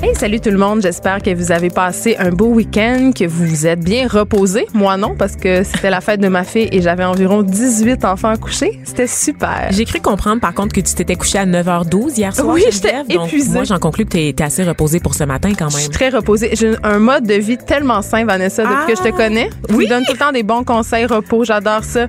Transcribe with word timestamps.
Hey, 0.00 0.14
salut 0.14 0.38
tout 0.38 0.50
le 0.50 0.58
monde. 0.58 0.80
J'espère 0.80 1.20
que 1.20 1.34
vous 1.34 1.50
avez 1.50 1.70
passé 1.70 2.14
un 2.20 2.30
beau 2.30 2.46
week-end, 2.46 3.10
que 3.12 3.24
vous 3.26 3.44
vous 3.46 3.66
êtes 3.66 3.80
bien 3.80 4.06
reposés. 4.06 4.66
Moi 4.72 4.96
non, 4.96 5.16
parce 5.18 5.34
que 5.34 5.64
c'était 5.64 5.90
la 5.90 6.00
fête 6.00 6.20
de 6.20 6.28
ma 6.28 6.44
fille 6.44 6.68
et 6.70 6.80
j'avais 6.80 7.02
environ 7.04 7.42
18 7.42 8.04
enfants 8.04 8.28
à 8.28 8.36
coucher. 8.36 8.78
C'était 8.84 9.08
super. 9.08 9.66
J'ai 9.70 9.84
cru 9.84 10.00
comprendre, 10.00 10.40
par 10.40 10.54
contre, 10.54 10.72
que 10.72 10.80
tu 10.80 10.94
t'étais 10.94 11.16
couché 11.16 11.38
à 11.38 11.46
9h12 11.46 12.16
hier 12.16 12.32
soir. 12.34 12.46
Oui, 12.48 12.62
j'étais 12.70 12.94
épuisée. 13.08 13.50
moi, 13.50 13.64
j'en 13.64 13.78
conclus 13.80 14.04
que 14.04 14.10
tu 14.10 14.18
es 14.18 14.40
assez 14.42 14.62
reposée 14.62 15.00
pour 15.00 15.14
ce 15.16 15.24
matin 15.24 15.50
quand 15.58 15.68
Je 15.68 15.74
suis 15.78 15.82
même. 15.88 15.92
très 15.92 16.08
reposée. 16.10 16.50
J'ai 16.54 16.76
un 16.84 17.00
mode 17.00 17.24
de 17.26 17.34
vie 17.34 17.58
tellement 17.58 18.00
sain, 18.00 18.24
Vanessa, 18.24 18.62
depuis 18.62 18.94
que 18.94 18.98
je 19.04 19.10
te 19.10 19.16
connais. 19.16 19.50
Tu 19.68 19.74
me 19.74 19.88
donnes 19.88 20.04
tout 20.06 20.12
le 20.12 20.18
temps 20.18 20.32
des 20.32 20.44
bons 20.44 20.62
conseils, 20.62 21.06
repos, 21.06 21.42
j'adore 21.44 21.82
ça. 21.82 22.06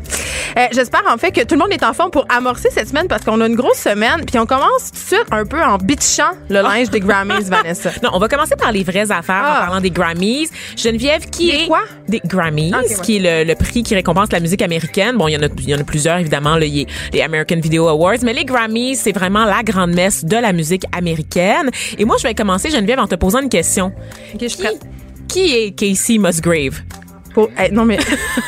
Euh, 0.57 0.65
J'espère 0.73 1.03
en 1.11 1.17
fait 1.17 1.31
que 1.31 1.41
tout 1.41 1.55
le 1.55 1.59
monde 1.59 1.71
est 1.71 1.83
en 1.83 1.93
forme 1.93 2.09
pour 2.11 2.25
amorcer 2.29 2.69
cette 2.71 2.89
semaine 2.89 3.07
parce 3.07 3.23
qu'on 3.23 3.39
a 3.41 3.47
une 3.47 3.55
grosse 3.55 3.77
semaine. 3.77 4.25
Puis 4.27 4.37
on 4.39 4.45
commence 4.45 4.91
tout 4.91 4.99
de 5.15 5.15
suite 5.17 5.25
un 5.31 5.45
peu 5.45 5.61
en 5.63 5.77
bitchant 5.77 6.31
le 6.49 6.61
linge 6.61 6.89
des 6.91 6.99
Grammys, 6.99 7.43
Vanessa. 7.49 7.78
Non, 8.03 8.09
on 8.13 8.19
va 8.19 8.27
commencer 8.27 8.55
par 8.55 8.71
les 8.71 8.83
vraies 8.83 9.11
affaires 9.11 9.43
Ah. 9.43 9.57
en 9.61 9.65
parlant 9.65 9.81
des 9.81 9.91
Grammys. 9.91 10.49
Geneviève, 10.75 11.29
qui 11.29 11.51
Des 11.51 11.57
est 11.63 11.67
quoi? 11.67 11.81
des 12.07 12.21
Grammys, 12.25 12.71
Ah, 12.73 12.79
ok, 12.83 12.89
ouais. 12.89 12.95
qui 13.03 13.17
est 13.17 13.43
le, 13.45 13.47
le 13.49 13.55
prix 13.55 13.83
qui 13.83 13.95
récompense 13.95 14.31
la 14.31 14.39
musique 14.39 14.61
américaine. 14.61 15.17
Bon, 15.17 15.27
il 15.27 15.33
y 15.33 15.37
en 15.37 15.41
a, 15.43 15.47
il 15.57 15.69
y 15.69 15.75
en 15.75 15.79
a 15.79 15.83
plusieurs 15.83 16.17
évidemment. 16.17 16.55
Là, 16.55 16.65
il 16.65 16.77
y 16.77 16.83
a 16.83 16.85
les 17.13 17.21
American 17.21 17.59
Video 17.59 17.87
Awards, 17.87 18.17
mais 18.23 18.33
les 18.33 18.45
Grammys, 18.45 18.95
c'est 18.95 19.11
vraiment 19.11 19.45
la 19.45 19.63
grande 19.63 19.91
messe 19.93 20.23
de 20.25 20.35
la 20.37 20.53
musique 20.53 20.83
américaine. 20.91 21.69
Et 21.97 22.05
moi, 22.05 22.15
je 22.19 22.23
vais 22.27 22.33
commencer 22.35 22.69
Geneviève 22.69 22.99
en 22.99 23.07
te 23.07 23.15
posant 23.15 23.39
une 23.41 23.49
question. 23.49 23.87
Ok, 24.33 24.39
je 24.41 24.47
suis 24.47 24.57
Qui, 24.57 24.63
prête. 24.63 24.81
qui 25.27 25.51
est 25.55 25.71
Casey 25.71 26.17
Musgrave? 26.17 26.81
Pour, 27.39 27.49
eh, 27.63 27.71
non, 27.71 27.85
mais 27.85 27.97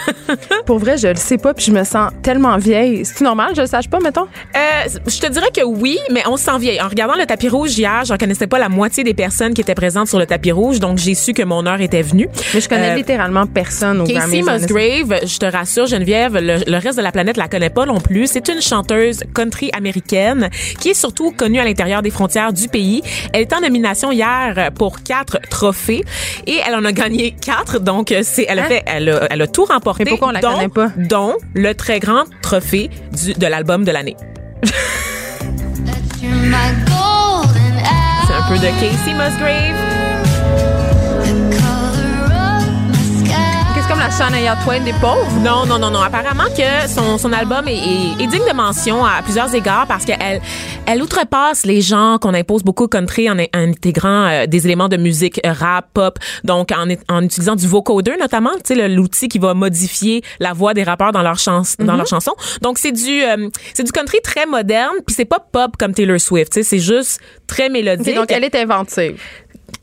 pour 0.66 0.80
vrai, 0.80 0.98
je 0.98 1.08
le 1.08 1.16
sais 1.16 1.38
pas, 1.38 1.54
puis 1.54 1.66
je 1.66 1.72
me 1.72 1.84
sens 1.84 2.12
tellement 2.24 2.58
vieille. 2.58 3.06
C'est 3.06 3.22
normal, 3.22 3.52
je 3.56 3.62
le 3.62 3.68
sache 3.68 3.90
pas, 3.90 4.00
mettons? 4.00 4.28
Euh, 4.56 4.90
je 5.08 5.20
te 5.20 5.28
dirais 5.32 5.50
que 5.56 5.64
oui, 5.64 5.98
mais 6.12 6.24
on 6.28 6.38
se 6.38 6.44
sent 6.46 6.58
vieille. 6.60 6.82
En 6.82 6.88
regardant 6.88 7.16
le 7.18 7.26
tapis 7.26 7.50
rouge 7.50 7.78
hier, 7.78 8.04
j'en 8.06 8.18
connaissais 8.18 8.48
pas 8.48 8.60
la 8.60 8.70
moitié 8.70 9.04
des 9.04 9.14
personnes 9.14 9.54
qui 9.54 9.62
étaient 9.62 9.76
présentes 9.76 10.08
sur 10.08 10.20
le 10.20 10.26
tapis 10.26 10.52
rouge, 10.52 10.80
donc 10.80 10.98
j'ai 10.98 11.16
su 11.16 11.34
que 11.34 11.44
mon 11.44 11.66
heure 11.66 11.82
était 11.82 12.02
venue. 12.02 12.28
Mais 12.54 12.62
je 12.62 12.70
connais 12.70 12.92
Euh, 12.92 12.96
littéralement 12.96 13.46
personne 13.46 14.02
au 14.02 14.06
Casey. 14.06 14.42
Musgrave, 14.42 15.20
je 15.26 15.38
te 15.38 15.46
rassure 15.46 15.86
Geneviève, 15.88 16.34
le, 16.38 16.58
le 16.70 16.78
reste 16.78 16.98
de 16.98 17.04
la 17.04 17.12
planète 17.12 17.38
la 17.38 17.48
connaît 17.48 17.70
pas 17.70 17.86
non 17.86 18.00
plus. 18.00 18.28
C'est 18.28 18.48
une 18.50 18.62
chanteuse 18.62 19.22
country 19.34 19.70
américaine 19.74 20.50
qui 20.80 20.90
est 20.90 20.94
surtout 20.94 21.32
connue 21.32 21.60
à 21.60 21.64
l'intérieur 21.64 22.02
des 22.02 22.10
frontières 22.10 22.54
du 22.54 22.68
pays. 22.68 23.02
Elle 23.34 23.42
est 23.42 23.54
en 23.54 23.62
nomination 23.62 24.12
hier 24.12 24.72
pour 24.76 25.04
quatre 25.04 25.40
trophées 25.50 26.04
et 26.48 26.58
elle 26.68 26.76
en 26.76 26.86
a 26.86 26.92
gagné 26.92 27.32
quatre. 27.40 27.80
Donc 27.80 28.14
c'est, 28.24 28.46
elle 28.50 28.60
a 28.60 28.64
Hein? 28.64 28.68
fait, 28.68 28.81
elle 28.86 29.10
a, 29.10 29.28
elle 29.30 29.42
a 29.42 29.48
tout 29.48 29.66
remporté. 29.66 30.04
Mais 30.06 30.12
pourquoi 30.12 30.30
on 30.30 30.32
la 30.32 30.42
dont- 30.42 30.54
connaît 30.54 30.68
pas? 30.70 30.90
Dont 30.98 31.36
le 31.54 31.74
très 31.74 32.00
grand 32.00 32.24
trophée 32.42 32.90
du, 33.12 33.34
de 33.34 33.48
l'album 33.48 33.84
de 33.84 33.92
l'année. 33.92 34.16
C'est 38.28 38.34
un 38.34 38.48
peu 38.50 38.58
de 38.58 38.68
Casey 38.80 39.14
Musgrave. 39.14 39.81
Shania 44.18 44.56
Twain 44.64 44.82
des 44.82 44.94
pauvres? 44.94 45.32
Non, 45.44 45.66
non, 45.66 45.80
non, 45.80 45.90
non. 45.90 46.02
Apparemment 46.02 46.50
que 46.56 46.88
son, 46.90 47.18
son 47.18 47.32
album 47.34 47.68
est, 47.68 47.74
est- 47.78 48.24
est 48.24 48.28
digne 48.28 48.46
de 48.48 48.54
mention 48.54 49.06
à 49.06 49.22
plusieurs 49.24 49.54
égards 49.56 49.88
parce 49.88 50.06
qu'elle 50.06 50.42
elle 50.86 51.02
outrepasse 51.02 51.66
les 51.66 51.82
gens 51.82 52.18
qu'on 52.20 52.34
impose 52.34 52.62
beaucoup 52.64 52.84
au 52.84 52.88
country 52.88 53.30
en, 53.30 53.38
en 53.40 53.46
intégrant 53.54 54.26
euh, 54.28 54.46
des 54.48 54.66
éléments 54.66 54.90
de 54.90 54.98
musique 54.98 55.40
euh, 55.46 55.54
rap, 55.54 55.88
pop, 55.94 56.20
donc 56.44 56.70
en, 56.72 56.88
en 57.14 57.24
utilisant 57.24 57.56
du 57.56 57.68
vocoder 57.68 58.16
notamment, 58.20 58.52
tu 58.66 58.76
sais, 58.76 58.88
l'outil 58.90 59.28
qui 59.30 59.40
va 59.40 59.54
modifier 59.54 60.22
la 60.40 60.54
voix 60.54 60.74
des 60.74 60.84
rappeurs 60.84 61.12
dans 61.14 61.22
leurs 61.24 61.40
chans 61.40 61.62
dans 61.80 61.96
leurs 61.96 62.08
chansons. 62.08 62.36
Donc 62.62 62.78
c'est 62.78 62.92
du 62.92 63.24
euh, 63.24 63.50
c'est 63.74 63.84
du 63.84 63.92
country 63.92 64.18
très 64.24 64.46
moderne, 64.46 64.96
puis 65.06 65.16
c'est 65.16 65.26
pas 65.26 65.40
pop 65.40 65.78
comme 65.80 65.94
Taylor 65.94 66.20
Swift, 66.20 66.52
tu 66.54 66.60
sais, 66.60 66.64
c'est 66.64 66.80
juste 66.80 67.20
très 67.48 67.70
mélodique. 67.70 68.10
Ok, 68.10 68.16
donc 68.16 68.32
elle 68.32 68.44
est 68.44 68.56
inventive. 68.56 69.20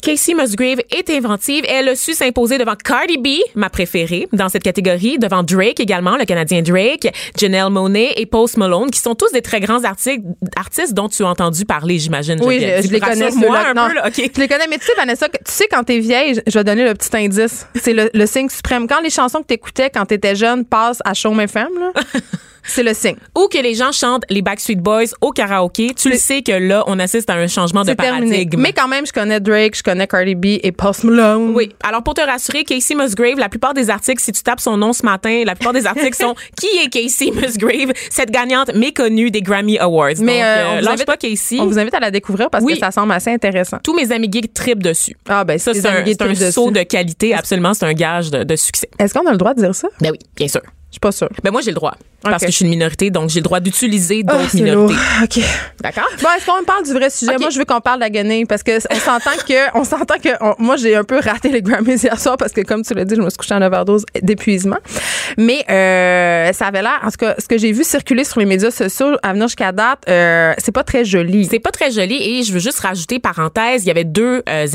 Casey 0.02 0.34
Musgrave 0.34 0.78
est 0.90 1.10
inventive. 1.10 1.64
Elle 1.68 1.88
a 1.88 1.96
su 1.96 2.14
s'imposer 2.14 2.56
devant 2.58 2.74
Cardi 2.76 3.18
B, 3.18 3.28
ma 3.56 3.68
préférée, 3.68 4.28
dans 4.32 4.48
cette 4.48 4.62
catégorie, 4.62 5.18
devant 5.18 5.42
Drake 5.42 5.80
également, 5.80 6.16
le 6.16 6.24
Canadien 6.24 6.62
Drake, 6.62 7.12
Janelle 7.38 7.70
Monáe 7.70 8.12
et 8.16 8.26
Post 8.26 8.56
Malone, 8.58 8.90
qui 8.90 9.00
sont 9.00 9.14
tous 9.14 9.32
des 9.32 9.42
très 9.42 9.60
grands 9.60 9.82
artistes, 9.84 10.20
artistes 10.56 10.94
dont 10.94 11.08
tu 11.08 11.22
as 11.24 11.28
entendu 11.28 11.64
parler, 11.64 11.98
j'imagine. 11.98 12.38
Oui, 12.42 12.60
je, 12.60 12.88
les 12.90 13.00
connais. 13.00 13.30
moi 13.32 13.58
un 13.58 13.74
Non, 13.74 13.88
peu, 13.88 13.94
là. 13.94 14.10
Je 14.14 14.20
les 14.22 14.48
connais, 14.48 14.66
mais 14.68 14.78
tu 14.78 14.86
sais, 14.86 14.92
Vanessa, 14.96 15.28
tu 15.28 15.34
sais, 15.46 15.66
quand 15.70 15.82
t'es 15.84 15.98
vieille, 15.98 16.40
je- 16.46 16.58
vais 16.58 16.64
donner 16.64 16.84
le 16.84 16.94
petit 16.94 17.16
indice. 17.16 17.66
C'est 17.74 17.92
le, 17.92 18.10
le 18.14 18.26
signe 18.26 18.48
suprême. 18.48 18.86
Quand 18.88 19.00
les 19.00 19.10
chansons 19.10 19.40
que 19.40 19.46
t'écoutais 19.46 19.90
quand 19.90 20.06
t'étais 20.06 20.34
jeune 20.36 20.64
passent 20.64 21.00
à 21.04 21.14
Show 21.14 21.38
FM, 21.38 21.68
là, 21.78 21.92
c'est 22.70 22.82
le 22.82 22.94
signe. 22.94 23.16
Ou 23.36 23.48
que 23.48 23.58
les 23.58 23.74
gens 23.74 23.92
chantent 23.92 24.24
les 24.30 24.42
Backstreet 24.42 24.76
Boys 24.76 25.06
au 25.20 25.30
karaoké, 25.32 25.92
tu 25.94 26.10
le 26.10 26.16
sais 26.16 26.42
que 26.42 26.52
là, 26.52 26.84
on 26.86 26.98
assiste 26.98 27.28
à 27.30 27.34
un 27.34 27.46
changement 27.46 27.82
de 27.84 27.92
terminé. 27.94 28.30
paradigme. 28.30 28.60
Mais 28.60 28.72
quand 28.72 28.88
même, 28.88 29.06
je 29.06 29.12
connais 29.12 29.40
Drake, 29.40 29.76
je 29.76 29.82
connais 29.82 30.06
Cardi 30.06 30.34
B 30.34 30.44
et 30.62 30.72
Post 30.72 31.04
Malone. 31.04 31.52
Oui. 31.54 31.74
Alors, 31.82 32.02
pour 32.02 32.14
te 32.14 32.20
rassurer, 32.20 32.64
Casey 32.64 32.94
Musgrave, 32.94 33.38
la 33.38 33.48
plupart 33.48 33.74
des 33.74 33.90
articles, 33.90 34.22
si 34.22 34.32
tu 34.32 34.42
tapes 34.42 34.60
son 34.60 34.76
nom 34.76 34.92
ce 34.92 35.04
matin, 35.04 35.42
la 35.44 35.54
plupart 35.54 35.72
des 35.72 35.86
articles 35.86 36.16
sont 36.16 36.34
Qui 36.60 36.66
est 36.84 36.88
Casey 36.90 37.30
Musgrave, 37.32 37.92
cette 38.10 38.30
gagnante 38.30 38.74
méconnue 38.74 39.30
des 39.30 39.42
Grammy 39.42 39.78
Awards. 39.78 40.08
Mais 40.20 40.38
Donc, 40.38 40.42
euh, 40.42 40.44
euh, 40.44 40.64
on, 40.66 40.76
vous 40.78 40.84
lâche 40.84 40.92
invite, 40.94 41.06
pas 41.06 41.16
Casey. 41.16 41.56
on 41.60 41.66
vous 41.66 41.78
invite 41.78 41.94
à 41.94 42.00
la 42.00 42.10
découvrir 42.10 42.50
parce 42.50 42.64
Oui. 42.64 42.74
que 42.74 42.78
ça 42.80 42.90
semble 42.90 43.12
assez 43.12 43.30
intéressant. 43.30 43.78
Tous 43.82 43.94
mes 43.94 44.10
amis 44.12 44.28
geeks 44.30 44.52
tripent 44.52 44.82
dessus. 44.82 45.16
Ah, 45.28 45.44
ben, 45.44 45.58
Ça, 45.58 45.72
c'est 45.74 45.86
un, 45.86 46.50
saut 46.50 46.70
de 46.70 46.82
qualité, 46.82 47.34
absolument. 47.34 47.74
C'est 47.74 47.86
un 47.86 47.92
gage 47.92 48.30
de, 48.30 48.44
de 48.44 48.56
succès. 48.56 48.88
Est-ce 48.98 49.14
qu'on 49.14 49.26
a 49.26 49.32
le 49.32 49.38
droit 49.38 49.54
de 49.54 49.60
dire 49.62 49.74
ça? 49.74 49.88
Ben 50.00 50.10
oui, 50.10 50.18
bien 50.36 50.48
sûr. 50.48 50.60
Je 50.90 50.94
suis 50.94 51.00
pas 51.00 51.12
sûre. 51.12 51.28
Ben 51.44 51.50
moi, 51.50 51.60
j'ai 51.60 51.70
le 51.70 51.74
droit. 51.76 51.94
Parce 52.20 52.42
que 52.42 52.50
je 52.50 52.56
suis 52.56 52.64
une 52.64 52.70
minorité, 52.72 53.10
donc 53.10 53.30
j'ai 53.30 53.38
le 53.38 53.44
droit 53.44 53.60
d'utiliser 53.60 54.24
Ah, 54.26 54.32
d'autres 54.32 54.54
minorités. 54.56 54.94
lourd. 54.94 55.02
OK. 55.22 55.38
D'accord? 55.80 56.08
Bon, 56.20 56.28
est-ce 56.36 56.46
qu'on 56.46 56.64
parle 56.64 56.84
du 56.84 56.92
vrai 56.92 57.10
sujet? 57.10 57.36
Moi, 57.38 57.50
je 57.50 57.58
veux 57.60 57.64
qu'on 57.64 57.80
parle 57.80 57.98
de 57.98 58.04
la 58.04 58.10
guenille 58.10 58.44
parce 58.44 58.64
que 58.64 58.72
on 58.92 58.98
s'entend 58.98 59.36
que, 59.46 59.78
on 59.78 59.84
s'entend 59.84 60.16
que, 60.18 60.30
on- 60.40 60.54
moi, 60.58 60.76
j'ai 60.76 60.96
un 60.96 61.04
peu 61.04 61.20
raté 61.20 61.50
les 61.50 61.62
Grammys 61.62 62.02
hier 62.02 62.18
soir 62.18 62.36
parce 62.36 62.52
que, 62.52 62.62
comme 62.62 62.82
tu 62.82 62.92
l'as 62.94 63.04
dit, 63.04 63.14
je 63.14 63.20
me 63.20 63.30
suis 63.30 63.36
couchée 63.36 63.54
en 63.54 63.62
overdose 63.62 64.04
d'épuisement. 64.20 64.78
Mais, 65.36 65.64
euh, 65.70 66.52
ça 66.52 66.66
avait 66.66 66.82
l'air, 66.82 66.98
en 67.04 67.10
tout 67.10 67.18
cas, 67.18 67.36
ce 67.38 67.46
que 67.46 67.56
j'ai 67.56 67.70
vu 67.70 67.84
circuler 67.84 68.24
sur 68.24 68.40
les 68.40 68.46
médias 68.46 68.72
sociaux 68.72 69.16
à 69.22 69.32
venir 69.32 69.46
jusqu'à 69.46 69.70
date, 69.70 70.00
euh, 70.08 70.54
c'est 70.58 70.72
pas 70.72 70.82
très 70.84 71.04
joli. 71.04 71.46
C'est 71.48 71.60
pas 71.60 71.70
très 71.70 71.92
joli 71.92 72.16
et 72.20 72.42
je 72.42 72.52
veux 72.52 72.58
juste 72.60 72.80
rajouter 72.80 73.20
parenthèse, 73.20 73.84
il 73.84 73.88
y 73.88 73.90
avait 73.92 74.04
deux 74.04 74.42
euh, 74.48 74.66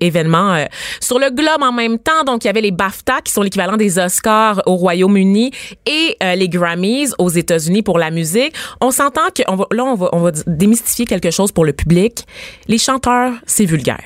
événements 0.00 0.54
euh, 0.54 0.64
sur 1.00 1.18
le 1.18 1.30
globe 1.30 1.62
en 1.62 1.72
même 1.72 1.98
temps. 1.98 2.24
Donc 2.26 2.44
il 2.44 2.48
y 2.48 2.50
avait 2.50 2.60
les 2.60 2.72
BAFTA 2.72 3.20
qui 3.24 3.32
sont 3.32 3.40
l'équivalent 3.42 3.78
des 3.78 3.98
Oscars 3.98 4.60
au 4.66 4.74
Royaume-Uni 4.76 5.50
et 5.86 6.16
euh, 6.22 6.34
les 6.34 6.48
Grammys 6.48 7.12
aux 7.18 7.30
États-Unis 7.30 7.82
pour 7.82 7.98
la 7.98 8.10
musique. 8.10 8.54
On 8.80 8.90
s'entend 8.90 9.28
que 9.34 9.42
on 9.48 9.56
va, 9.56 9.66
là 9.72 9.84
on 9.84 9.94
va 9.94 10.08
on 10.12 10.20
va 10.20 10.30
démystifier 10.46 11.06
quelque 11.06 11.30
chose 11.30 11.52
pour 11.52 11.64
le 11.64 11.72
public. 11.72 12.26
Les 12.68 12.78
chanteurs, 12.78 13.32
c'est 13.46 13.64
vulgaire. 13.64 14.02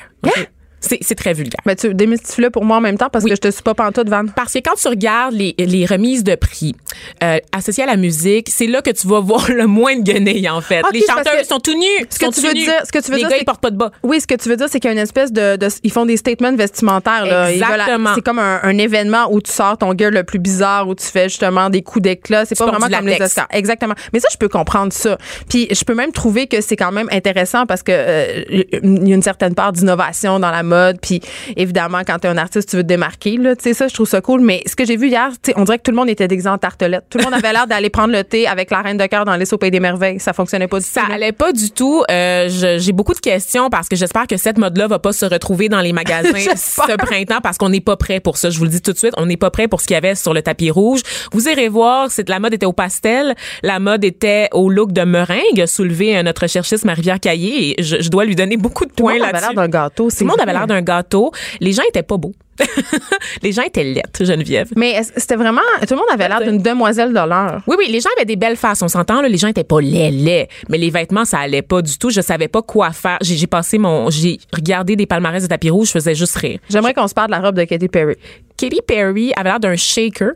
C'est 0.80 1.14
très 1.14 1.32
vulgaire. 1.32 1.60
Mais 1.66 1.74
tu 1.76 1.92
démystifie-le 1.94 2.50
pour 2.50 2.64
moi 2.64 2.76
en 2.76 2.80
même 2.80 2.96
temps 2.96 3.08
parce 3.10 3.24
Oui. 3.24 3.30
que 3.30 3.36
je 3.36 3.40
te 3.40 3.50
suis 3.50 3.62
pas 3.62 3.74
pantoute, 3.74 4.08
Van. 4.08 4.24
Parce 4.34 4.52
que 4.52 4.58
quand 4.60 4.74
tu 4.80 4.88
regardes 4.88 5.34
les, 5.34 5.54
les 5.58 5.84
remises 5.86 6.22
de 6.24 6.34
prix 6.36 6.74
euh, 7.22 7.38
associées 7.52 7.82
à 7.84 7.86
la 7.86 7.96
musique, 7.96 8.48
c'est 8.48 8.66
là 8.66 8.80
que 8.82 8.90
tu 8.90 9.06
vas 9.08 9.20
voir 9.28 9.50
le 9.50 9.66
moins 9.66 9.96
de 9.96 10.02
guenilles, 10.02 10.48
en 10.48 10.60
fait. 10.60 10.82
Les 10.92 11.00
chanteurs 11.00 11.44
sont 11.48 11.58
tout 11.58 11.74
nus. 11.74 12.06
ce 12.10 12.18
que 12.18 12.32
tu 12.32 12.40
veux 12.40 12.52
nus. 12.52 12.60
dire- 12.64 12.82
ce 12.84 12.92
que 12.92 12.98
tu 13.00 13.10
veux 13.10 13.16
les 13.16 13.22
dire, 13.22 13.28
gars, 13.28 13.36
c'est 13.36 13.42
ils 13.42 13.44
portent 13.44 13.60
pas 13.60 13.70
de 13.70 13.76
bas. 13.76 13.90
Oui, 14.02 14.20
ce 14.20 14.26
que 14.26 14.34
tu 14.36 14.48
veux 14.48 14.56
dire, 14.56 14.66
c'est 14.70 14.78
qu'il 14.80 14.88
y 14.88 14.92
a 14.92 14.92
une 14.92 14.98
espèce 15.02 15.32
de, 15.32 15.56
de- 15.56 15.68
ils 15.82 15.90
font 15.92 16.06
des 16.06 16.16
statements 16.16 16.54
vestimentaires. 16.54 17.26
Là. 17.26 17.52
Exactement. 17.52 18.10
C'est 18.14 18.22
comme 18.24 18.38
un, 18.38 18.60
un 18.62 18.78
événement 18.78 19.32
où 19.32 19.40
tu 19.40 19.50
sors 19.50 19.76
ton 19.78 19.96
gear 19.96 20.10
le 20.10 20.22
plus 20.24 20.38
bizarre, 20.38 20.88
où 20.88 20.94
tu 20.94 21.06
fais 21.06 21.28
justement 21.28 21.70
des 21.70 21.82
coups 21.82 22.02
d'éclat. 22.04 22.44
C'est 22.44 22.56
pas 22.56 22.66
vraiment 22.66 22.88
comme 22.88 23.06
les. 23.06 23.20
Oscars. 23.20 23.48
Exactement. 23.50 23.94
Mais 24.12 24.20
ça, 24.20 24.28
je 24.30 24.36
peux 24.36 24.48
comprendre 24.48 24.92
ça. 24.92 25.18
Puis 25.48 25.66
je 25.72 25.84
peux 25.84 25.94
même 25.94 26.12
trouver 26.12 26.46
que 26.46 26.60
c'est 26.60 26.76
quand 26.76 26.92
même 26.92 27.08
intéressant 27.10 27.66
parce 27.66 27.82
que 27.82 27.92
euh, 27.92 28.42
il 28.48 29.08
y 29.08 29.12
a 29.12 29.14
une 29.16 29.22
certaine 29.22 29.54
part 29.54 29.72
d'innovation 29.72 30.38
dans 30.38 30.50
la 30.50 30.62
mode. 30.68 30.98
Puis 31.00 31.20
évidemment, 31.56 32.00
quand 32.06 32.18
t'es 32.20 32.28
un 32.28 32.36
artiste, 32.38 32.68
tu 32.70 32.76
veux 32.76 32.82
te 32.82 32.88
démarquer. 32.88 33.36
Là, 33.36 33.56
tu 33.56 33.62
sais 33.64 33.74
ça, 33.74 33.88
je 33.88 33.94
trouve 33.94 34.08
ça 34.08 34.20
cool. 34.20 34.40
Mais 34.40 34.62
ce 34.66 34.76
que 34.76 34.84
j'ai 34.84 34.96
vu 34.96 35.08
hier, 35.08 35.30
tu 35.42 35.50
sais, 35.50 35.54
on 35.56 35.64
dirait 35.64 35.78
que 35.78 35.82
tout 35.82 35.90
le 35.90 35.96
monde 35.96 36.08
était 36.08 36.28
déguisé 36.28 36.48
en 36.48 36.58
tartelette. 36.58 37.04
Tout 37.10 37.18
le 37.18 37.24
monde 37.24 37.34
avait 37.34 37.52
l'air 37.52 37.66
d'aller 37.66 37.90
prendre 37.90 38.12
le 38.12 38.22
thé 38.24 38.46
avec 38.46 38.70
la 38.70 38.82
reine 38.82 38.96
de 38.98 39.06
cœur 39.06 39.24
dans 39.24 39.34
l'Est 39.36 39.52
au 39.52 39.58
pays 39.58 39.70
des 39.70 39.80
merveilles. 39.80 40.20
Ça 40.20 40.32
fonctionnait 40.32 40.68
pas 40.68 40.78
du 40.78 40.84
Ça 40.86 41.02
tout. 41.02 41.08
là. 41.08 41.14
allait 41.14 41.32
pas 41.32 41.52
du 41.52 41.70
tout. 41.70 42.02
Euh, 42.10 42.48
je- 42.48 42.78
J'ai 42.78 42.92
beaucoup 42.92 43.14
de 43.14 43.18
questions 43.20 43.70
parce 43.70 43.88
que 43.88 43.96
j'espère 43.96 44.26
que 44.26 44.36
cette 44.36 44.58
mode-là 44.58 44.86
va 44.86 44.98
pas 44.98 45.12
se 45.12 45.24
retrouver 45.26 45.68
dans 45.68 45.80
les 45.80 45.92
magasins 45.92 46.32
ce 46.56 46.96
printemps 46.96 47.40
parce 47.42 47.58
qu'on 47.58 47.68
n'est 47.70 47.80
pas 47.80 47.96
prêt 47.96 48.20
pour 48.20 48.36
ça. 48.36 48.50
Je 48.50 48.58
vous 48.58 48.64
le 48.64 48.70
dis 48.70 48.80
tout 48.80 48.92
de 48.92 48.98
suite, 48.98 49.14
on 49.16 49.26
n'est 49.26 49.36
pas 49.36 49.50
prêt 49.50 49.68
pour 49.68 49.80
ce 49.80 49.86
qu'il 49.86 49.94
y 49.94 49.98
avait 49.98 50.14
sur 50.14 50.34
le 50.34 50.42
tapis 50.42 50.70
rouge. 50.70 51.00
Vous 51.32 51.48
irez 51.48 51.68
voir, 51.68 52.10
c'est 52.10 52.28
la 52.28 52.38
mode 52.40 52.54
était 52.54 52.66
au 52.66 52.72
pastel, 52.72 53.34
la 53.62 53.78
mode 53.80 54.04
était 54.04 54.48
au 54.52 54.68
look 54.70 54.92
de 54.92 55.02
meringue, 55.02 55.64
soulevé 55.66 56.16
euh, 56.16 56.22
notre 56.22 56.46
cherchiste 56.46 56.84
Marie-Pierre 56.84 57.20
Caillé 57.20 57.78
et 57.78 57.82
je, 57.82 57.96
je 58.00 58.08
dois 58.10 58.24
lui 58.24 58.36
donner 58.36 58.56
beaucoup 58.56 58.84
de 58.84 58.90
Tout 58.90 58.96
le 58.98 59.02
points 59.02 59.12
avait 59.14 59.32
l'air 59.32 59.40
là-dessus. 59.40 59.54
d'un 59.54 59.68
gâteau. 59.68 60.08
Tout 60.10 60.16
le 60.20 60.26
monde 60.26 60.40
avait 60.40 60.52
l'air 60.58 60.66
d'un 60.66 60.82
gâteau. 60.82 61.32
Les 61.60 61.72
gens 61.72 61.82
étaient 61.88 62.02
pas 62.02 62.16
beaux. 62.16 62.34
les 63.42 63.52
gens 63.52 63.62
étaient 63.62 63.84
lettres, 63.84 64.24
Geneviève. 64.24 64.68
Mais 64.76 65.00
c'était 65.16 65.36
vraiment. 65.36 65.60
Tout 65.80 65.94
le 65.94 65.96
monde 65.96 66.08
avait 66.12 66.28
l'air 66.28 66.40
d'une 66.40 66.60
demoiselle 66.60 67.10
de 67.10 67.14
l'heure. 67.14 67.62
Oui, 67.66 67.76
oui, 67.78 67.86
les 67.88 68.00
gens 68.00 68.10
avaient 68.16 68.26
des 68.26 68.36
belles 68.36 68.56
faces, 68.56 68.82
on 68.82 68.88
s'entend, 68.88 69.22
là, 69.22 69.28
les 69.28 69.38
gens 69.38 69.48
étaient 69.48 69.64
pas 69.64 69.80
laids, 69.80 70.10
laids, 70.10 70.48
mais 70.68 70.78
les 70.78 70.90
vêtements, 70.90 71.24
ça 71.24 71.38
allait 71.38 71.62
pas 71.62 71.82
du 71.82 71.96
tout. 71.98 72.10
Je 72.10 72.20
savais 72.20 72.48
pas 72.48 72.62
quoi 72.62 72.90
faire. 72.92 73.18
J'ai 73.20 73.36
j'ai 73.36 73.46
passé 73.46 73.78
mon, 73.78 74.10
j'ai 74.10 74.38
regardé 74.52 74.96
des 74.96 75.06
palmarès 75.06 75.42
de 75.42 75.48
tapis 75.48 75.70
rouge, 75.70 75.88
je 75.88 75.92
faisais 75.92 76.14
juste 76.14 76.36
rire. 76.36 76.58
J'aimerais 76.68 76.94
qu'on 76.94 77.08
se 77.08 77.14
parle 77.14 77.28
de 77.28 77.32
la 77.32 77.40
robe 77.40 77.56
de 77.56 77.64
Katy 77.64 77.88
Perry. 77.88 78.16
Katy 78.56 78.80
Perry 78.86 79.32
avait 79.36 79.50
l'air 79.50 79.60
d'un 79.60 79.76
shaker. 79.76 80.32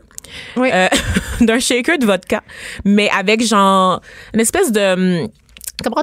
Oui. 0.55 0.69
Euh, 0.73 0.87
d'un 1.41 1.59
shaker 1.59 1.97
de 1.97 2.05
vodka, 2.05 2.41
mais 2.85 3.09
avec 3.09 3.45
genre 3.45 3.99
une 4.33 4.39
espèce 4.39 4.71
de 4.71 5.27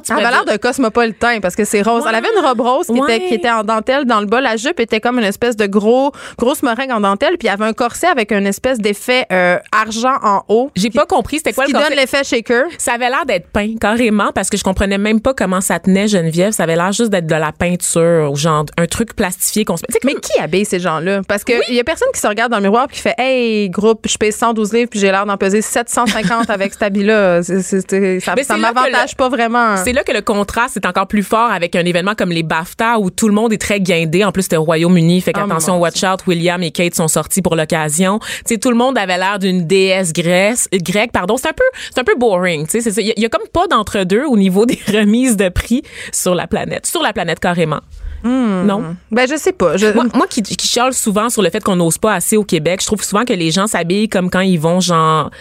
tu 0.01 0.11
Elle 0.11 0.25
avait 0.25 0.29
l'air 0.35 0.45
de 0.45 0.57
cosmopolitain 0.57 1.39
parce 1.41 1.55
que 1.55 1.65
c'est 1.65 1.81
rose. 1.81 2.03
Elle 2.07 2.15
avait 2.15 2.29
une 2.37 2.45
robe 2.45 2.61
rose 2.61 2.87
qui, 2.87 2.99
Ouais. 2.99 3.15
était, 3.17 3.27
qui 3.27 3.33
était 3.35 3.49
en 3.49 3.63
dentelle 3.63 4.05
dans 4.05 4.19
le 4.19 4.25
bas. 4.25 4.41
La 4.41 4.57
jupe 4.57 4.79
était 4.79 4.99
comme 4.99 5.17
une 5.19 5.25
espèce 5.25 5.55
de 5.55 5.65
gros, 5.65 6.11
grosse 6.37 6.63
meringue 6.63 6.91
en 6.91 6.99
dentelle. 6.99 7.37
Puis 7.37 7.47
il 7.47 7.51
y 7.51 7.53
avait 7.53 7.65
un 7.65 7.73
corset 7.73 8.07
avec 8.07 8.31
une 8.31 8.45
espèce 8.47 8.77
d'effet 8.79 9.25
euh, 9.31 9.57
argent 9.71 10.15
en 10.23 10.43
haut. 10.47 10.71
J'ai 10.75 10.89
pas 10.89 11.05
compris 11.05 11.37
c'était 11.37 11.53
quoi 11.53 11.65
qui 11.65 11.71
le 11.73 11.79
donne 11.79 11.87
corset. 11.89 12.01
l'effet 12.01 12.23
shaker. 12.23 12.65
Ça 12.77 12.93
avait 12.93 13.09
l'air 13.09 13.25
d'être 13.25 13.47
peint 13.49 13.75
carrément 13.79 14.31
parce 14.33 14.49
que 14.49 14.57
je 14.57 14.63
comprenais 14.63 14.97
même 14.97 15.21
pas 15.21 15.33
comment 15.33 15.61
ça 15.61 15.79
tenait 15.79 16.07
Geneviève. 16.07 16.51
Ça 16.53 16.63
avait 16.63 16.75
l'air 16.75 16.91
juste 16.91 17.09
d'être 17.09 17.27
de 17.27 17.35
la 17.35 17.51
peinture 17.51 18.29
ou 18.31 18.35
genre 18.35 18.65
un 18.77 18.85
truc 18.85 19.15
plastifié 19.15 19.65
qu'on 19.65 19.77
se. 19.77 19.83
Mais 20.03 20.15
qui 20.15 20.39
habille 20.39 20.65
ces 20.65 20.79
gens-là? 20.79 21.21
Parce 21.27 21.43
que 21.43 21.53
il 21.69 21.75
y 21.75 21.79
a 21.79 21.83
personne 21.83 22.07
qui 22.13 22.19
se 22.19 22.27
regarde 22.27 22.51
dans 22.51 22.57
le 22.57 22.63
miroir 22.63 22.85
et 22.89 22.93
qui 22.93 22.99
fait 22.99 23.15
Hey, 23.17 23.69
groupe, 23.69 24.07
je 24.07 24.17
paye 24.17 24.31
112 24.31 24.73
livres 24.73 24.89
puis 24.89 24.99
j'ai 24.99 25.11
l'air 25.11 25.25
d'en 25.25 25.37
peser 25.37 25.61
750 25.61 26.49
avec 26.49 26.73
cet 26.73 26.83
habit-là. 26.83 27.43
Ça, 27.43 28.35
ça 28.43 28.57
m'avantage 28.57 29.15
pas 29.15 29.29
vraiment. 29.29 29.70
C'est 29.77 29.93
là 29.93 30.03
que 30.03 30.11
le 30.11 30.21
contraste 30.21 30.77
est 30.77 30.85
encore 30.85 31.07
plus 31.07 31.23
fort 31.23 31.51
avec 31.51 31.75
un 31.75 31.85
événement 31.85 32.13
comme 32.15 32.29
les 32.31 32.43
BAFTA 32.43 32.99
où 32.99 33.09
tout 33.09 33.27
le 33.27 33.33
monde 33.33 33.53
est 33.53 33.57
très 33.61 33.79
guindé. 33.79 34.23
En 34.23 34.31
plus, 34.31 34.43
c'était 34.43 34.57
au 34.57 34.63
Royaume-Uni. 34.63 35.21
Fait 35.21 35.31
Oh, 35.35 35.39
qu'attention, 35.39 35.73
mon 35.75 35.79
watch 35.79 36.03
out, 36.03 36.25
William 36.27 36.61
et 36.63 36.71
Kate 36.71 36.95
sont 36.95 37.07
sortis 37.07 37.41
pour 37.41 37.55
l'occasion. 37.55 38.19
Tu 38.19 38.27
sais, 38.45 38.57
tout 38.57 38.69
le 38.71 38.77
monde 38.77 38.97
avait 38.97 39.17
l'air 39.17 39.39
d'une 39.39 39.65
déesse 39.67 40.13
grecque, 40.13 40.57
grecque, 40.73 41.11
pardon. 41.11 41.37
C'est 41.37 41.49
un 41.49 41.53
peu, 41.53 41.63
c'est 41.93 41.99
un 41.99 42.03
peu 42.03 42.15
boring. 42.17 42.65
Tu 42.65 42.71
sais, 42.71 42.81
c'est 42.81 42.91
ça. 42.91 43.01
Il 43.01 43.07
y, 43.07 43.11
a- 43.11 43.13
il 43.17 43.23
y 43.23 43.25
a 43.25 43.29
comme 43.29 43.47
pas 43.51 43.67
d'entre-deux 43.67 44.25
au 44.25 44.37
niveau 44.37 44.65
des 44.67 44.79
remises 44.91 45.37
de 45.37 45.49
prix 45.49 45.83
sur 46.11 46.35
la 46.35 46.47
planète. 46.47 46.85
Sur 46.85 47.01
la 47.01 47.13
planète, 47.13 47.39
carrément. 47.39 47.79
Non? 48.23 48.95
Ben, 49.11 49.27
je 49.27 49.35
sais 49.35 49.51
pas. 49.51 49.77
Je- 49.77 49.87
Moi, 49.93 50.05
moi 50.13 50.27
qui, 50.29 50.43
qui 50.43 50.67
chiale 50.67 50.93
souvent 50.93 51.29
sur 51.31 51.41
le 51.41 51.49
fait 51.49 51.63
qu'on 51.63 51.75
n'ose 51.75 51.97
pas 51.97 52.13
assez 52.13 52.37
au 52.37 52.43
Québec, 52.43 52.79
je 52.81 52.85
trouve 52.85 53.03
souvent 53.03 53.25
que 53.25 53.33
les 53.33 53.49
gens 53.49 53.65
s'habillent 53.65 54.09
comme 54.09 54.29
quand 54.29 54.41
ils 54.41 54.59
vont 54.59 54.79
genre 54.79 55.31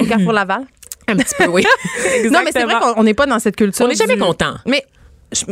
au 0.00 0.04
Carrefour 0.06 0.32
Laval? 0.32 0.62
Un 1.10 1.16
petit 1.16 1.34
peu, 1.36 1.46
oui. 1.46 1.64
Non, 2.30 2.40
mais 2.44 2.52
c'est 2.52 2.64
vrai 2.64 2.74
qu'on 2.80 3.02
n'est 3.04 3.14
pas 3.14 3.26
dans 3.26 3.38
cette 3.38 3.56
culture. 3.56 3.84
On 3.84 3.88
n'est 3.88 3.94
jamais 3.94 4.14
du- 4.14 4.20
content. 4.20 4.54
Mais 4.66 4.84
je, 5.32 5.44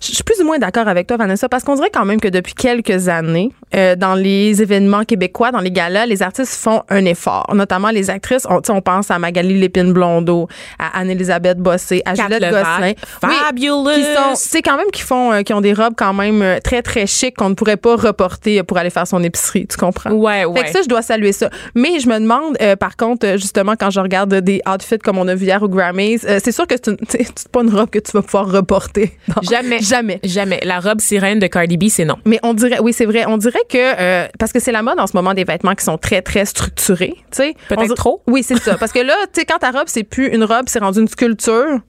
je 0.00 0.14
suis 0.14 0.24
plus 0.24 0.40
ou 0.40 0.44
moins 0.46 0.58
d'accord 0.58 0.88
avec 0.88 1.06
toi, 1.06 1.16
Vanessa, 1.16 1.48
parce 1.48 1.64
qu'on 1.64 1.74
dirait 1.74 1.90
quand 1.92 2.04
même 2.04 2.20
que 2.20 2.28
depuis 2.28 2.54
quelques 2.54 3.08
années, 3.08 3.52
euh, 3.74 3.96
dans 3.96 4.14
les 4.14 4.62
événements 4.62 5.04
québécois, 5.04 5.50
dans 5.50 5.60
les 5.60 5.70
galas, 5.70 6.06
les 6.06 6.22
artistes 6.22 6.54
font 6.54 6.82
un 6.88 7.04
effort. 7.04 7.46
Notamment 7.54 7.90
les 7.90 8.10
actrices. 8.10 8.46
On, 8.48 8.60
tu 8.60 8.66
sais, 8.68 8.72
on 8.72 8.80
pense 8.80 9.10
à 9.10 9.18
Magali 9.18 9.58
Lépine-Blondeau, 9.58 10.48
à 10.78 10.98
Anne-Élisabeth 11.00 11.58
Bossé, 11.58 12.02
à 12.04 12.14
Kat 12.14 12.24
Juliette 12.24 12.42
Levac, 12.42 12.64
Gosselin. 12.64 12.92
fabulous. 13.20 13.84
sont, 13.84 14.34
c'est 14.34 14.62
quand 14.62 14.76
même 14.76 14.90
qui 14.92 15.02
font, 15.02 15.32
euh, 15.32 15.42
qui 15.42 15.52
ont 15.52 15.60
des 15.60 15.72
robes 15.74 15.94
quand 15.96 16.14
même 16.14 16.42
euh, 16.42 16.58
très, 16.62 16.82
très 16.82 17.06
chic 17.06 17.36
qu'on 17.36 17.50
ne 17.50 17.54
pourrait 17.54 17.76
pas 17.76 17.96
reporter 17.96 18.62
pour 18.62 18.78
aller 18.78 18.90
faire 18.90 19.06
son 19.06 19.22
épicerie. 19.22 19.66
Tu 19.66 19.76
comprends? 19.76 20.10
Ouais, 20.10 20.40
Fait 20.40 20.46
ouais. 20.46 20.62
que 20.64 20.70
ça, 20.70 20.82
je 20.82 20.88
dois 20.88 21.02
saluer 21.02 21.32
ça. 21.32 21.50
Mais 21.74 21.98
je 22.00 22.08
me 22.08 22.18
demande, 22.18 22.56
euh, 22.60 22.76
par 22.76 22.96
contre, 22.96 23.26
justement, 23.36 23.74
quand 23.78 23.90
je 23.90 24.00
regarde 24.00 24.34
des 24.34 24.60
outfits 24.72 24.98
comme 24.98 25.18
on 25.18 25.28
a 25.28 25.34
vu 25.34 25.46
hier 25.46 25.62
au 25.62 25.68
Grammys, 25.68 26.20
euh, 26.24 26.38
c'est 26.42 26.52
sûr 26.52 26.66
que 26.66 26.74
c'est 26.76 27.48
pas 27.52 27.62
une 27.62 27.70
robe 27.74 27.90
que 27.90 27.98
tu 27.98 28.12
vas 28.12 28.22
pouvoir 28.22 28.50
reporter. 28.50 29.12
Non. 29.28 29.42
Jamais. 29.42 29.80
Jamais. 29.80 30.20
Jamais. 30.22 30.60
La 30.64 30.80
robe 30.80 31.00
sirène 31.00 31.38
de 31.38 31.46
Cardi 31.46 31.76
B, 31.76 31.88
c'est 31.88 32.04
non. 32.04 32.16
Mais 32.24 32.38
on 32.42 32.54
dirait, 32.54 32.78
oui, 32.80 32.92
c'est 32.92 33.06
vrai, 33.06 33.24
on 33.26 33.36
dirait 33.36 33.62
que, 33.68 33.76
euh, 33.76 34.28
parce 34.38 34.52
que 34.52 34.60
c'est 34.60 34.72
la 34.72 34.82
mode 34.82 35.00
en 35.00 35.06
ce 35.06 35.16
moment 35.16 35.34
des 35.34 35.44
vêtements 35.44 35.74
qui 35.74 35.84
sont 35.84 35.98
très, 35.98 36.22
très 36.22 36.44
structurés, 36.44 37.14
tu 37.32 37.38
sais. 37.38 37.54
Peut-être 37.68 37.94
trop. 37.94 38.22
Oui, 38.28 38.42
c'est 38.42 38.56
ça. 38.58 38.76
Parce 38.78 38.92
que 38.92 39.00
là, 39.00 39.14
tu 39.32 39.40
sais, 39.40 39.44
quand 39.44 39.58
ta 39.58 39.72
robe, 39.72 39.88
c'est 39.88 40.04
plus 40.04 40.28
une 40.28 40.44
robe, 40.44 40.66
c'est 40.68 40.78
rendu 40.78 41.00
une 41.00 41.08
sculpture. 41.08 41.80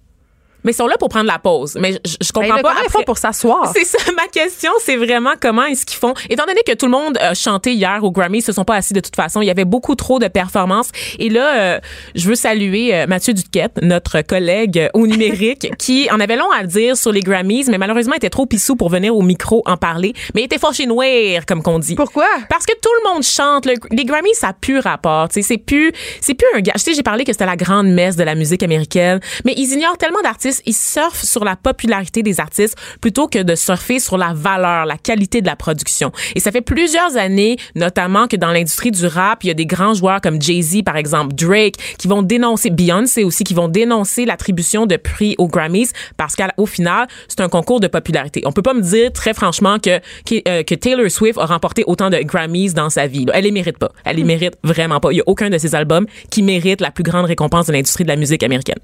Mais 0.68 0.74
ils 0.74 0.76
sont 0.76 0.86
là 0.88 0.98
pour 1.00 1.08
prendre 1.08 1.28
la 1.28 1.40
pause. 1.40 1.78
Mais 1.80 1.94
je, 2.06 2.18
je 2.22 2.32
comprends 2.34 2.50
Ben, 2.50 2.56
là, 2.58 2.62
pas. 2.62 2.72
après- 2.72 2.90
font 2.90 3.04
pour 3.04 3.18
s'asseoir? 3.18 3.72
C'est 3.76 3.86
ça, 3.86 3.98
ma 4.18 4.28
question, 4.28 4.70
c'est 4.84 4.98
vraiment 4.98 5.32
comment 5.40 5.64
est-ce 5.64 5.86
qu'ils 5.86 5.98
font? 5.98 6.14
Étant 6.30 6.46
donné 6.46 6.60
que 6.68 6.74
tout 6.74 6.86
le 6.88 6.92
monde 6.92 7.18
a 7.20 7.34
chanté 7.34 7.72
hier 7.74 8.04
au 8.04 8.12
Grammy, 8.12 8.40
ils 8.40 8.42
se 8.42 8.52
sont 8.52 8.66
pas 8.66 8.76
assis 8.76 8.94
de 8.94 9.00
toute 9.00 9.16
façon. 9.16 9.42
Il 9.42 9.46
y 9.46 9.50
avait 9.50 9.64
beaucoup 9.66 9.96
trop 9.96 10.20
de 10.20 10.28
performances. 10.28 10.90
Et 11.20 11.30
là, 11.30 11.56
euh, 11.56 11.80
je 12.16 12.28
veux 12.28 12.36
saluer 12.36 12.94
euh, 12.94 13.08
Mathieu 13.08 13.34
Duquette, 13.34 13.80
notre 13.82 14.22
collègue 14.22 14.78
euh, 14.80 14.90
au 14.94 15.08
numérique, 15.08 15.72
qui 15.80 16.10
en 16.12 16.20
avait 16.20 16.36
long 16.36 16.52
à 16.52 16.64
dire 16.66 16.98
sur 16.98 17.12
les 17.14 17.22
Grammys, 17.22 17.66
mais 17.70 17.78
malheureusement 17.78 18.16
était 18.16 18.30
trop 18.30 18.46
pissou 18.46 18.76
pour 18.76 18.90
venir 18.90 19.16
au 19.16 19.22
micro 19.22 19.64
en 19.66 19.78
parler. 19.78 20.14
Mais 20.36 20.42
il 20.42 20.46
était 20.46 20.60
fâché 20.60 20.86
noir, 20.86 21.46
comme 21.48 21.64
qu'on 21.64 21.80
dit. 21.80 21.96
Pourquoi? 21.96 22.28
Parce 22.50 22.66
que 22.66 22.74
tout 22.74 22.90
le 23.04 23.14
monde 23.14 23.24
chante. 23.24 23.66
Le- 23.66 23.76
les 23.92 24.04
Grammys, 24.04 24.34
ça 24.34 24.50
a 24.50 24.54
plus 24.54 24.80
rapport. 24.80 25.28
C'est 25.32 25.58
plus, 25.58 25.94
c'est 26.20 26.34
plus 26.34 26.48
un 26.56 26.60
gars. 26.60 26.74
J'ai 26.78 27.04
parlé 27.04 27.24
que 27.24 27.32
c'était 27.32 27.46
la 27.46 27.56
grande 27.56 27.88
messe 27.88 28.16
de 28.16 28.24
la 28.24 28.36
musique 28.36 28.64
américaine, 28.64 29.20
mais 29.46 29.54
ils 29.56 29.72
ignorent 29.74 29.98
tellement 29.98 30.22
d'artistes. 30.22 30.57
Ils 30.66 30.76
surfent 30.76 31.24
sur 31.24 31.44
la 31.44 31.56
popularité 31.56 32.24
des 32.24 32.40
artistes 32.40 32.76
plutôt 33.02 33.28
que 33.28 33.42
de 33.42 33.56
surfer 33.56 34.00
sur 34.00 34.18
la 34.18 34.34
valeur, 34.34 34.86
la 34.86 34.98
qualité 34.98 35.42
de 35.42 35.48
la 35.48 35.56
production. 35.56 36.12
Et 36.36 36.40
ça 36.40 36.52
fait 36.52 36.62
plusieurs 36.62 37.18
années, 37.18 37.58
notamment 37.76 38.28
que 38.28 38.36
dans 38.36 38.52
l'industrie 38.52 38.92
du 38.92 39.06
rap, 39.06 39.44
il 39.44 39.48
y 39.48 39.52
a 39.52 39.54
des 39.54 39.66
grands 39.66 39.94
joueurs 39.94 40.22
comme 40.22 40.42
Jay-Z, 40.42 40.84
par 40.84 40.98
exemple, 40.98 41.34
Drake, 41.36 41.76
qui 41.98 42.08
vont 42.08 42.22
dénoncer, 42.22 42.70
Beyoncé 42.70 43.24
aussi, 43.24 43.44
qui 43.44 43.54
vont 43.54 43.68
dénoncer 43.68 44.26
l'attribution 44.26 44.86
de 44.86 44.98
prix 44.98 45.36
aux 45.38 45.48
Grammys 45.48 45.90
parce 46.18 46.36
qu'au 46.36 46.66
final, 46.66 47.08
c'est 47.28 47.42
un 47.42 47.50
concours 47.50 47.80
de 47.80 47.88
popularité. 47.88 48.42
On 48.46 48.52
peut 48.52 48.62
pas 48.62 48.74
me 48.74 48.82
dire 48.82 49.12
très 49.12 49.34
franchement 49.34 49.78
que, 49.80 50.00
que, 50.26 50.48
euh, 50.48 50.64
que 50.64 50.76
Taylor 50.76 51.10
Swift 51.10 51.38
a 51.38 51.46
remporté 51.46 51.84
autant 51.88 52.10
de 52.10 52.18
Grammys 52.18 52.74
dans 52.74 52.90
sa 52.90 53.08
vie. 53.08 53.26
Elle 53.34 53.44
les 53.44 53.52
mérite 53.52 53.78
pas. 53.78 53.92
Elle 54.06 54.18
les 54.18 54.24
mérite 54.24 54.56
vraiment 54.64 55.00
pas. 55.00 55.12
Il 55.12 55.18
y 55.18 55.22
a 55.22 55.28
aucun 55.28 55.50
de 55.50 55.58
ses 55.58 55.76
albums 55.76 56.06
qui 56.30 56.44
mérite 56.44 56.82
la 56.82 56.92
plus 56.92 57.04
grande 57.04 57.26
récompense 57.26 57.68
de 57.68 57.74
l'industrie 57.74 58.04
de 58.04 58.10
la 58.10 58.16
musique 58.16 58.44
américaine. 58.44 58.80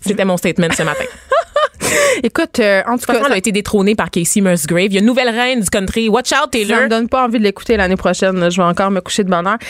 C'était 0.00 0.24
mon 0.24 0.36
statement 0.36 0.68
ce 0.76 0.82
matin. 0.82 1.04
Écoute, 2.22 2.58
euh, 2.60 2.82
en 2.86 2.96
tout 2.98 3.06
cas, 3.06 3.20
elle 3.26 3.32
a 3.32 3.36
été 3.36 3.52
détrônée 3.52 3.94
par 3.94 4.10
Casey 4.10 4.40
Musgrave. 4.40 4.86
Il 4.86 4.94
y 4.94 4.96
a 4.96 5.00
une 5.00 5.06
nouvelle 5.06 5.28
reine 5.28 5.60
du 5.60 5.68
country. 5.68 6.08
Watch 6.08 6.32
out, 6.32 6.38
Ça 6.44 6.46
Taylor. 6.50 6.82
me 6.82 6.88
donne 6.88 7.08
pas 7.08 7.24
envie 7.24 7.38
de 7.38 7.44
l'écouter 7.44 7.76
l'année 7.76 7.96
prochaine. 7.96 8.50
Je 8.50 8.56
vais 8.56 8.66
encore 8.66 8.90
me 8.90 9.00
coucher 9.00 9.22
de 9.24 9.30
bonne 9.30 9.46
heure. 9.46 9.58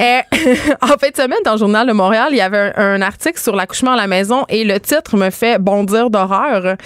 Euh, 0.00 0.18
en 0.82 0.88
fin 0.88 1.10
de 1.10 1.16
semaine, 1.16 1.38
dans 1.44 1.52
le 1.52 1.58
Journal 1.58 1.86
de 1.86 1.92
Montréal, 1.92 2.30
il 2.32 2.36
y 2.38 2.40
avait 2.40 2.72
un, 2.74 2.94
un 2.94 3.00
article 3.00 3.38
sur 3.40 3.54
l'accouchement 3.54 3.92
à 3.92 3.96
la 3.96 4.08
maison 4.08 4.44
et 4.48 4.64
le 4.64 4.80
titre 4.80 5.16
me 5.16 5.30
fait 5.30 5.60
bondir 5.60 6.10
d'horreur. 6.10 6.76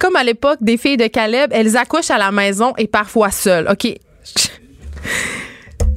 Comme 0.00 0.16
à 0.16 0.24
l'époque 0.24 0.58
des 0.60 0.76
filles 0.76 0.96
de 0.96 1.06
Caleb, 1.06 1.50
elles 1.54 1.76
accouchent 1.76 2.10
à 2.10 2.18
la 2.18 2.32
maison 2.32 2.72
et 2.78 2.88
parfois 2.88 3.30
seules. 3.30 3.68
OK. 3.70 3.94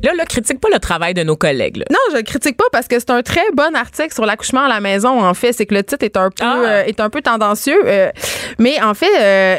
Là, 0.07 0.13
là, 0.15 0.25
critique 0.25 0.59
pas 0.61 0.69
le 0.73 0.79
travail 0.79 1.13
de 1.13 1.23
nos 1.23 1.35
collègues. 1.35 1.77
là. 1.77 1.85
Non, 1.91 1.97
je 2.11 2.17
le 2.17 2.23
critique 2.23 2.55
pas 2.57 2.65
parce 2.71 2.87
que 2.87 2.97
c'est 2.99 3.09
un 3.11 3.21
très 3.23 3.45
bon 3.53 3.75
article 3.75 4.13
sur 4.13 4.25
l'accouchement 4.25 4.61
à 4.61 4.69
la 4.69 4.79
maison. 4.79 5.21
En 5.21 5.33
fait, 5.33 5.51
c'est 5.53 5.65
que 5.65 5.73
le 5.75 5.83
titre 5.83 6.05
est 6.05 6.15
un 6.17 6.29
peu 6.29 6.43
Ah. 6.45 6.57
euh, 6.65 6.83
est 6.85 6.99
un 6.99 7.09
peu 7.09 7.21
tendancieux, 7.21 7.79
euh, 7.85 8.09
mais 8.59 8.81
en 8.81 8.93
fait. 8.93 9.11
euh, 9.19 9.57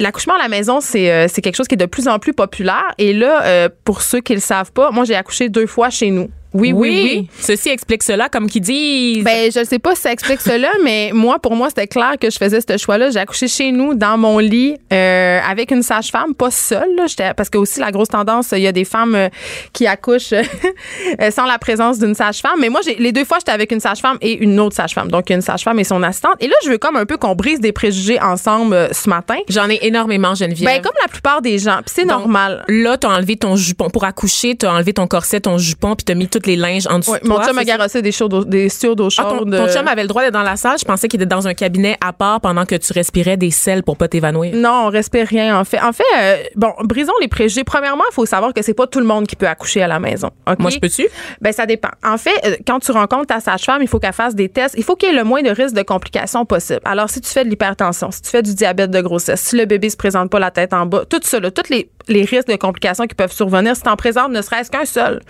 L'accouchement 0.00 0.34
à 0.36 0.38
la 0.38 0.46
maison, 0.46 0.80
c'est 0.80 1.10
euh, 1.10 1.26
quelque 1.42 1.56
chose 1.56 1.66
qui 1.66 1.74
est 1.74 1.76
de 1.76 1.84
plus 1.84 2.06
en 2.06 2.20
plus 2.20 2.32
populaire. 2.32 2.84
Et 2.98 3.12
là, 3.12 3.42
euh, 3.44 3.68
pour 3.84 4.02
ceux 4.02 4.20
qui 4.20 4.32
le 4.32 4.38
savent 4.38 4.70
pas, 4.70 4.92
moi, 4.92 5.02
j'ai 5.04 5.16
accouché 5.16 5.48
deux 5.48 5.66
fois 5.66 5.90
chez 5.90 6.12
nous. 6.12 6.30
Oui, 6.54 6.72
oui, 6.72 6.88
oui. 7.04 7.28
Ceci 7.40 7.68
explique 7.68 8.02
cela, 8.02 8.28
comme 8.28 8.48
qui 8.48 8.60
disent. 8.60 9.22
Ben, 9.24 9.50
je 9.54 9.64
sais 9.64 9.78
pas 9.78 9.94
si 9.94 10.02
ça 10.02 10.12
explique 10.12 10.40
cela, 10.40 10.70
mais 10.84 11.10
moi, 11.12 11.38
pour 11.38 11.54
moi, 11.54 11.68
c'était 11.68 11.86
clair 11.86 12.14
que 12.20 12.30
je 12.30 12.36
faisais 12.36 12.60
ce 12.60 12.76
choix-là. 12.76 13.10
J'ai 13.10 13.18
accouché 13.18 13.48
chez 13.48 13.70
nous, 13.70 13.94
dans 13.94 14.16
mon 14.16 14.38
lit, 14.38 14.76
euh, 14.92 15.40
avec 15.46 15.70
une 15.70 15.82
sage-femme, 15.82 16.34
pas 16.34 16.50
seule. 16.50 16.96
là. 16.96 17.34
Parce 17.34 17.50
que 17.50 17.58
aussi, 17.58 17.80
la 17.80 17.90
grosse 17.90 18.08
tendance, 18.08 18.52
il 18.52 18.62
y 18.62 18.66
a 18.66 18.72
des 18.72 18.84
femmes 18.84 19.14
euh, 19.14 19.28
qui 19.72 19.86
accouchent 19.86 20.32
euh, 20.32 21.30
sans 21.30 21.44
la 21.44 21.58
présence 21.58 21.98
d'une 21.98 22.14
sage-femme. 22.14 22.58
Mais 22.60 22.68
moi, 22.68 22.80
les 22.98 23.12
deux 23.12 23.24
fois, 23.24 23.38
j'étais 23.40 23.52
avec 23.52 23.70
une 23.72 23.80
sage-femme 23.80 24.18
et 24.20 24.32
une 24.32 24.58
autre 24.60 24.74
sage-femme. 24.74 25.10
Donc, 25.10 25.30
une 25.30 25.42
sage-femme 25.42 25.78
et 25.78 25.84
son 25.84 26.02
assistante. 26.02 26.36
Et 26.40 26.48
là, 26.48 26.54
je 26.64 26.70
veux 26.70 26.78
comme 26.78 26.96
un 26.96 27.06
peu 27.06 27.16
qu'on 27.16 27.34
brise 27.34 27.60
des 27.60 27.72
préjugés 27.72 28.20
ensemble 28.20 28.74
euh, 28.74 28.88
ce 28.92 29.08
matin. 29.08 29.36
J'en 29.48 29.68
ai 29.68 29.78
énormément, 29.82 30.34
Geneviève. 30.34 30.66
Ben, 30.68 30.82
comme 30.82 30.96
la 31.02 31.08
plupart 31.08 31.42
des 31.42 31.58
gens. 31.58 31.78
Puis 31.84 31.94
c'est 31.94 32.04
normal. 32.04 32.64
Là, 32.68 32.96
t'as 32.96 33.08
enlevé 33.08 33.36
ton 33.36 33.56
jupon. 33.56 33.90
Pour 33.90 34.04
accoucher, 34.04 34.56
t'as 34.56 34.72
enlevé 34.72 34.92
ton 34.92 35.06
corset, 35.06 35.40
ton 35.40 35.58
jupon, 35.58 35.94
puis 35.94 36.04
t'as 36.04 36.14
mis 36.14 36.28
les 36.46 36.56
linges 36.56 36.86
en 36.88 36.98
dessous 36.98 37.12
Ouais, 37.12 37.20
de 37.22 37.28
mon 37.28 37.36
toi. 37.36 37.46
chum 37.46 37.58
a 37.58 37.64
garossé 37.64 38.02
des, 38.02 38.12
chaudes, 38.12 38.48
des 38.48 38.68
sûres 38.68 38.96
d'eau 38.96 39.08
Ah, 39.18 39.22
ton, 39.24 39.50
euh, 39.52 39.72
chum 39.72 39.86
avait 39.88 40.02
le 40.02 40.08
droit 40.08 40.22
d'être 40.22 40.32
dans 40.34 40.42
la 40.42 40.56
salle. 40.56 40.78
Je 40.78 40.84
pensais 40.84 41.08
qu'il 41.08 41.20
était 41.20 41.26
dans 41.28 41.46
un 41.48 41.54
cabinet 41.54 41.96
à 42.00 42.12
part 42.12 42.40
pendant 42.40 42.64
que 42.64 42.74
tu 42.74 42.92
respirais 42.92 43.36
des 43.36 43.50
sels 43.50 43.82
pour 43.82 43.96
pas 43.96 44.08
t'évanouir. 44.08 44.54
Non, 44.54 44.84
on 44.86 44.90
respire 44.90 45.26
rien 45.26 45.58
en 45.58 45.64
fait. 45.64 45.80
En 45.80 45.92
fait, 45.92 46.04
euh, 46.18 46.36
bon, 46.56 46.72
brisons 46.84 47.12
les 47.20 47.28
préjugés. 47.28 47.64
Premièrement, 47.64 48.04
il 48.10 48.14
faut 48.14 48.26
savoir 48.26 48.52
que 48.54 48.62
c'est 48.62 48.74
pas 48.74 48.86
tout 48.86 49.00
le 49.00 49.06
monde 49.06 49.26
qui 49.26 49.36
peut 49.36 49.48
accoucher 49.48 49.82
à 49.82 49.88
la 49.88 49.98
maison. 50.00 50.30
Moi, 50.58 50.70
je 50.70 50.78
peux-tu? 50.78 51.06
Ben 51.40 51.52
ça 51.52 51.66
dépend. 51.66 51.90
En 52.04 52.18
fait, 52.18 52.30
euh, 52.44 52.56
quand 52.66 52.78
tu 52.80 52.92
rencontres 52.92 53.26
ta 53.26 53.40
sage-femme, 53.40 53.82
il 53.82 53.88
faut 53.88 53.98
qu'elle 53.98 54.12
fasse 54.12 54.34
des 54.34 54.48
tests. 54.48 54.74
Il 54.78 54.84
faut 54.84 54.96
qu'il 54.96 55.08
y 55.10 55.12
ait 55.12 55.16
le 55.16 55.24
moins 55.24 55.42
de 55.42 55.50
risques 55.50 55.74
de 55.74 55.82
complications 55.82 56.44
possible. 56.44 56.80
Alors, 56.84 57.10
si 57.10 57.20
tu 57.20 57.28
fais 57.30 57.44
de 57.44 57.50
l'hypertension, 57.50 58.10
si 58.10 58.22
tu 58.22 58.30
fais 58.30 58.42
du 58.42 58.54
diabète 58.54 58.90
de 58.90 59.00
grossesse, 59.00 59.40
si 59.40 59.56
le 59.56 59.64
bébé 59.64 59.90
se 59.90 59.96
présente 59.96 60.30
pas 60.30 60.38
la 60.38 60.50
tête 60.50 60.72
en 60.72 60.86
bas, 60.86 61.04
tout 61.08 61.20
ça, 61.22 61.40
là, 61.40 61.50
tous 61.50 61.70
les, 61.70 61.90
les 62.08 62.22
risques 62.24 62.48
de 62.48 62.56
complications 62.56 63.06
qui 63.06 63.14
peuvent 63.14 63.32
survenir, 63.32 63.76
si 63.76 63.82
tu 63.82 63.88
en 63.88 63.96
présentes 63.96 64.30
ne 64.32 64.42
serait-ce 64.42 64.70
qu'un 64.70 64.84
seul, 64.84 65.20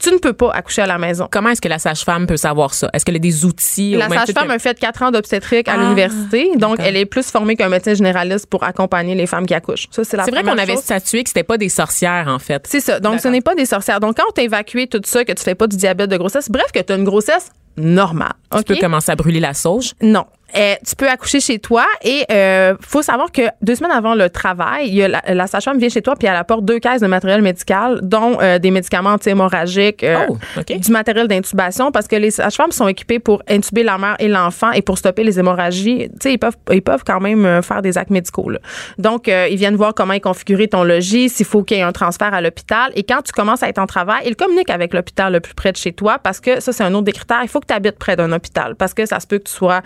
tu 0.00 0.10
ne 0.10 0.18
peux 0.18 0.32
pas 0.32 0.50
accoucher 0.52 0.82
à 0.82 0.86
la 0.86 0.98
maison. 0.98 1.28
Comment 1.30 1.50
est-ce 1.50 1.60
que 1.60 1.68
la 1.68 1.78
sage-femme 1.78 2.26
peut 2.26 2.36
savoir 2.36 2.74
ça? 2.74 2.88
Est-ce 2.92 3.04
qu'elle 3.04 3.16
a 3.16 3.20
des 3.20 3.44
outils? 3.44 3.92
La 3.96 4.08
sage-femme 4.08 4.48
que- 4.48 4.52
a 4.52 4.58
fait 4.58 4.78
quatre 4.78 5.02
ans 5.02 5.10
d'obstétrique 5.10 5.68
à 5.68 5.72
Ah, 5.74 5.76
l'université, 5.78 6.50
donc 6.56 6.76
elle 6.80 6.96
est 6.96 7.06
plus 7.06 7.30
formée 7.30 7.56
qu'un 7.56 7.68
médecin 7.68 7.94
généraliste 7.94 8.46
pour 8.46 8.64
accompagner 8.64 9.14
les 9.14 9.26
femmes 9.26 9.46
qui 9.46 9.54
accouchent. 9.54 9.86
Ça, 9.90 10.04
c'est 10.04 10.16
la 10.16 10.24
C'est 10.24 10.30
vrai 10.30 10.42
qu'on 10.42 10.58
avait 10.58 10.76
statué 10.76 11.22
que 11.22 11.30
c'était 11.30 11.42
pas 11.42 11.58
des 11.58 11.68
sorcières, 11.68 12.26
en 12.28 12.38
fait. 12.38 12.64
C'est 12.68 12.80
ça. 12.80 13.00
Donc, 13.00 13.20
ce 13.20 13.28
n'est 13.28 13.40
pas 13.40 13.54
des 13.54 13.66
sorcières. 13.66 14.00
Donc, 14.00 14.16
quand 14.16 14.24
on 14.28 14.32
t'a 14.32 14.42
évacué 14.42 14.86
tout 14.86 15.00
ça, 15.04 15.24
que 15.24 15.32
tu 15.32 15.42
fais 15.42 15.54
pas 15.54 15.66
du 15.66 15.76
diabète 15.76 16.10
de 16.10 16.16
grossesse, 16.16 16.50
bref, 16.50 16.66
que 16.72 16.80
tu 16.80 16.92
as 16.92 16.96
une 16.96 17.04
grossesse 17.04 17.50
normale. 17.76 18.32
Tu 18.56 18.62
peux 18.64 18.76
commencer 18.76 19.12
à 19.12 19.16
brûler 19.16 19.40
la 19.40 19.54
sauge? 19.54 19.92
Non. 20.00 20.24
Euh, 20.56 20.74
tu 20.86 20.94
peux 20.96 21.08
accoucher 21.08 21.40
chez 21.40 21.58
toi 21.58 21.84
et 22.02 22.24
euh, 22.30 22.74
faut 22.80 23.02
savoir 23.02 23.32
que 23.32 23.42
deux 23.62 23.74
semaines 23.74 23.92
avant 23.92 24.14
le 24.14 24.30
travail, 24.30 24.88
il 24.88 24.94
y 24.94 25.02
a 25.02 25.08
la, 25.08 25.22
la 25.26 25.46
sage-femme 25.46 25.78
vient 25.78 25.88
chez 25.88 26.02
toi 26.02 26.14
puis 26.16 26.28
elle 26.28 26.36
apporte 26.36 26.64
deux 26.64 26.78
caisses 26.78 27.00
de 27.00 27.06
matériel 27.06 27.42
médical, 27.42 28.00
dont 28.02 28.38
euh, 28.40 28.58
des 28.58 28.70
médicaments 28.70 29.10
anti-hémorragiques, 29.10 30.04
euh, 30.04 30.26
Oh, 30.28 30.36
du 30.66 30.92
matériel 30.92 31.28
d'intubation 31.28 31.92
parce 31.92 32.08
que 32.08 32.16
les 32.16 32.30
sages-femmes 32.30 32.72
sont 32.72 32.88
équipées 32.88 33.18
pour 33.18 33.42
intuber 33.48 33.82
la 33.82 33.98
mère 33.98 34.16
et 34.18 34.28
l'enfant 34.28 34.70
et 34.72 34.82
pour 34.82 34.98
stopper 34.98 35.24
les 35.24 35.38
hémorragies. 35.38 36.08
Tu 36.12 36.16
sais, 36.22 36.32
ils 36.32 36.38
peuvent, 36.38 36.56
ils 36.72 36.82
peuvent 36.82 37.04
quand 37.04 37.20
même 37.20 37.44
euh, 37.44 37.62
faire 37.62 37.82
des 37.82 37.98
actes 37.98 38.10
médicaux. 38.10 38.50
là. 38.50 38.58
Donc, 38.98 39.28
euh, 39.28 39.48
ils 39.50 39.56
viennent 39.56 39.76
voir 39.76 39.94
comment 39.94 40.14
est 40.14 40.20
configuré 40.20 40.68
ton 40.68 40.84
logis, 40.84 41.28
s'il 41.28 41.46
faut 41.46 41.62
qu'il 41.62 41.76
y 41.76 41.80
ait 41.80 41.84
un 41.84 41.92
transfert 41.92 42.32
à 42.32 42.40
l'hôpital. 42.40 42.90
Et 42.94 43.02
quand 43.02 43.22
tu 43.22 43.32
commences 43.32 43.62
à 43.62 43.68
être 43.68 43.78
en 43.78 43.86
travail, 43.86 44.22
ils 44.26 44.36
communiquent 44.36 44.70
avec 44.70 44.94
l'hôpital 44.94 45.32
le 45.32 45.40
plus 45.40 45.54
près 45.54 45.72
de 45.72 45.76
chez 45.76 45.92
toi 45.92 46.18
parce 46.18 46.40
que 46.40 46.60
ça, 46.60 46.72
c'est 46.72 46.84
un 46.84 46.94
autre 46.94 47.04
des 47.04 47.12
critères. 47.12 47.40
Il 47.42 47.48
faut 47.48 47.60
que 47.60 47.66
tu 47.66 47.74
habites 47.74 47.98
près 47.98 48.16
d'un 48.16 48.32
hôpital 48.32 48.74
parce 48.76 48.94
que 48.94 49.06
ça 49.06 49.20
se 49.20 49.26
peut 49.26 49.38
que 49.38 49.44
tu 49.44 49.52
sois 49.52 49.82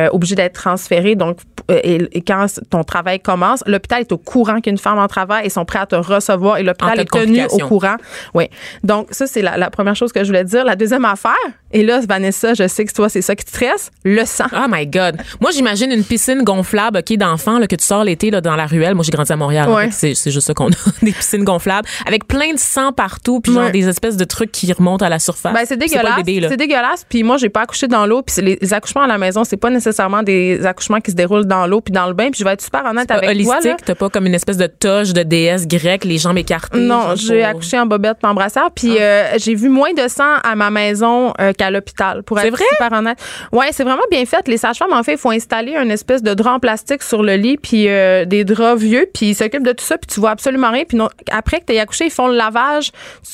euh, 0.00 0.08
obligé 0.12 0.34
d'être 0.34 0.54
transféré. 0.54 1.14
Donc, 1.14 1.38
euh, 1.70 1.80
et, 1.82 2.08
et 2.12 2.22
quand 2.22 2.46
ton 2.70 2.84
travail 2.84 3.20
commence, 3.20 3.62
l'hôpital 3.66 4.00
est 4.00 4.12
au 4.12 4.18
courant 4.18 4.56
qu'il 4.56 4.66
y 4.66 4.70
a 4.70 4.72
une 4.72 4.78
femme 4.78 4.98
en 4.98 5.08
travail. 5.08 5.42
Ils 5.46 5.50
sont 5.50 5.64
prêts 5.64 5.78
à 5.78 5.86
te 5.86 5.96
recevoir 5.96 6.58
et 6.58 6.62
l'hôpital 6.62 6.98
est 6.98 7.10
tenu 7.10 7.44
au 7.50 7.58
courant. 7.58 7.96
Oui. 8.34 8.48
Donc, 8.82 9.08
ça, 9.10 9.26
c'est 9.26 9.42
la, 9.42 9.56
la 9.56 9.70
première 9.70 9.96
chose 9.96 10.12
que 10.12 10.22
je 10.22 10.28
voulais 10.28 10.44
dire. 10.44 10.64
La 10.64 10.76
deuxième 10.76 11.04
affaire, 11.04 11.34
et 11.72 11.84
là, 11.84 12.00
Vanessa, 12.08 12.54
je 12.54 12.66
sais 12.66 12.84
que 12.84 12.92
toi, 12.92 13.08
c'est 13.08 13.22
ça 13.22 13.36
qui 13.36 13.44
te 13.44 13.50
stresse, 13.50 13.90
le 14.04 14.24
sang. 14.24 14.46
Oh 14.52 14.66
my 14.68 14.86
God. 14.86 15.18
Moi, 15.40 15.50
j'imagine 15.52 15.92
une 15.92 16.02
piscine 16.02 16.42
gonflable, 16.42 16.98
OK, 16.98 17.16
d'enfants, 17.16 17.58
là, 17.58 17.66
que 17.68 17.76
tu 17.76 17.84
sors 17.84 18.02
l'été, 18.02 18.30
là, 18.30 18.40
dans 18.40 18.56
la 18.56 18.66
ruelle. 18.66 18.94
Moi, 18.94 19.04
j'ai 19.04 19.12
grandi 19.12 19.32
à 19.32 19.36
Montréal. 19.36 19.68
Ouais. 19.68 19.88
C'est, 19.92 20.14
juste 20.14 20.46
ça 20.46 20.54
qu'on 20.54 20.68
a. 20.68 20.76
Des 21.02 21.12
piscines 21.12 21.44
gonflables. 21.44 21.86
Avec 22.06 22.26
plein 22.26 22.52
de 22.54 22.58
sang 22.58 22.92
partout, 22.92 23.40
puis 23.40 23.52
genre 23.52 23.70
des 23.70 23.88
espèces 23.88 24.16
de 24.16 24.24
trucs 24.24 24.50
qui 24.50 24.72
remontent 24.72 25.04
à 25.04 25.08
la 25.08 25.18
surface. 25.18 25.54
Ben, 25.54 25.64
c'est 25.64 25.76
dégueulasse. 25.76 26.22
C'est 26.26 26.56
dégueulasse. 26.56 27.06
Puis 27.08 27.22
moi, 27.22 27.36
j'ai 27.36 27.48
pas 27.48 27.62
accouché 27.62 27.86
dans 27.86 28.06
l'eau. 28.06 28.22
Puis 28.22 28.42
les, 28.42 28.58
les 28.60 28.74
accouchements 28.74 29.02
à 29.02 29.06
la 29.06 29.18
maison, 29.18 29.44
c'est 29.44 29.56
pas 29.56 29.70
nécessairement 29.90 30.22
des 30.22 30.64
accouchements 30.64 31.00
qui 31.00 31.10
se 31.10 31.16
déroulent 31.16 31.44
dans 31.44 31.66
l'eau 31.66 31.80
puis 31.80 31.92
dans 31.92 32.06
le 32.06 32.14
bain. 32.14 32.30
Puis 32.30 32.40
je 32.40 32.44
vais 32.44 32.52
être 32.52 32.62
super 32.62 32.84
honnête 32.84 33.08
Pas 33.08 33.16
avec 33.16 33.42
toi. 33.42 33.56
holistique, 33.56 33.84
t'as 33.84 33.94
pas 33.94 34.08
comme 34.08 34.26
une 34.26 34.34
espèce 34.34 34.56
de 34.56 34.66
toge 34.66 35.12
de 35.12 35.22
déesse 35.22 35.66
grecque, 35.66 36.04
les 36.04 36.18
jambes 36.18 36.38
écartées. 36.38 36.78
Non, 36.78 37.14
j'ai 37.16 37.42
accouché 37.44 37.78
en 37.78 37.86
bobette 37.86 38.18
puis 38.22 38.30
en 38.30 38.34
brassière. 38.34 38.70
Puis 38.74 38.96
euh, 38.98 39.38
j'ai 39.38 39.54
vu 39.54 39.68
moins 39.68 39.92
de 39.92 40.08
sang 40.08 40.36
à 40.42 40.54
ma 40.54 40.70
maison 40.70 41.32
euh, 41.40 41.52
qu'à 41.52 41.70
l'hôpital, 41.70 42.22
pour 42.22 42.38
être 42.38 42.50
vrai? 42.50 42.64
super 42.72 42.96
honnête. 42.96 43.18
Ouais, 43.52 43.68
c'est 43.72 43.84
vraiment 43.84 44.02
bien 44.10 44.24
fait. 44.24 44.46
Les 44.48 44.56
sages-femmes, 44.56 44.92
en 44.92 45.02
fait, 45.02 45.12
il 45.12 45.18
faut 45.18 45.30
installer 45.30 45.76
une 45.76 45.90
espèce 45.90 46.22
de 46.22 46.34
drap 46.34 46.54
en 46.54 46.60
plastique 46.60 47.02
sur 47.02 47.22
le 47.22 47.36
lit, 47.36 47.56
puis 47.56 47.88
euh, 47.88 48.24
des 48.24 48.44
draps 48.44 48.80
vieux, 48.80 49.06
puis 49.12 49.26
ils 49.26 49.34
s'occupent 49.34 49.66
de 49.66 49.72
tout 49.72 49.84
ça, 49.84 49.98
puis 49.98 50.08
tu 50.12 50.20
vois 50.20 50.30
absolument 50.30 50.70
rien. 50.70 50.84
Puis 50.84 50.96
non, 50.96 51.08
après 51.30 51.60
que 51.60 51.66
tu 51.66 51.74
aies 51.74 51.80
accouché, 51.80 52.06
ils 52.06 52.10
font 52.10 52.28
le 52.28 52.34
lavage 52.36 52.90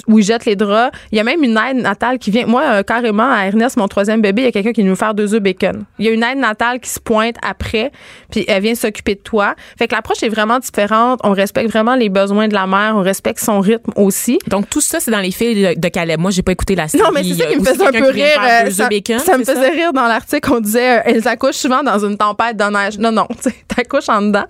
où 0.07 0.19
ils 0.19 0.25
jettent 0.25 0.45
les 0.45 0.57
draps. 0.57 0.97
Il 1.13 1.19
y 1.19 1.21
a 1.21 1.25
même 1.25 1.43
une 1.43 1.59
aide 1.59 1.79
natale 1.79 2.19
qui 2.19 2.31
vient. 2.31 2.47
Moi, 2.47 2.83
carrément, 2.85 3.31
à 3.31 3.47
Ernest, 3.47 3.77
mon 3.77 3.89
troisième 3.89 4.21
bébé, 4.21 4.43
il 4.43 4.45
y 4.47 4.49
a 4.49 4.53
quelqu'un 4.53 4.73
qui 4.73 4.83
vient 4.83 4.91
nous 4.91 4.97
faire 4.97 5.15
deux 5.15 5.35
œufs 5.35 5.41
bacon. 5.41 5.85
Il 5.99 6.05
y 6.05 6.09
a 6.09 6.13
une 6.13 6.23
aide 6.23 6.39
qui 6.83 6.91
se 6.91 7.01
pointe 7.01 7.37
après, 7.43 7.91
puis 8.31 8.45
elle 8.49 8.63
vient 8.63 8.75
s'occuper 8.75 9.15
de 9.15 9.21
toi. 9.21 9.55
Fait 9.79 9.89
que 9.89 9.95
l'approche 9.95 10.23
est 10.23 10.29
vraiment 10.29 10.59
différente. 10.59 11.21
On 11.25 11.33
respecte 11.33 11.71
vraiment 11.71 11.95
les 11.95 12.09
besoins 12.09 12.49
de 12.49 12.55
la 12.55 12.67
mère, 12.67 12.95
on 12.97 13.03
respecte 13.03 13.41
son 13.41 13.61
rythme 13.61 13.93
aussi. 13.97 14.39
Donc, 14.49 14.69
tout 14.71 14.81
ça, 14.81 15.01
c'est 15.01 15.11
dans 15.11 15.21
les 15.21 15.31
filles 15.31 15.75
de, 15.75 15.81
de 15.81 15.89
Caleb. 15.89 16.21
Moi, 16.21 16.31
j'ai 16.31 16.43
pas 16.43 16.53
écouté 16.53 16.75
la 16.75 16.89
série. 16.89 17.03
Non, 17.03 17.11
mais 17.13 17.23
c'est 17.25 17.35
ça 17.35 17.47
qui 17.47 17.57
me 17.57 17.61
aussi 17.63 17.71
faisait 17.73 17.87
un 17.87 17.93
peu 17.93 18.11
rire. 18.11 18.41
euh, 18.43 18.71
Ça, 18.71 18.83
œufs 18.85 18.89
bacon, 18.91 19.19
ça 19.19 19.39
me 19.39 19.45
faisait 19.45 19.71
rire 19.71 19.93
dans 19.93 20.07
l'article. 20.07 20.51
On 20.53 20.61
disait, 20.61 20.99
euh, 20.99 21.03
elles 21.05 21.29
accouchent 21.29 21.57
souvent 21.57 21.83
dans 21.83 21.99
une 22.05 22.17
tempête 22.17 22.57
de 22.57 22.65
neige. 22.65 22.99
Non, 22.99 23.13
non, 23.13 23.27
tu 23.43 23.51
sais, 23.51 23.55
t'accouches 23.75 24.09
en 24.09 24.23
dedans. 24.23 24.45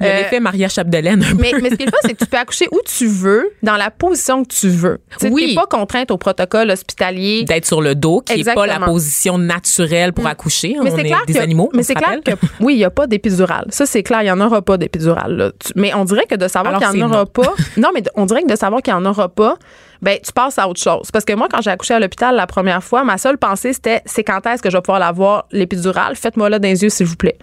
Il 0.00 0.06
y 0.06 0.08
a 0.08 0.12
Euh, 0.12 0.18
l'effet 0.18 0.40
Maria 0.40 0.68
Chapdelaine. 0.68 1.22
un 1.22 1.30
peu. 1.36 1.42
mais, 1.42 1.52
mais 1.62 1.70
ce 1.70 1.74
qui 1.76 1.82
est 1.84 1.90
fun, 1.90 1.96
c'est 2.02 2.14
que 2.14 2.24
tu 2.24 2.26
peux 2.26 2.36
accoucher 2.36 2.66
où 2.72 2.78
tu 2.84 3.06
veux, 3.06 3.50
dans 3.62 3.76
la 3.76 3.90
position 3.90 4.44
que 4.44 4.52
tu 4.54 4.68
veux. 4.68 5.00
Tu 5.12 5.26
sais, 5.26 5.32
Oui. 5.32 5.48
T'es 5.50 5.54
pas 5.54 5.66
contrainte 5.66 6.10
au 6.10 6.16
protocole 6.18 6.70
hospitalier. 6.70 7.44
D'être 7.44 7.66
sur 7.66 7.80
le 7.82 7.94
dos, 7.94 8.20
qui 8.20 8.40
est 8.40 8.54
pas 8.54 8.66
la 8.66 8.80
position 8.80 9.38
naturelle 9.38 10.12
pour 10.12 10.26
accoucher. 10.26 10.76
Mais 10.82 10.90
On 10.90 10.96
c'est 10.96 11.02
est 11.02 11.04
clair 11.04 11.22
que, 11.38 11.42
animaux. 11.42 11.70
mais 11.74 11.82
c'est 11.82 11.94
clair 11.94 12.18
que 12.24 12.32
oui, 12.60 12.74
il 12.74 12.78
y 12.78 12.84
a 12.84 12.90
pas 12.90 13.06
d'épidurale. 13.06 13.66
Ça 13.70 13.86
c'est 13.86 14.02
clair, 14.02 14.22
il 14.22 14.26
y 14.26 14.30
en 14.30 14.40
aura 14.40 14.62
pas 14.62 14.76
d'épidurale. 14.76 15.52
Mais 15.74 15.94
on 15.94 16.04
dirait 16.04 16.26
que 16.26 16.34
de 16.34 16.48
savoir 16.48 16.78
qu'il 16.78 17.00
y 17.00 17.02
en 17.02 17.10
aura 17.10 17.18
non. 17.20 17.26
pas. 17.26 17.54
Non, 17.76 17.90
mais 17.94 18.02
on 18.14 18.26
dirait 18.26 18.42
que 18.42 18.48
de 18.50 18.56
savoir 18.56 18.82
qu'il 18.82 18.92
y 18.92 18.96
en 18.96 19.04
aura 19.04 19.28
pas, 19.28 19.56
ben 20.02 20.18
tu 20.24 20.32
passes 20.32 20.58
à 20.58 20.68
autre 20.68 20.80
chose. 20.80 21.10
Parce 21.12 21.24
que 21.24 21.32
moi, 21.34 21.48
quand 21.50 21.60
j'ai 21.62 21.70
accouché 21.70 21.94
à 21.94 22.00
l'hôpital 22.00 22.34
la 22.34 22.46
première 22.46 22.82
fois, 22.82 23.04
ma 23.04 23.18
seule 23.18 23.38
pensée 23.38 23.72
c'était 23.72 24.02
c'est 24.06 24.24
quand 24.24 24.46
est-ce 24.46 24.62
que 24.62 24.70
je 24.70 24.76
vais 24.76 24.82
pouvoir 24.82 24.98
l'avoir 24.98 25.46
l'épidurale. 25.52 26.16
Faites-moi 26.16 26.48
là 26.48 26.58
dans 26.58 26.68
les 26.68 26.82
yeux 26.82 26.88
s'il 26.88 27.06
vous 27.06 27.16
plaît. 27.16 27.36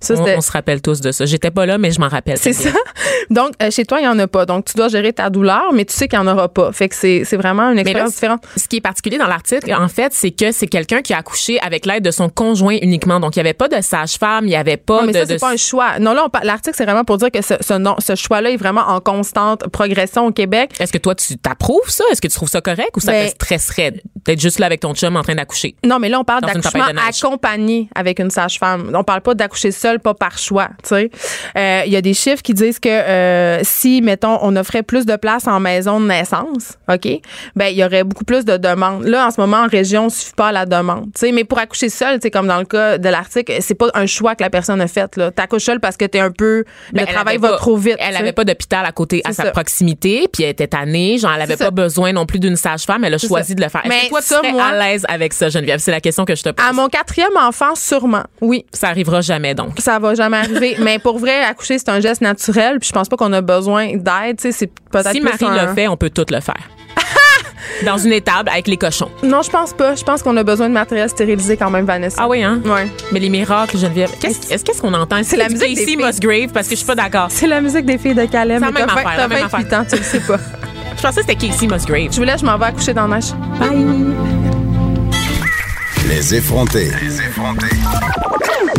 Ça, 0.00 0.14
On, 0.18 0.22
on 0.36 0.40
se 0.42 0.52
rappelle 0.52 0.82
tous 0.82 1.00
de 1.00 1.12
ça. 1.12 1.24
J'étais 1.24 1.50
pas 1.50 1.64
là, 1.64 1.78
mais 1.78 1.90
je 1.90 1.98
m'en 2.00 2.08
rappelle. 2.08 2.36
c'est 2.36 2.52
ça? 2.52 2.70
Donc, 3.30 3.52
euh, 3.62 3.70
chez 3.70 3.84
toi, 3.84 3.98
il 4.00 4.02
n'y 4.02 4.08
en 4.08 4.18
a 4.18 4.26
pas. 4.26 4.46
Donc, 4.46 4.64
tu 4.66 4.74
dois 4.76 4.88
gérer 4.88 5.12
ta 5.12 5.30
douleur, 5.30 5.72
mais 5.72 5.84
tu 5.84 5.94
sais 5.94 6.08
qu'il 6.08 6.18
n'y 6.18 6.28
en 6.28 6.32
aura 6.32 6.48
pas. 6.48 6.72
Fait 6.72 6.88
que 6.88 6.94
c'est 6.94 7.22
c'est 7.24 7.36
vraiment 7.36 7.68
une 7.70 7.76
là, 7.76 7.80
expérience 7.82 8.12
différente. 8.14 8.42
ce 8.56 8.68
qui 8.68 8.76
est 8.76 8.80
particulier 8.80 9.18
dans 9.18 9.26
l'article, 9.26 9.72
en 9.74 9.88
fait, 9.88 10.12
c'est 10.12 10.30
que 10.30 10.52
c'est 10.52 10.66
quelqu'un 10.66 11.02
qui 11.02 11.12
a 11.14 11.18
accouché 11.18 11.58
avec 11.60 11.86
l'aide 11.86 12.04
de 12.04 12.10
son 12.10 12.28
conjoint 12.28 12.76
uniquement. 12.82 13.20
Donc, 13.20 13.36
il 13.36 13.38
n'y 13.38 13.46
avait 13.48 13.54
pas 13.54 13.68
de 13.68 13.80
sage-femme, 13.80 14.44
il 14.44 14.48
n'y 14.48 14.56
avait 14.56 14.76
pas 14.76 15.00
Non, 15.00 15.06
mais 15.06 15.12
de. 15.12 15.18
ça, 15.18 15.26
c'est 15.26 15.34
de- 15.34 15.40
pas 15.40 15.52
un 15.52 15.56
choix. 15.56 15.98
Non, 15.98 16.12
là, 16.12 16.26
on 16.26 16.44
l'article, 16.46 16.74
c'est 16.76 16.84
vraiment 16.84 17.04
pour 17.04 17.18
dire 17.18 17.30
que 17.30 17.42
ce, 17.42 17.54
ce, 17.60 17.74
non- 17.74 17.96
ce 17.98 18.14
choix-là 18.14 18.50
est 18.50 18.56
vraiment 18.56 18.82
en 18.88 19.00
constante 19.00 19.66
progression 19.68 20.26
au 20.26 20.32
Québec. 20.32 20.70
Est-ce 20.80 20.92
que 20.92 20.98
toi, 20.98 21.14
tu 21.14 21.36
t'approuves 21.38 21.88
ça? 21.88 22.04
Est-ce 22.12 22.20
que 22.20 22.28
tu 22.28 22.34
trouves 22.34 22.48
ça 22.48 22.60
correct 22.60 22.90
ou 22.96 23.00
ça 23.00 23.12
Ben- 23.12 23.26
te 23.28 23.30
stresserait 23.34 23.94
d'être 24.26 24.40
juste 24.40 24.58
là 24.58 24.66
avec 24.66 24.80
ton 24.80 24.94
chum 24.94 25.16
en 25.16 25.22
train 25.22 25.34
d'accoucher? 25.34 25.74
Non, 25.84 25.98
mais 25.98 26.08
là, 26.08 26.20
on 26.20 26.24
parle 26.24 26.42
d'accouchement 26.42 26.84
accompagné 27.08 27.88
avec 27.94 28.18
une 28.18 28.30
sage-femme. 28.30 28.90
On 28.94 29.04
parle 29.04 29.20
pas 29.20 29.34
d'accoucher 29.34 29.70
seul, 29.70 30.00
pas 30.00 30.14
par 30.14 30.38
choix. 30.38 30.68
Tu 30.82 30.88
sais, 30.90 31.10
Euh, 31.56 31.82
il 31.86 31.92
y 31.92 31.96
a 31.96 32.00
des 32.02 32.14
chiffres 32.14 32.42
qui 32.42 32.54
disent 32.54 32.78
que 32.78 32.88
euh, 33.14 33.60
si, 33.62 34.02
mettons, 34.02 34.38
on 34.42 34.56
offrait 34.56 34.82
plus 34.82 35.06
de 35.06 35.16
place 35.16 35.46
en 35.46 35.60
maison 35.60 36.00
de 36.00 36.06
naissance, 36.06 36.76
ok, 36.92 37.08
ben 37.54 37.66
il 37.66 37.76
y 37.76 37.84
aurait 37.84 38.02
beaucoup 38.04 38.24
plus 38.24 38.44
de 38.44 38.56
demandes. 38.56 39.04
Là, 39.04 39.26
en 39.26 39.30
ce 39.30 39.40
moment, 39.40 39.58
en 39.58 39.68
région, 39.68 40.06
on 40.06 40.08
suffit 40.08 40.32
pas 40.34 40.48
à 40.48 40.52
la 40.52 40.66
demande. 40.66 41.04
Tu 41.14 41.20
sais, 41.26 41.32
mais 41.32 41.44
pour 41.44 41.58
accoucher 41.58 41.88
seul, 41.88 42.18
tu 42.20 42.30
comme 42.30 42.46
dans 42.48 42.58
le 42.58 42.64
cas 42.64 42.98
de 42.98 43.08
l'article, 43.08 43.54
c'est 43.60 43.74
pas 43.74 43.86
un 43.94 44.06
choix 44.06 44.34
que 44.34 44.42
la 44.42 44.50
personne 44.50 44.80
a 44.80 44.88
fait. 44.88 45.16
Là, 45.16 45.30
t'accouches 45.30 45.64
seul 45.64 45.80
parce 45.80 45.96
que 45.96 46.04
t'es 46.04 46.18
un 46.20 46.30
peu, 46.32 46.64
Ben, 46.92 47.02
le 47.02 47.08
elle 47.08 47.14
travail 47.14 47.36
va 47.38 47.50
pas- 47.50 47.56
trop 47.56 47.76
vite. 47.76 47.96
Elle 48.00 48.08
tu 48.08 48.14
sais. 48.14 48.20
avait 48.20 48.32
pas 48.32 48.44
d'hôpital 48.44 48.84
à 48.84 48.92
côté, 48.92 49.22
à 49.24 49.32
sa 49.32 49.44
ça. 49.44 49.50
proximité, 49.52 50.26
puis 50.32 50.42
elle 50.42 50.50
était 50.50 50.66
tannée. 50.66 51.18
Genre, 51.18 51.30
elle 51.34 51.42
avait 51.42 51.52
C'est 51.52 51.58
pas 51.58 51.64
ça. 51.66 51.70
besoin 51.70 52.12
non 52.12 52.26
plus 52.26 52.38
d'une 52.40 52.56
sage-femme. 52.56 53.04
Elle 53.04 53.14
a 53.14 53.18
choisi 53.18 53.48
ça. 53.50 53.54
de 53.54 53.62
le 53.62 53.68
faire. 53.68 53.82
Mais 53.86 54.00
que 54.04 54.08
toi, 54.08 54.20
tu 54.20 54.28
serais 54.28 54.52
moi- 54.52 54.64
à 54.66 54.78
l'aise 54.78 55.04
avec 55.08 55.32
ça, 55.32 55.48
Geneviève? 55.48 55.78
C'est 55.78 55.90
la 55.92 56.00
question 56.00 56.24
que 56.24 56.34
je 56.34 56.42
te 56.42 56.48
pose. 56.50 56.66
À 56.66 56.72
mon 56.72 56.88
quatrième 56.88 57.36
enfant, 57.40 57.74
sûrement. 57.74 58.24
Oui. 58.40 58.64
Ça 58.72 58.88
arrivera 58.88 59.20
jamais, 59.20 59.54
donc. 59.54 59.74
Ça 59.78 59.98
va 59.98 60.14
jamais 60.14 60.38
arriver. 60.38 60.76
Mais 60.80 60.98
pour 60.98 61.18
vrai, 61.18 61.42
accoucher, 61.44 61.78
c'est 61.78 61.88
un 61.90 62.00
geste 62.00 62.20
naturel. 62.22 62.78
Puis 62.80 62.88
je 62.88 62.92
pense 62.92 63.03
pas 63.08 63.16
qu'on 63.16 63.32
a 63.32 63.40
besoin 63.40 63.96
d'aide. 63.96 64.36
Tu 64.38 64.42
sais, 64.42 64.52
c'est 64.52 64.70
peut-être 64.90 65.10
Si 65.12 65.20
Marie 65.20 65.44
un- 65.46 65.54
l'a 65.54 65.74
fait, 65.74 65.88
on 65.88 65.96
peut 65.96 66.10
tout 66.10 66.24
le 66.30 66.40
faire. 66.40 66.54
Dans 67.84 67.98
une 67.98 68.12
étable 68.12 68.48
avec 68.50 68.68
les 68.68 68.76
cochons. 68.76 69.10
Non, 69.22 69.42
je 69.42 69.50
pense 69.50 69.72
pas. 69.72 69.94
Je 69.96 70.04
pense 70.04 70.22
qu'on 70.22 70.36
a 70.36 70.44
besoin 70.44 70.68
de 70.68 70.74
matériel 70.74 71.08
stérilisé 71.08 71.56
quand 71.56 71.70
même, 71.70 71.84
Vanessa. 71.86 72.22
Ah 72.22 72.28
oui, 72.28 72.42
hein? 72.42 72.60
Ouais. 72.64 72.86
Mais 73.12 73.18
les 73.20 73.28
miracles, 73.28 73.76
Geneviève. 73.78 74.10
Qu'est-ce 74.20 74.52
est-ce 74.52 74.64
qu'est-ce 74.64 74.80
qu'on 74.80 74.94
entend? 74.94 75.20
C'est 75.24 75.36
la 75.36 75.48
musique 75.48 75.68
Casey 75.74 75.84
filles. 75.84 75.96
Musgrave 75.96 76.52
parce 76.52 76.66
que 76.68 76.72
je 76.74 76.78
suis 76.78 76.86
pas 76.86 76.94
d'accord. 76.94 77.26
C'est 77.30 77.46
la 77.48 77.60
musique 77.60 77.84
des 77.86 77.98
filles 77.98 78.14
de 78.14 78.24
Calais. 78.26 78.54
C'est 78.54 78.60
la 78.60 78.66
mais 78.70 78.80
même 78.80 78.86
t'as 78.86 78.94
affaire, 78.94 79.10
la 79.16 79.16
T'as 79.16 79.28
même 79.28 79.48
28 79.50 79.72
ans, 79.74 79.84
tu 79.90 79.96
le 79.96 80.02
sais 80.02 80.20
pas. 80.20 80.38
Je 80.96 81.02
pensais 81.02 81.20
que 81.22 81.26
c'était 81.28 81.46
Casey 81.48 81.66
Musgrave. 81.66 82.12
Je 82.12 82.16
vous 82.16 82.22
laisse, 82.22 82.40
je 82.40 82.46
m'en 82.46 82.56
vais 82.58 82.66
accoucher 82.66 82.94
dans 82.94 83.06
la 83.08 83.16
neige. 83.16 83.32
Les 86.08 86.34
effrontés. 86.34 86.90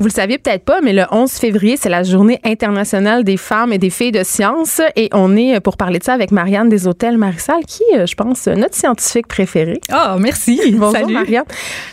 Vous 0.00 0.06
le 0.06 0.12
saviez 0.12 0.38
peut-être 0.38 0.64
pas, 0.64 0.80
mais 0.80 0.94
le 0.94 1.04
11 1.10 1.30
février, 1.30 1.76
c'est 1.78 1.90
la 1.90 2.02
journée 2.02 2.40
internationale 2.42 3.22
des 3.22 3.36
femmes 3.36 3.70
et 3.70 3.76
des 3.76 3.90
filles 3.90 4.12
de 4.12 4.22
science. 4.24 4.80
Et 4.96 5.10
on 5.12 5.36
est 5.36 5.56
euh, 5.56 5.60
pour 5.60 5.76
parler 5.76 5.98
de 5.98 6.04
ça 6.04 6.14
avec 6.14 6.30
Marianne 6.30 6.70
Deshôtels 6.70 7.18
Marissal, 7.18 7.66
qui, 7.66 7.82
euh, 7.94 8.06
je 8.06 8.14
pense, 8.14 8.46
notre 8.46 8.74
scientifique 8.74 9.26
préférée. 9.26 9.78
Ah, 9.90 10.16
merci. 10.18 10.58
Bonjour, 10.72 10.92
Salut. 10.92 11.12
Marianne. 11.12 11.44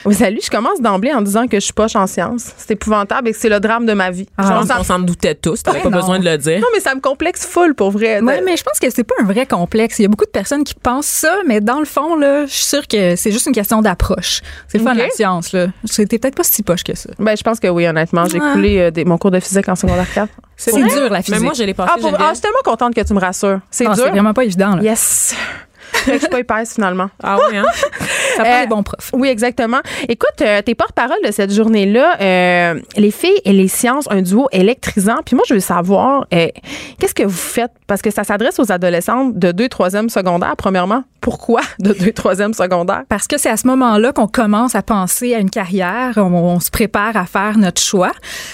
Oui, 0.06 0.16
salut. 0.16 0.40
Je 0.42 0.50
commence 0.50 0.80
d'emblée 0.80 1.12
en 1.12 1.22
disant 1.22 1.48
que 1.48 1.58
je 1.58 1.66
suis 1.66 1.74
poche 1.74 1.98
en 1.98 2.08
sciences. 2.08 2.54
C'est 2.56 2.72
épouvantable 2.72 3.28
et 3.28 3.34
que 3.34 3.38
c'est 3.38 3.50
le 3.50 3.60
drame 3.60 3.86
de 3.86 3.92
ma 3.92 4.10
vie. 4.10 4.26
Ah, 4.38 4.44
Je 4.48 4.54
pense 4.54 4.78
qu'on 4.78 4.84
s'en 4.86 5.00
doutait 5.00 5.36
tous. 5.36 5.62
T'avais 5.62 5.82
pas 5.82 5.90
non. 5.90 5.98
besoin 5.98 6.18
de 6.20 6.24
le 6.24 6.38
dire. 6.38 6.62
Non, 6.62 6.68
mais 6.74 6.80
ça 6.80 6.96
me 6.96 7.02
complexe 7.02 7.46
full 7.46 7.76
pour 7.76 7.92
vrai. 7.92 8.22
Ouais, 8.22 8.42
mais 8.42 8.56
je 8.56 8.64
pense 8.64 8.80
que 8.80 8.90
c'est 8.90 9.04
pas 9.04 9.16
un 9.22 9.26
vrai 9.26 9.46
complexe. 9.46 10.00
Il 10.00 10.04
y 10.04 10.06
a 10.06 10.08
beaucoup 10.08 10.24
de 10.24 10.30
personnes 10.30 10.64
qui 10.64 10.76
pensent 10.76 11.08
ça, 11.08 11.36
mais 11.46 11.60
dans 11.60 11.80
le 11.80 11.86
fond, 11.86 12.16
là, 12.16 12.46
je 12.46 12.54
suis 12.54 12.64
sûre 12.64 12.88
que 12.88 13.18
c'est 13.18 13.34
juste 13.34 13.48
une 13.48 13.54
question 13.54 13.82
d'approche. 13.82 14.40
C'est 14.70 14.78
le 14.78 14.86
fun 14.86 14.94
la 14.94 15.10
science, 15.10 15.52
là. 15.52 15.68
C'était 15.84 16.20
peut-être 16.20 16.36
pas 16.36 16.46
si 16.46 16.64
poche 16.64 16.86
que 16.86 16.96
ça. 16.96 17.10
Ben, 17.20 17.36
je 17.36 17.44
pense 17.44 17.60
que 17.60 17.68
oui, 17.68 17.84
honnêtement. 17.84 17.97
J'ai 18.32 18.40
Ouais. 18.40 18.52
coulé 18.54 18.80
euh, 18.80 18.92
des- 18.92 19.06
mon 19.06 19.18
cours 19.18 19.32
de 19.32 19.40
physique 19.40 19.68
en 19.70 19.76
secondaire 19.76 20.12
4. 20.14 20.30
C'est 20.56 20.72
dur, 20.74 21.10
la 21.10 21.22
physique. 21.22 21.40
Mais 21.40 21.46
moi, 21.46 21.54
je 21.54 21.64
l'ai 21.64 21.74
passé. 21.74 21.92
Ah, 21.96 22.00
pour- 22.00 22.14
ah, 22.20 22.26
je 22.30 22.34
suis 22.36 22.42
tellement 22.42 22.58
contente 22.64 22.94
que 22.96 23.02
tu 23.02 23.14
me 23.14 23.20
rassures. 23.20 23.60
C'est 23.72 23.86
dur. 23.86 23.96
c'est 23.96 24.10
vraiment 24.10 24.34
pas 24.34 24.44
évident, 24.44 24.76
là. 24.76 24.82
Yes. 24.84 25.36
Fait 25.94 26.14
je 26.16 26.18
suis 26.20 26.28
pas 26.28 26.40
épaisse 26.40 26.74
finalement. 26.76 27.10
Ah 27.24 27.38
oui, 27.50 27.58
hein? 27.58 27.64
Ça 28.36 28.44
prend 28.44 28.54
Euh, 28.54 28.62
des 28.62 28.68
bons 28.68 28.84
profs. 28.84 29.10
Oui, 29.14 29.30
exactement. 29.30 29.80
Écoute, 30.10 30.42
euh, 30.42 30.62
tes 30.62 30.76
porte-parole 30.76 31.18
de 31.26 31.32
cette 31.32 31.52
journée-là, 31.54 32.18
euh, 32.20 32.80
les 32.98 33.10
filles 33.12 33.40
et 33.46 33.54
les 33.54 33.70
sciences, 33.70 34.06
un 34.12 34.22
duo 34.22 34.48
électrisant. 34.52 35.18
Puis 35.26 35.36
moi, 35.36 35.46
je 35.48 35.54
veux 35.54 35.60
savoir, 35.62 36.26
euh, 36.34 36.48
qu'est-ce 37.00 37.16
que 37.16 37.24
vous 37.24 37.30
faites? 37.32 37.72
Parce 37.88 38.02
que 38.02 38.12
ça 38.12 38.26
s'adresse 38.26 38.60
aux 38.60 38.70
adolescentes 38.72 39.40
de 39.40 39.52
2 39.54 39.68
3e 39.70 40.10
secondaire, 40.10 40.56
premièrement. 40.58 41.04
Pourquoi 41.28 41.60
de 41.80 41.92
2 41.92 42.06
3e 42.12 42.54
secondaire? 42.54 43.04
Parce 43.10 43.28
que 43.28 43.38
c'est 43.38 43.50
à 43.50 43.58
ce 43.58 43.68
moment-là 43.68 44.14
qu'on 44.14 44.28
commence 44.28 44.76
à 44.76 44.82
penser 44.82 45.36
à 45.36 45.40
une 45.40 45.50
carrière, 45.50 46.14
on, 46.16 46.62
se 46.62 46.72
prépare 46.72 47.18
à 47.18 47.26
faire 47.26 47.58
notre 47.58 47.82
choix. 47.82 48.14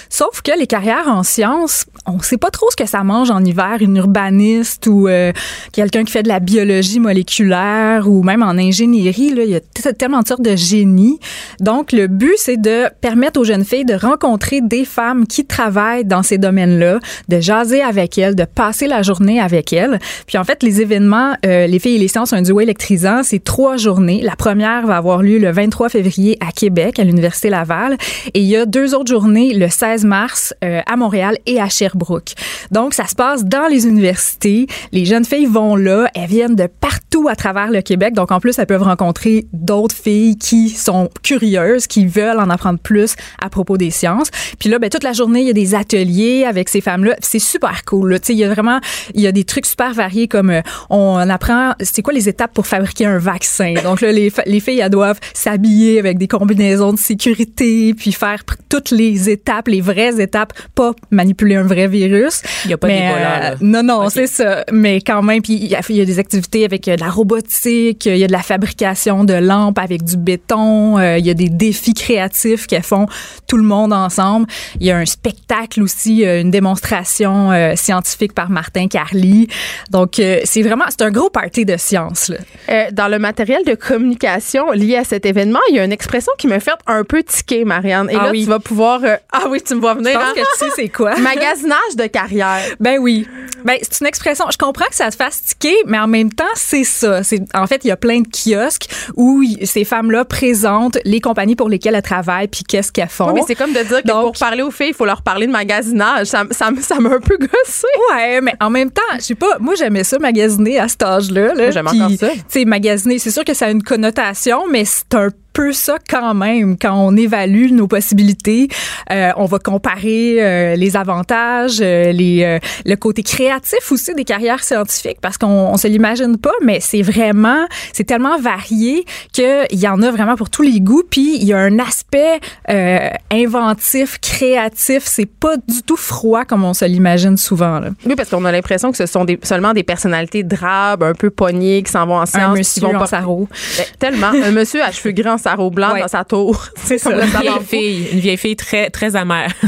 Sauf 0.09 0.41
que 0.41 0.57
les 0.57 0.65
carrières 0.65 1.07
en 1.07 1.21
sciences, 1.21 1.85
on 2.07 2.19
sait 2.19 2.37
pas 2.37 2.49
trop 2.49 2.71
ce 2.71 2.75
que 2.75 2.87
ça 2.87 3.03
mange 3.03 3.29
en 3.29 3.45
hiver, 3.45 3.77
une 3.79 3.97
urbaniste 3.97 4.87
ou 4.87 5.07
euh, 5.07 5.31
quelqu'un 5.71 6.03
qui 6.03 6.11
fait 6.11 6.23
de 6.23 6.29
la 6.29 6.39
biologie 6.39 6.99
moléculaire 6.99 8.09
ou 8.09 8.23
même 8.23 8.41
en 8.41 8.57
ingénierie. 8.57 9.31
Il 9.37 9.49
y 9.51 9.55
a 9.55 9.93
tellement 9.93 10.21
de 10.21 10.27
sortes 10.27 10.41
de 10.41 10.55
génies. 10.55 11.19
Donc, 11.59 11.91
le 11.91 12.07
but, 12.07 12.33
c'est 12.37 12.57
de 12.57 12.85
permettre 13.01 13.39
aux 13.39 13.43
jeunes 13.43 13.65
filles 13.65 13.85
de 13.85 13.93
rencontrer 13.93 14.61
des 14.61 14.83
femmes 14.83 15.27
qui 15.27 15.45
travaillent 15.45 16.05
dans 16.05 16.23
ces 16.23 16.39
domaines-là, 16.39 16.97
de 17.29 17.39
jaser 17.39 17.83
avec 17.83 18.17
elles, 18.17 18.33
de 18.33 18.45
passer 18.45 18.87
la 18.87 19.03
journée 19.03 19.39
avec 19.39 19.73
elles. 19.73 19.99
Puis 20.25 20.39
en 20.39 20.43
fait, 20.43 20.63
les 20.63 20.81
événements, 20.81 21.35
euh, 21.45 21.67
les 21.67 21.77
filles 21.77 21.97
et 21.97 21.99
les 21.99 22.07
sciences, 22.07 22.33
un 22.33 22.41
duo 22.41 22.61
électrisant, 22.63 23.21
c'est 23.23 23.43
trois 23.43 23.77
journées. 23.77 24.21
La 24.21 24.35
première 24.35 24.87
va 24.87 24.97
avoir 24.97 25.21
lieu 25.21 25.37
le 25.37 25.51
23 25.51 25.89
février 25.89 26.37
à 26.39 26.51
Québec, 26.51 26.99
à 26.99 27.03
l'Université 27.03 27.49
Laval. 27.49 27.97
Et 28.33 28.41
il 28.41 28.47
y 28.47 28.55
a 28.55 28.65
deux 28.65 28.95
autres 28.95 29.11
journées, 29.11 29.53
le 29.53 29.69
16 29.69 30.05
mars 30.05 30.53
euh, 30.63 30.81
à 30.85 30.95
Montréal 30.95 31.37
et 31.45 31.61
à 31.61 31.69
Sherbrooke. 31.69 32.33
Donc, 32.71 32.93
ça 32.93 33.07
se 33.07 33.15
passe 33.15 33.45
dans 33.45 33.67
les 33.67 33.85
universités. 33.87 34.67
Les 34.91 35.05
jeunes 35.05 35.25
filles 35.25 35.45
vont 35.45 35.75
là. 35.75 36.07
Elles 36.15 36.27
viennent 36.27 36.55
de 36.55 36.67
partout 36.67 37.27
à 37.29 37.35
travers 37.35 37.69
le 37.69 37.81
Québec. 37.81 38.13
Donc, 38.13 38.31
en 38.31 38.39
plus, 38.39 38.57
elles 38.57 38.65
peuvent 38.65 38.83
rencontrer 38.83 39.45
d'autres 39.53 39.95
filles 39.95 40.37
qui 40.37 40.69
sont 40.69 41.09
curieuses, 41.21 41.87
qui 41.87 42.07
veulent 42.07 42.39
en 42.39 42.49
apprendre 42.49 42.79
plus 42.79 43.15
à 43.41 43.49
propos 43.49 43.77
des 43.77 43.91
sciences. 43.91 44.29
Puis 44.59 44.69
là, 44.69 44.79
ben, 44.79 44.89
toute 44.89 45.03
la 45.03 45.13
journée, 45.13 45.41
il 45.41 45.47
y 45.47 45.51
a 45.51 45.53
des 45.53 45.75
ateliers 45.75 46.45
avec 46.45 46.69
ces 46.69 46.81
femmes-là. 46.81 47.15
C'est 47.21 47.39
super 47.39 47.83
cool. 47.85 48.13
Là. 48.13 48.17
Il 48.29 48.35
y 48.35 48.43
a 48.43 48.49
vraiment, 48.49 48.79
y 49.13 49.27
a 49.27 49.31
des 49.31 49.43
trucs 49.43 49.65
super 49.65 49.93
variés 49.93 50.27
comme 50.27 50.49
euh, 50.49 50.61
on 50.89 51.17
apprend, 51.29 51.73
c'est 51.81 52.01
quoi 52.01 52.13
les 52.13 52.29
étapes 52.29 52.42
pour 52.51 52.67
fabriquer 52.67 53.05
un 53.05 53.17
vaccin. 53.19 53.73
Donc 53.83 54.01
là, 54.01 54.11
les, 54.11 54.31
les 54.45 54.59
filles, 54.59 54.79
elles 54.79 54.89
doivent 54.89 55.19
s'habiller 55.33 55.99
avec 55.99 56.17
des 56.17 56.27
combinaisons 56.27 56.93
de 56.93 56.99
sécurité, 56.99 57.93
puis 57.93 58.11
faire 58.11 58.43
toutes 58.69 58.91
les 58.91 59.29
étapes, 59.29 59.67
les 59.67 59.81
vraies 59.81 60.21
étapes, 60.21 60.53
pas 60.75 60.91
manipuler 61.11 61.55
un 61.55 61.63
vrai 61.63 61.87
virus. 61.87 62.41
Il 62.65 62.71
y 62.71 62.73
a 62.73 62.77
pas 62.77 62.87
d'Ebola, 62.87 63.51
euh, 63.51 63.55
Non, 63.61 63.83
non, 63.83 64.09
c'est 64.09 64.27
ça. 64.27 64.63
Mais 64.71 65.01
quand 65.01 65.21
même, 65.21 65.41
puis 65.41 65.53
il 65.53 65.67
y, 65.67 65.75
a- 65.75 65.81
il 65.89 65.95
y 65.95 66.01
a 66.01 66.05
des 66.05 66.19
activités 66.19 66.65
avec 66.65 66.87
euh, 66.87 66.95
de 66.95 67.01
la 67.01 67.09
robotique, 67.09 68.05
il 68.05 68.17
y 68.17 68.23
a 68.23 68.27
de 68.27 68.31
la 68.31 68.41
fabrication 68.43 69.23
de 69.23 69.33
lampes 69.33 69.79
avec 69.79 70.03
du 70.03 70.17
béton, 70.17 70.97
euh, 70.97 71.17
il 71.17 71.25
y 71.25 71.29
a 71.29 71.33
des 71.33 71.49
défis 71.49 71.93
créatifs 71.93 72.67
qu'elles 72.67 72.83
font 72.83 73.05
tout 73.47 73.57
le 73.57 73.63
monde 73.63 73.93
ensemble. 73.93 74.47
Il 74.79 74.85
y 74.87 74.91
a 74.91 74.97
un 74.97 75.05
spectacle 75.05 75.81
aussi, 75.83 76.25
euh, 76.25 76.41
une 76.41 76.51
démonstration 76.51 77.51
euh, 77.51 77.73
scientifique 77.75 78.33
par 78.33 78.49
Martin 78.49 78.87
Carly. 78.87 79.47
Donc, 79.91 80.13
c'est 80.43 80.61
vraiment, 80.61 80.85
c'est 80.89 81.01
un 81.03 81.11
gros 81.11 81.29
party 81.29 81.65
de 81.65 81.77
science. 81.77 82.31
Là. 82.33 82.37
Euh, 82.69 82.85
dans 82.91 83.07
le 83.07 83.19
matériel 83.19 83.63
de 83.65 83.75
communication 83.75 84.71
lié 84.71 84.97
à 84.97 85.03
cet 85.03 85.25
événement, 85.25 85.59
il 85.69 85.75
y 85.75 85.79
a 85.79 85.83
une 85.85 85.91
expression 85.91 86.31
qui 86.37 86.47
me 86.47 86.59
fait 86.59 86.71
un 86.87 87.03
peu 87.03 87.23
tiquer, 87.23 87.65
Marianne. 87.65 88.09
Et 88.09 88.15
Ah 88.19 88.25
là, 88.25 88.31
oui. 88.31 88.43
tu 88.43 88.49
vas 88.49 88.59
pouvoir... 88.59 89.01
euh, 89.03 89.15
ah 89.31 89.43
oui, 89.49 89.61
tu 89.61 89.75
me 89.75 89.79
vois 89.81 89.93
venir. 89.95 90.11
Je 90.13 90.17
pense 90.17 90.27
hein? 90.27 90.33
que 90.35 90.39
tu 90.41 90.65
sais 90.65 90.71
c'est 90.75 90.89
quoi. 90.89 91.15
Magasinage 91.19 91.95
de 91.97 92.07
carrière. 92.07 92.61
Ben 92.79 92.97
oui. 92.99 93.27
Ben 93.65 93.77
c'est 93.81 94.01
une 94.01 94.07
expression. 94.07 94.45
Je 94.51 94.57
comprends 94.57 94.85
que 94.85 94.95
ça 94.95 95.09
te 95.09 95.15
fasse 95.15 95.41
tiquer, 95.43 95.75
mais 95.85 95.97
en 95.99 96.07
même 96.07 96.31
temps, 96.33 96.43
c'est 96.55 96.83
ça. 96.83 97.23
C'est 97.23 97.41
en 97.55 97.65
fait, 97.67 97.81
il 97.85 97.87
y 97.87 97.91
a 97.91 97.97
plein 97.97 98.19
de 98.21 98.27
kiosques 98.27 98.87
où 99.15 99.41
ces 99.63 99.83
femmes-là 99.85 100.25
présentent 100.25 100.97
les 101.05 101.21
compagnies 101.21 101.55
pour 101.55 101.69
lesquelles 101.69 101.95
elles 101.95 102.01
travaillent 102.01 102.47
puis 102.49 102.63
qu'est-ce 102.63 102.91
qu'elles 102.91 103.07
font. 103.07 103.27
Oui, 103.27 103.35
mais 103.35 103.41
c'est 103.47 103.55
comme 103.55 103.71
de 103.73 103.79
dire 103.83 104.01
que 104.01 104.07
Donc- 104.07 104.23
pour 104.23 104.31
parler 104.39 104.63
aux 104.63 104.71
filles, 104.71 104.89
il 104.89 104.93
faut 104.93 105.05
leur 105.05 105.21
parler 105.21 105.47
de 105.47 105.51
magasinage. 105.51 106.27
Ça, 106.27 106.43
ça, 106.51 106.69
ça 106.81 106.99
m'a 106.99 107.09
un 107.11 107.19
peu 107.19 107.37
gossé. 107.37 107.87
Ouais, 108.13 108.41
mais 108.41 108.53
en 108.59 108.69
même 108.69 108.91
temps, 108.91 109.01
je 109.15 109.21
sais 109.21 109.35
pas, 109.35 109.57
moi 109.59 109.75
j'aimais 109.75 110.03
ça 110.03 110.19
magasiner 110.19 110.79
à 110.79 110.87
cet 110.87 111.03
âge-là. 111.03 111.53
Là, 111.53 111.71
j'aime 111.71 111.87
encore 111.87 112.09
ça. 112.19 112.22
Tu 112.31 112.43
sais, 112.47 112.65
magasiner, 112.65 113.19
c'est 113.19 113.31
sûr 113.31 113.43
que 113.43 113.53
ça 113.53 113.67
a 113.67 113.69
une 113.69 113.83
connotation, 113.83 114.67
mais 114.69 114.85
c'est 114.85 115.13
un 115.15 115.29
peu 115.53 115.71
ça 115.71 115.97
quand 116.09 116.33
même 116.33 116.77
quand 116.77 116.95
on 116.95 117.15
évalue 117.15 117.71
nos 117.71 117.87
possibilités. 117.87 118.67
Euh, 119.11 119.31
on 119.37 119.45
va 119.45 119.59
comparer 119.59 120.37
euh, 120.41 120.75
les 120.75 120.97
avantages, 120.97 121.79
euh, 121.81 122.11
les 122.11 122.43
euh, 122.43 122.59
le 122.85 122.95
côté 122.95 123.23
créatif 123.23 123.91
aussi 123.91 124.13
des 124.15 124.25
carrières 124.25 124.63
scientifiques 124.63 125.19
parce 125.21 125.37
qu'on 125.37 125.47
on 125.47 125.77
se 125.77 125.87
l'imagine 125.87 126.37
pas, 126.37 126.53
mais 126.61 126.79
c'est 126.79 127.01
vraiment 127.01 127.65
c'est 127.93 128.03
tellement 128.03 128.37
varié 128.39 129.05
que 129.35 129.71
il 129.71 129.79
y 129.79 129.87
en 129.87 130.01
a 130.01 130.11
vraiment 130.11 130.35
pour 130.35 130.49
tous 130.49 130.63
les 130.63 130.79
goûts. 130.81 131.03
Puis 131.09 131.37
il 131.37 131.43
y 131.43 131.53
a 131.53 131.59
un 131.59 131.79
aspect 131.79 132.39
euh, 132.69 133.09
inventif, 133.31 134.19
créatif. 134.19 135.03
C'est 135.05 135.25
pas 135.25 135.57
du 135.57 135.83
tout 135.83 135.97
froid 135.97 136.45
comme 136.45 136.63
on 136.63 136.73
se 136.73 136.85
l'imagine 136.85 137.37
souvent. 137.37 137.79
Là. 137.79 137.89
Oui, 138.05 138.15
parce 138.15 138.29
qu'on 138.29 138.45
a 138.45 138.51
l'impression 138.51 138.91
que 138.91 138.97
ce 138.97 139.05
sont 139.05 139.25
des, 139.25 139.39
seulement 139.43 139.73
des 139.73 139.83
personnalités 139.83 140.43
drabes, 140.43 141.03
un 141.03 141.13
peu 141.13 141.29
pognées, 141.29 141.83
qui 141.83 141.91
s'en 141.91 142.05
vont 142.05 142.17
en 142.17 142.25
sciences. 142.25 142.43
Un 142.43 142.53
qui 142.53 142.59
monsieur 142.59 142.81
vont 142.81 142.95
en 142.95 142.99
pas-. 142.99 143.21
Ben, 143.21 143.85
tellement. 143.99 144.27
Un 144.27 144.51
monsieur 144.51 144.83
à 144.83 144.91
cheveux 144.91 145.13
grands, 145.13 145.37
sarrau 145.43 145.69
blanc 145.69 145.93
Ouais. 145.93 146.01
dans 146.01 146.07
sa 146.07 146.23
tour. 146.23 146.65
C'est 146.75 146.97
ça. 146.97 147.11
Une 147.11 147.19
vieille 147.25 147.51
fille, 147.65 148.07
une 148.13 148.19
vieille 148.19 148.37
fille 148.37 148.55
très, 148.55 148.89
très 148.89 149.15
amère. 149.15 149.51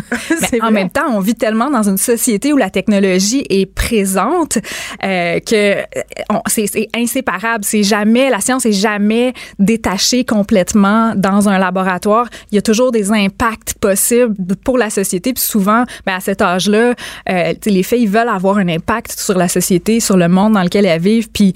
En 0.56 0.68
vrai. 0.68 0.72
même 0.72 0.90
temps, 0.90 1.08
on 1.10 1.20
vit 1.20 1.36
tellement 1.36 1.70
dans 1.70 1.88
une 1.88 1.98
société 1.98 2.54
où 2.54 2.58
la 2.58 2.70
technologie 2.70 3.44
est 3.50 3.66
présente 3.66 4.58
euh, 5.04 5.40
que 5.40 5.76
euh, 5.76 6.40
c'est 6.48 6.88
inséparable. 6.96 7.64
C'est 7.64 7.84
jamais 7.84 8.30
la 8.30 8.40
science 8.40 8.66
est 8.66 8.72
jamais 8.72 9.34
détachée 9.60 10.24
complètement 10.24 11.14
dans 11.16 11.50
un 11.50 11.58
laboratoire. 11.60 12.28
Il 12.52 12.56
y 12.56 12.58
a 12.58 12.62
toujours 12.62 12.92
des 12.92 13.12
impacts 13.12 13.74
possibles 13.76 14.34
pour 14.64 14.78
la 14.78 14.90
société. 14.90 15.34
Puis 15.34 15.44
souvent, 15.44 15.84
ben, 16.06 16.16
à 16.16 16.20
cet 16.20 16.42
âge-là, 16.42 16.94
euh, 17.30 17.54
les 17.66 17.84
filles 17.84 18.08
veulent 18.08 18.30
avoir 18.30 18.58
un 18.58 18.68
impact 18.70 19.20
sur 19.20 19.38
la 19.38 19.48
société, 19.48 20.00
sur 20.00 20.18
le 20.18 20.28
monde 20.28 20.54
dans 20.54 20.64
lequel 20.64 20.86
elles 20.86 21.02
vivent. 21.02 21.30
Puis 21.32 21.54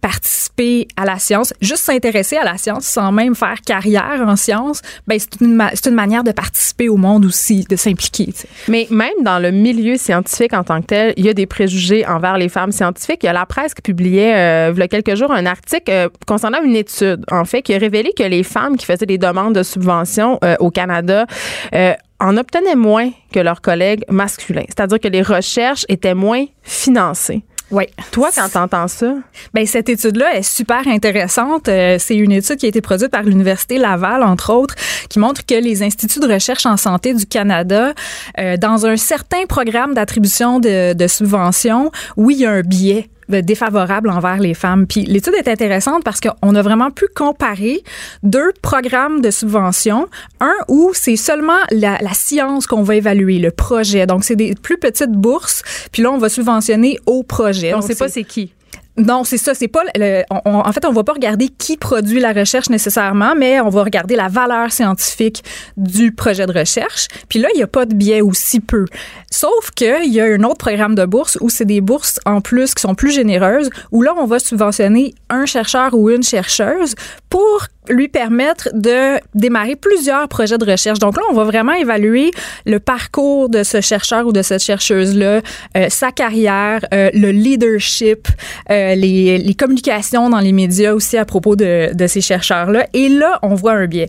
participer 0.00 0.88
à 0.96 1.04
la 1.04 1.18
science, 1.18 1.52
juste 1.60 1.82
s'intéresser 1.84 2.36
à 2.36 2.44
la 2.44 2.56
science 2.56 2.84
sans 2.84 3.12
même 3.12 3.34
faire 3.34 3.60
carrière 3.64 4.24
en 4.26 4.36
science, 4.36 4.82
ben 5.06 5.18
c'est 5.18 5.40
une, 5.40 5.60
une 5.86 5.94
manière 5.94 6.24
de 6.24 6.32
participer 6.32 6.88
au 6.88 6.96
monde 6.96 7.24
aussi, 7.24 7.64
de 7.68 7.76
s'impliquer. 7.76 8.32
Mais 8.68 8.86
même 8.90 9.22
dans 9.22 9.38
le 9.38 9.50
milieu 9.50 9.96
scientifique 9.96 10.52
en 10.52 10.64
tant 10.64 10.80
que 10.80 10.86
tel, 10.86 11.14
il 11.16 11.24
y 11.24 11.28
a 11.28 11.34
des 11.34 11.46
préjugés 11.46 12.06
envers 12.06 12.38
les 12.38 12.48
femmes 12.48 12.72
scientifiques. 12.72 13.20
Il 13.22 13.26
y 13.26 13.28
a 13.28 13.32
la 13.32 13.46
presse 13.46 13.74
qui 13.74 13.82
publiait 13.82 14.34
euh, 14.36 14.72
il 14.74 14.78
y 14.78 14.82
a 14.82 14.88
quelques 14.88 15.14
jours 15.14 15.32
un 15.32 15.46
article 15.46 15.90
euh, 15.90 16.08
concernant 16.26 16.62
une 16.62 16.76
étude, 16.76 17.24
en 17.30 17.44
fait, 17.44 17.62
qui 17.62 17.74
a 17.74 17.78
révélé 17.78 18.12
que 18.16 18.22
les 18.22 18.42
femmes 18.42 18.76
qui 18.76 18.86
faisaient 18.86 19.06
des 19.06 19.18
demandes 19.18 19.54
de 19.54 19.62
subventions 19.62 20.38
euh, 20.44 20.56
au 20.60 20.70
Canada 20.70 21.26
euh, 21.74 21.94
en 22.20 22.36
obtenaient 22.36 22.76
moins 22.76 23.10
que 23.32 23.40
leurs 23.40 23.60
collègues 23.60 24.04
masculins. 24.10 24.64
C'est-à-dire 24.68 25.00
que 25.00 25.08
les 25.08 25.22
recherches 25.22 25.84
étaient 25.88 26.14
moins 26.14 26.44
financées. 26.62 27.42
Ouais. 27.70 27.90
Toi, 28.12 28.30
quand 28.34 28.48
t'entends 28.48 28.86
ça, 28.86 29.14
Ben 29.52 29.66
cette 29.66 29.88
étude-là 29.88 30.36
est 30.36 30.42
super 30.42 30.86
intéressante. 30.86 31.68
Euh, 31.68 31.96
c'est 31.98 32.14
une 32.14 32.30
étude 32.30 32.56
qui 32.56 32.66
a 32.66 32.68
été 32.68 32.80
produite 32.80 33.10
par 33.10 33.24
l'université 33.24 33.78
Laval, 33.78 34.22
entre 34.22 34.52
autres, 34.52 34.76
qui 35.08 35.18
montre 35.18 35.44
que 35.44 35.54
les 35.54 35.82
instituts 35.82 36.20
de 36.20 36.32
recherche 36.32 36.64
en 36.64 36.76
santé 36.76 37.12
du 37.12 37.26
Canada, 37.26 37.92
euh, 38.38 38.56
dans 38.56 38.86
un 38.86 38.96
certain 38.96 39.46
programme 39.48 39.94
d'attribution 39.94 40.60
de, 40.60 40.92
de 40.92 41.06
subventions, 41.08 41.90
oui, 42.16 42.36
il 42.36 42.40
y 42.42 42.46
a 42.46 42.52
un 42.52 42.60
biais 42.60 43.08
défavorable 43.28 44.10
envers 44.10 44.38
les 44.38 44.54
femmes. 44.54 44.86
Puis 44.86 45.04
l'étude 45.04 45.34
est 45.34 45.48
intéressante 45.48 46.04
parce 46.04 46.20
qu'on 46.20 46.54
a 46.54 46.62
vraiment 46.62 46.90
pu 46.90 47.06
comparer 47.14 47.82
deux 48.22 48.52
programmes 48.62 49.20
de 49.20 49.30
subvention. 49.30 50.08
Un 50.40 50.54
où 50.68 50.92
c'est 50.94 51.16
seulement 51.16 51.58
la, 51.70 51.98
la 52.00 52.14
science 52.14 52.66
qu'on 52.66 52.82
va 52.82 52.96
évaluer, 52.96 53.38
le 53.38 53.50
projet. 53.50 54.06
Donc 54.06 54.24
c'est 54.24 54.36
des 54.36 54.54
plus 54.54 54.78
petites 54.78 55.12
bourses. 55.12 55.62
Puis 55.92 56.02
là, 56.02 56.10
on 56.10 56.18
va 56.18 56.28
subventionner 56.28 56.98
au 57.06 57.22
projet. 57.22 57.74
on 57.74 57.80
Donc, 57.80 57.88
sait 57.88 57.94
pas 57.94 58.08
c'est 58.08 58.24
qui. 58.24 58.52
Non, 58.96 59.24
c'est 59.24 59.36
ça. 59.38 59.54
C'est 59.54 59.68
pas 59.68 59.82
le, 59.94 60.22
on- 60.30 60.40
on- 60.44 60.58
en 60.60 60.72
fait, 60.72 60.84
on 60.84 60.92
va 60.92 61.04
pas 61.04 61.12
regarder 61.12 61.48
qui 61.48 61.76
produit 61.76 62.20
la 62.20 62.32
recherche 62.32 62.70
nécessairement, 62.70 63.34
mais 63.36 63.60
on 63.60 63.68
va 63.68 63.82
regarder 63.84 64.16
la 64.16 64.28
valeur 64.28 64.72
scientifique 64.72 65.42
du 65.76 66.12
projet 66.12 66.46
de 66.46 66.58
recherche. 66.58 67.08
Puis 67.28 67.38
là, 67.38 67.48
il 67.54 67.60
y 67.60 67.62
a 67.62 67.66
pas 67.66 67.84
de 67.86 67.94
biais 67.94 68.20
ou 68.22 68.32
si 68.34 68.60
peu. 68.60 68.84
Sauf 69.30 69.70
que 69.76 70.04
il 70.06 70.12
y 70.12 70.20
a 70.20 70.24
un 70.24 70.42
autre 70.44 70.58
programme 70.58 70.94
de 70.94 71.04
bourse 71.04 71.36
où 71.40 71.48
c'est 71.50 71.64
des 71.64 71.80
bourses 71.80 72.18
en 72.24 72.40
plus 72.40 72.74
qui 72.74 72.80
sont 72.82 72.94
plus 72.94 73.10
généreuses, 73.10 73.70
où 73.92 74.02
là, 74.02 74.14
on 74.16 74.24
va 74.26 74.38
subventionner 74.38 75.14
un 75.28 75.46
chercheur 75.46 75.92
ou 75.94 76.08
une 76.10 76.22
chercheuse 76.22 76.94
pour 77.28 77.66
lui 77.88 78.08
permettre 78.08 78.68
de 78.72 79.18
démarrer 79.34 79.76
plusieurs 79.76 80.26
projets 80.28 80.58
de 80.58 80.68
recherche. 80.68 80.98
Donc 80.98 81.16
là, 81.16 81.22
on 81.30 81.34
va 81.34 81.44
vraiment 81.44 81.72
évaluer 81.72 82.30
le 82.64 82.80
parcours 82.80 83.48
de 83.48 83.62
ce 83.62 83.80
chercheur 83.80 84.26
ou 84.26 84.32
de 84.32 84.42
cette 84.42 84.62
chercheuse-là, 84.62 85.40
euh, 85.76 85.86
sa 85.88 86.10
carrière, 86.10 86.80
euh, 86.92 87.10
le 87.14 87.30
leadership, 87.30 88.26
euh, 88.70 88.85
les, 88.94 89.38
les 89.38 89.54
communications 89.54 90.30
dans 90.30 90.40
les 90.40 90.52
médias 90.52 90.92
aussi 90.92 91.16
à 91.16 91.24
propos 91.24 91.56
de, 91.56 91.94
de 91.94 92.06
ces 92.06 92.20
chercheurs-là. 92.20 92.86
Et 92.92 93.08
là, 93.08 93.38
on 93.42 93.54
voit 93.54 93.72
un 93.72 93.86
biais. 93.86 94.08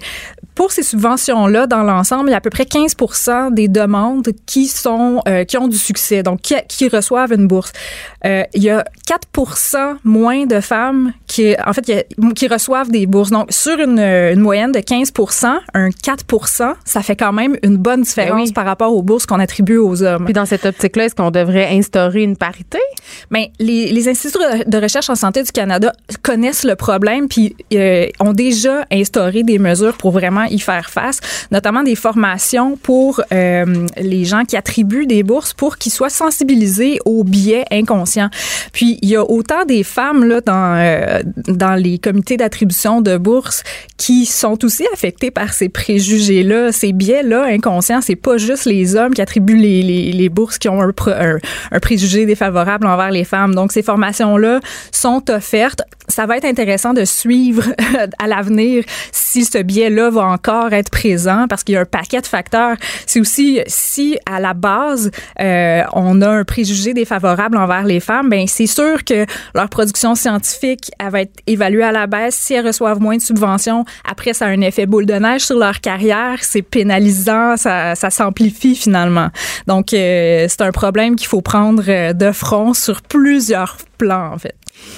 Pour 0.58 0.72
ces 0.72 0.82
subventions-là, 0.82 1.67
dans 1.67 1.84
l'ensemble, 1.84 2.30
il 2.30 2.32
y 2.32 2.34
a 2.34 2.38
à 2.38 2.41
peu 2.41 2.50
près 2.50 2.63
15% 2.63 3.54
des 3.54 3.67
demandes 3.67 4.28
qui 4.48 4.65
sont 4.65 5.22
euh, 5.28 5.43
qui 5.43 5.56
ont 5.56 5.67
du 5.67 5.78
succès, 5.78 6.24
donc 6.24 6.41
qui, 6.41 6.56
qui 6.67 6.88
reçoivent 6.89 7.32
une 7.32 7.48
bourse. 7.48 7.72
Euh, 8.26 8.41
il 8.56 8.63
y 8.63 8.72
a 8.72 8.84
4% 9.08 9.98
moins 10.04 10.48
de 10.48 10.60
femmes 10.60 11.13
qui, 11.28 11.56
en 11.63 11.74
fait, 11.74 11.82
qui, 11.82 11.93
qui 12.34 12.48
reçoivent 12.48 12.89
des 12.89 13.06
bourses. 13.06 13.30
Donc, 13.30 13.52
sur 13.52 13.80
une, 13.80 14.00
une 14.00 14.39
moyenne 14.39 14.72
de 14.72 14.80
15% 14.80 15.58
un 15.76 15.89
4% 15.89 16.74
ça 16.86 17.02
fait 17.04 17.15
quand 17.15 17.34
même 17.34 17.56
une 17.62 17.78
bonne 17.78 18.02
différence 18.02 18.32
Ben 18.32 18.46
oui. 18.46 18.52
par 18.52 18.65
rapport 18.65 18.96
aux 18.96 19.04
bourses 19.04 19.28
qu'on 19.28 19.39
attribue 19.39 19.78
aux 19.78 20.02
hommes. 20.02 20.26
Puis 20.26 20.34
dans 20.34 20.48
cette 20.48 20.65
optique-là, 20.65 21.06
est-ce 21.06 21.15
qu'on 21.15 21.30
devrait 21.30 21.70
instaurer 21.70 22.24
une 22.24 22.36
parité? 22.36 22.80
Mais 23.30 23.52
les, 23.60 23.91
les 23.91 24.10
instituts 24.10 24.39
de 24.65 24.78
recherche 24.80 25.12
en 25.12 25.15
santé 25.15 25.43
du 25.43 25.52
Canada 25.52 25.93
connaissent 26.24 26.63
le 26.63 26.76
problème 26.76 27.28
puis 27.28 27.56
euh, 27.74 28.08
ont 28.20 28.34
déjà 28.34 28.86
instauré 28.91 29.43
des 29.43 29.60
mesures 29.60 29.96
pour 29.98 30.12
vraiment 30.12 30.46
y 30.49 30.60
faire 30.60 30.89
face, 30.89 31.19
notamment 31.51 31.83
des 31.83 31.95
formations 31.95 32.77
pour 32.77 33.21
euh, 33.31 33.88
les 33.97 34.25
gens 34.25 34.43
qui 34.45 34.57
attribuent 34.57 35.05
des 35.05 35.23
bourses 35.23 35.53
pour 35.53 35.77
qu'ils 35.77 35.91
soient 35.91 36.10
sensibilisés 36.10 36.99
aux 37.05 37.23
biais 37.23 37.65
inconscients. 37.71 38.29
Puis 38.73 38.99
il 39.01 39.10
y 39.10 39.15
a 39.15 39.23
autant 39.23 39.65
des 39.65 39.83
femmes 39.83 40.23
là 40.23 40.41
dans 40.41 40.75
euh, 40.77 41.21
dans 41.47 41.75
les 41.75 41.97
comités 41.97 42.38
d'attribution 42.38 43.01
de 43.01 43.17
bourses 43.17 43.63
qui 43.97 44.25
sont 44.25 44.63
aussi 44.63 44.86
affectées 44.93 45.31
par 45.31 45.53
ces 45.53 45.69
préjugés 45.69 46.43
là, 46.43 46.71
ces 46.71 46.93
biais 46.93 47.23
là 47.23 47.43
inconscients. 47.45 48.01
C'est 48.01 48.15
pas 48.15 48.38
juste 48.38 48.65
les 48.65 48.95
hommes 48.95 49.13
qui 49.13 49.21
attribuent 49.21 49.57
les, 49.57 50.12
les, 50.12 50.29
bourses 50.29 50.57
qui 50.57 50.69
ont 50.69 50.81
un, 50.81 50.91
un, 51.71 51.79
préjugé 51.79 52.25
défavorable 52.25 52.88
envers 52.88 53.12
les 53.12 53.23
femmes. 53.23 53.55
Donc 53.55 53.71
ces 53.71 53.81
formations 53.81 54.38
là 54.38 54.60
sont 54.91 55.29
offertes. 55.29 55.81
Ça 56.07 56.25
va 56.25 56.38
être 56.38 56.45
intéressant 56.45 56.93
de 56.93 57.05
suivre 57.05 57.63
à 58.19 58.27
l'avenir 58.27 58.83
si 59.12 59.45
ce 59.45 59.57
biais-là 59.57 60.10
va 60.10 60.23
encore 60.38 60.73
être 60.73 60.91
présent 60.91 61.47
parce 61.50 61.63
qu'il 61.63 61.73
y 61.73 61.78
a 61.78 61.82
un 61.82 61.86
paquet 61.86 62.21
de 62.21 62.28
facteurs. 62.28 62.78
C'est 63.06 63.19
aussi 63.19 63.60
si 63.65 64.17
à 64.26 64.39
la 64.39 64.54
base 64.54 65.10
euh, 65.39 65.82
on 65.93 66.21
a 66.21 66.30
un 66.30 66.43
préjugé 66.43 66.93
défavorable 66.93 67.58
envers 67.58 67.84
les 67.84 68.00
femmes, 68.00 68.30
ben 68.30 68.45
c'est 68.47 68.67
sûr 68.67 69.04
que 69.04 69.26
leur 69.56 69.69
production 69.69 70.13
scientifique 70.13 70.91
elle 71.00 71.10
va 71.10 71.21
être 71.21 71.39
évaluée 71.47 71.84
à 71.84 71.91
la 71.91 72.06
baisse. 72.06 72.36
Si 72.36 72.54
elles 72.54 72.65
reçoivent 72.65 73.02
moins 73.02 73.17
de 73.17 73.21
subventions, 73.21 73.84
après 74.10 74.34
ça 74.34 74.45
a 74.45 74.50
un 74.50 74.62
effet 74.62 74.86
boule 74.86 75.06
de 75.08 75.15
neige 75.15 75.41
sur 75.41 75.58
leur 75.58 75.82
carrière, 75.82 76.38
c'est 76.41 76.62
pénalisant, 76.62 77.58
ça, 77.58 77.95
ça 77.95 78.10
s'amplifie 78.10 78.76
finalement. 78.76 79.30
Donc 79.65 79.93
euh, 79.93 80.45
c'est 80.47 80.62
un 80.62 80.71
problème 80.71 81.15
qu'il 81.15 81.28
faut 81.28 81.41
prendre 81.41 81.84
euh, 81.88 82.13
de 82.13 82.32
front 82.32 82.73
sur 82.73 83.02
plusieurs 83.02 83.78
plans 83.97 84.34
en 84.34 84.38
fait. 84.38 84.56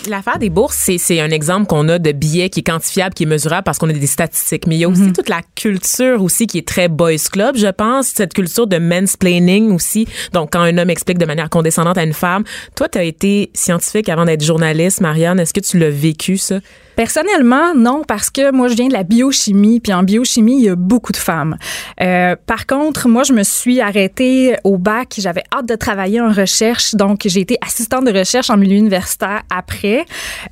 L'affaire 0.08 0.40
des 0.40 0.50
bourses, 0.50 0.78
c'est, 0.78 0.98
c'est 0.98 1.20
un 1.20 1.30
exemple 1.30 1.68
qu'on 1.68 1.88
a 1.90 2.00
de 2.00 2.12
biais 2.12 2.50
qui 2.50 2.62
est 2.62 2.64
quantifiable, 2.64 3.14
qui 3.14 3.24
est 3.24 3.26
mesurable 3.26 3.64
parce 3.64 3.78
qu'on 3.78 3.90
a 3.90 3.94
des 3.94 4.08
statistiques. 4.08 4.66
Mais 4.66 4.76
il 4.76 4.80
y 4.80 4.86
a 4.86 4.90
aussi 4.90 5.12
toute 5.12 5.30
la 5.30 5.42
culture 5.56 6.24
aussi 6.24 6.48
qui 6.48 6.58
est 6.58 6.68
très 6.68 6.88
boys 6.88 7.18
club, 7.32 7.58
je 7.58 7.68
pense, 7.68 8.08
cette 8.08 8.34
culture 8.34 8.68
de 8.68 8.78
mansplaining 8.78 9.72
aussi. 9.72 10.08
Donc, 10.34 10.54
quand 10.54 10.62
un 10.62 10.78
homme 10.78 10.90
explique 10.90 11.18
de 11.18 11.26
manière 11.26 11.50
condescendante 11.50 11.98
à 11.98 12.04
une 12.04 12.14
femme, 12.14 12.44
toi, 12.76 12.88
tu 12.88 12.98
as 12.98 13.04
été 13.04 13.52
scientifique 13.54 14.10
avant 14.10 14.26
d'être 14.26 14.44
journaliste, 14.44 15.02
Marianne. 15.02 15.40
Est-ce 15.40 15.54
que 15.54 15.60
tu 15.60 15.78
l'as 15.78 15.90
vécu, 15.90 16.38
ça? 16.38 16.60
Personnellement, 16.96 17.74
non, 17.76 18.02
parce 18.06 18.30
que 18.30 18.52
moi, 18.52 18.68
je 18.68 18.74
viens 18.74 18.90
de 18.90 18.94
la 18.94 19.04
biochimie, 19.04 19.80
puis 19.80 19.94
en 19.94 20.04
biochimie, 20.04 20.58
il 20.58 20.66
y 20.66 20.70
a 20.70 20.76
beaucoup 20.76 21.14
de 21.14 21.18
femmes. 21.18 21.56
Euh, 22.02 22.36
par 22.46 22.68
contre, 22.68 23.08
moi, 23.08 23.24
je 23.24 23.32
me 23.32 23.44
suis 23.44 23.80
arrêtée 23.80 24.58
au 24.66 24.78
bac. 24.78 25.16
J'avais 25.18 25.44
hâte 25.54 25.66
de 25.66 25.76
travailler 25.76 26.20
en 26.20 26.34
recherche, 26.34 26.96
donc 26.96 27.22
j'ai 27.24 27.40
été 27.40 27.58
assistante 27.66 28.06
de 28.06 28.12
recherche 28.12 28.50
en 28.50 28.58
milieu 28.58 28.76
universitaire 28.76 29.44
après. 29.50 29.69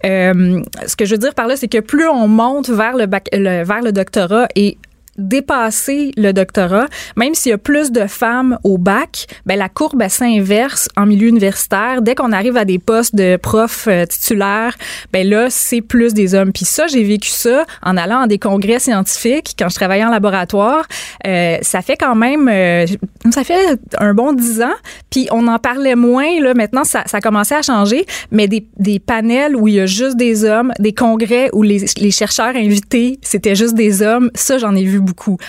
Euh, 0.06 0.62
ce 0.86 0.96
que 0.96 1.06
je 1.06 1.12
veux 1.12 1.18
dire 1.18 1.34
par 1.34 1.48
là, 1.48 1.56
c'est 1.56 1.68
que 1.68 1.80
plus 1.80 2.08
on 2.08 2.28
monte 2.28 2.70
vers 2.70 2.96
le, 2.96 3.06
bac, 3.06 3.28
le- 3.34 3.64
vers 3.64 3.82
le 3.82 3.92
doctorat 3.92 4.48
et 4.56 4.78
dépasser 5.18 6.12
le 6.18 6.32
doctorat, 6.32 6.88
même 7.16 7.36
s'il 7.36 7.52
y 7.52 7.54
a 7.54 7.58
plus 7.58 7.92
de 7.92 8.08
femmes 8.08 8.58
au 8.64 8.78
bac, 8.78 9.28
ben 9.46 9.58
la 9.58 9.70
courbe 9.70 10.08
s'inverse 10.08 10.90
en 10.96 11.06
milieu 11.06 11.28
universitaire. 11.28 12.02
Dès 12.02 12.16
qu'on 12.16 12.32
arrive 12.32 12.58
à 12.58 12.66
des 12.66 12.80
postes 12.80 13.16
de 13.16 13.38
profs 13.38 13.88
euh, 13.88 14.06
titulaires, 14.06 14.76
ben 15.14 15.28
là 15.28 15.50
c'est 15.50 15.82
plus 15.82 16.14
des 16.14 16.36
hommes. 16.36 16.52
Puis 16.52 16.66
ça, 16.66 16.88
j'ai 16.88 17.04
vécu 17.04 17.30
ça 17.30 17.66
en 17.84 17.98
allant 17.98 18.22
à 18.22 18.28
des 18.28 18.40
congrès 18.40 18.80
scientifiques 18.80 19.56
quand 19.58 19.70
je 19.70 19.76
travaillais 19.76 20.06
en 20.06 20.12
laboratoire. 20.12 20.86
Euh, 21.26 21.58
ça 21.62 21.82
fait 21.82 21.98
quand 21.98 22.16
même, 22.16 22.48
euh, 22.48 22.86
ça 23.32 23.44
fait 23.44 23.80
un 24.00 24.14
bon 24.14 24.34
dix 24.34 24.62
ans. 24.62 24.76
Puis 25.10 25.28
on 25.32 25.48
en 25.48 25.60
parlait 25.60 25.96
moins 25.96 26.40
là. 26.42 26.54
Maintenant, 26.54 26.84
ça, 26.84 27.04
ça 27.06 27.20
a 27.24 27.38
à 27.38 27.62
changer. 27.62 28.06
Mais 28.32 28.48
des, 28.48 28.66
des 28.78 29.00
panels 29.00 29.56
où 29.56 29.68
il 29.68 29.76
y 29.76 29.80
a 29.80 29.86
juste 29.86 30.18
des 30.18 30.44
hommes, 30.44 30.72
des 30.80 30.94
congrès 30.94 31.50
où 31.54 31.62
les, 31.64 31.86
les 31.98 32.12
chercheurs 32.12 32.56
invités 32.56 32.88
c'était 33.22 33.56
juste 33.56 33.76
des 33.76 34.02
hommes, 34.02 34.32
ça 34.36 34.58
j'en 34.58 34.76
ai 34.76 34.84
vu 34.84 35.00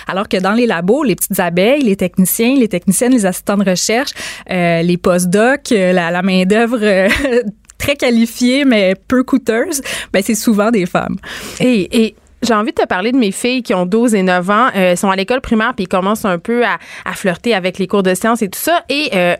Alors 0.07 0.29
que 0.29 0.37
dans 0.37 0.53
les 0.53 0.67
labos, 0.67 1.05
les 1.05 1.17
petites 1.17 1.39
abeilles, 1.41 1.83
les 1.83 1.97
techniciens, 1.97 2.55
les 2.57 2.69
techniciennes, 2.69 3.13
les 3.13 3.27
assistants 3.27 3.57
de 3.57 3.69
recherche, 3.69 4.11
euh, 4.51 4.83
les 4.83 4.97
postdocs, 4.97 5.73
euh, 5.73 5.93
la, 5.93 6.11
la 6.11 6.23
main 6.23 6.45
d'œuvre 6.45 6.79
euh, 6.83 7.09
très 7.79 7.97
qualifiée 7.97 8.65
mais 8.65 8.95
peu 9.09 9.23
coûteuse, 9.23 9.83
ben 10.13 10.23
c'est 10.23 10.35
souvent 10.35 10.71
des 10.71 10.87
femmes. 10.87 11.17
J'ai 12.43 12.55
envie 12.55 12.73
de 12.73 12.81
te 12.83 12.87
parler 12.87 13.13
de 13.13 13.17
mes 13.19 13.33
filles 13.33 13.63
qui 13.63 13.75
ont 13.75 13.87
12 13.87 14.15
et 14.15 14.23
9 14.23 14.51
ans. 14.51 14.67
Euh, 14.69 14.91
elles 14.93 14.97
sont 14.97 15.11
à 15.11 15.17
l'école 15.17 15.41
primaire 15.41 15.73
puis 15.75 15.85
ils 15.85 15.89
commencent 15.89 16.25
un 16.25 16.39
peu 16.39 16.65
à, 16.65 16.79
à 17.05 17.13
flirter 17.15 17.55
avec 17.55 17.79
les 17.79 17.87
cours 17.87 18.03
de 18.03 18.15
sciences 18.15 18.43
et 18.43 18.49
tout 18.49 18.59
ça. 18.61 18.83
Et, 18.89 19.11
euh, 19.15 19.35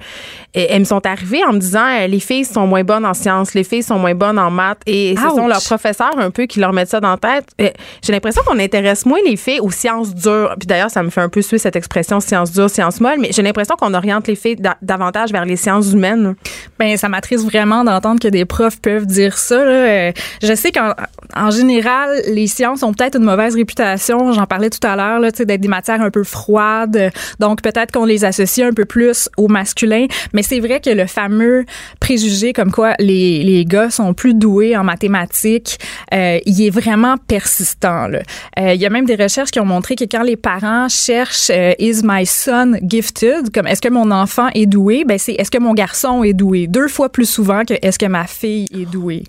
elles 0.55 0.81
me 0.81 0.85
sont 0.85 1.05
arrivées 1.07 1.45
en 1.45 1.53
me 1.53 1.59
disant 1.59 1.85
euh, 1.87 2.07
les 2.09 2.19
filles 2.21 2.45
sont 2.45 2.67
moins 2.67 2.83
bonnes 2.83 3.05
en 3.05 3.15
sciences, 3.15 3.55
les 3.55 3.63
filles 3.65 3.83
sont 3.85 3.99
moins 3.99 4.15
bonnes 4.15 4.39
en 4.39 4.51
maths. 4.51 4.81
Et 4.87 5.15
ce 5.17 5.23
Ouch. 5.27 5.35
sont 5.37 5.47
leurs 5.47 5.63
professeurs 5.63 6.19
un 6.19 6.31
peu 6.31 6.47
qui 6.47 6.59
leur 6.59 6.73
mettent 6.73 6.89
ça 6.89 7.01
dans 7.01 7.11
la 7.11 7.17
tête. 7.19 7.75
J'ai 8.03 8.13
l'impression 8.13 8.43
qu'on 8.45 8.59
intéresse 8.59 9.07
moins 9.07 9.19
les 9.25 9.37
filles 9.37 9.61
aux 9.61 9.71
sciences 9.71 10.15
dures. 10.15 10.55
Puis 10.59 10.67
d'ailleurs, 10.67 10.91
ça 10.91 11.03
me 11.03 11.11
fait 11.11 11.21
un 11.21 11.29
peu 11.29 11.43
suer 11.43 11.59
cette 11.59 11.77
expression 11.77 12.19
sciences 12.21 12.51
dures, 12.53 12.71
sciences 12.71 13.01
molles. 13.01 13.19
Mais 13.21 13.31
j'ai 13.31 13.43
l'impression 13.43 13.77
qu'on 13.77 13.95
oriente 13.95 14.27
les 14.27 14.35
filles 14.37 14.57
da- 14.57 14.77
davantage 14.83 15.31
vers 15.31 15.45
les 15.45 15.57
sciences 15.57 15.93
humaines. 15.93 16.35
Ben 16.79 16.97
ça 16.97 17.09
m'attriste 17.09 17.45
vraiment 17.45 17.85
d'entendre 17.85 18.21
que 18.21 18.29
des 18.29 18.45
profs 18.45 18.81
peuvent 18.81 19.07
dire 19.07 19.37
ça. 19.39 19.65
là. 19.65 20.13
Je 20.43 20.55
sais 20.55 20.73
qu'en 20.73 20.93
en 21.37 21.51
général, 21.51 22.23
les 22.29 22.47
sciences 22.47 22.83
ont 22.83 22.88
peut-être 22.93 23.17
une 23.17 23.25
mauvaise 23.25 23.55
réputation. 23.55 24.33
J'en 24.33 24.47
parlais 24.47 24.71
tout 24.71 24.87
à 24.87 24.97
l'heure, 24.97 25.21
là, 25.21 25.33
tu 25.33 25.39
sais, 25.39 25.45
d'être 25.45 25.61
des 25.61 25.69
matières 25.69 26.01
un 26.01 26.11
peu 26.11 26.25
froides. 26.25 27.11
Donc 27.39 27.63
peut-être 27.63 27.93
qu'on 27.93 28.05
les 28.05 28.25
associe 28.25 28.67
un 28.67 28.73
peu 28.73 28.85
plus 28.85 29.29
au 29.37 29.49
masculin. 29.49 30.07
Mais 30.33 30.43
c'est 30.43 30.61
vrai 30.61 30.81
que 30.81 30.91
le 30.91 31.07
fameux 31.07 31.65
préjugé 32.01 32.53
comme 32.53 32.73
quoi 32.73 32.95
les, 32.99 33.43
les 33.43 33.65
gars 33.65 33.91
sont 33.91 34.15
plus 34.15 34.35
doués 34.35 34.77
en 34.77 34.85
mathématiques, 34.85 35.79
euh, 36.13 36.39
il 36.47 36.63
est 36.63 36.71
vraiment 36.71 37.17
persistant. 37.27 38.09
là. 38.09 38.21
Euh, 38.59 38.75
il 38.75 38.81
y 38.81 38.87
a 38.87 38.91
même 38.91 39.05
des 39.05 39.17
recherches 39.17 39.51
qui 39.51 39.61
ont 39.61 39.65
montré 39.65 39.95
que 39.95 40.05
quand 40.05 40.23
les 40.23 40.37
parents 40.37 40.89
cherchent 40.89 41.51
euh, 41.51 41.73
Is 41.79 42.01
my 42.05 42.27
son 42.27 42.79
gifted, 42.83 43.51
comme 43.53 43.67
est-ce 43.67 43.81
que 43.81 43.89
mon 43.89 44.11
enfant 44.11 44.49
est 44.55 44.67
doué, 44.67 45.05
ben 45.05 45.19
c'est 45.19 45.33
est-ce 45.35 45.51
que 45.51 45.59
mon 45.59 45.75
garçon 45.75 46.25
est 46.25 46.33
doué, 46.33 46.67
deux 46.67 46.89
fois 46.89 47.09
plus 47.09 47.29
souvent 47.29 47.65
que 47.65 47.75
est-ce 47.83 47.99
que 47.99 48.07
ma 48.07 48.27
fille 48.27 48.67
est 48.73 48.91
douée. 48.91 49.25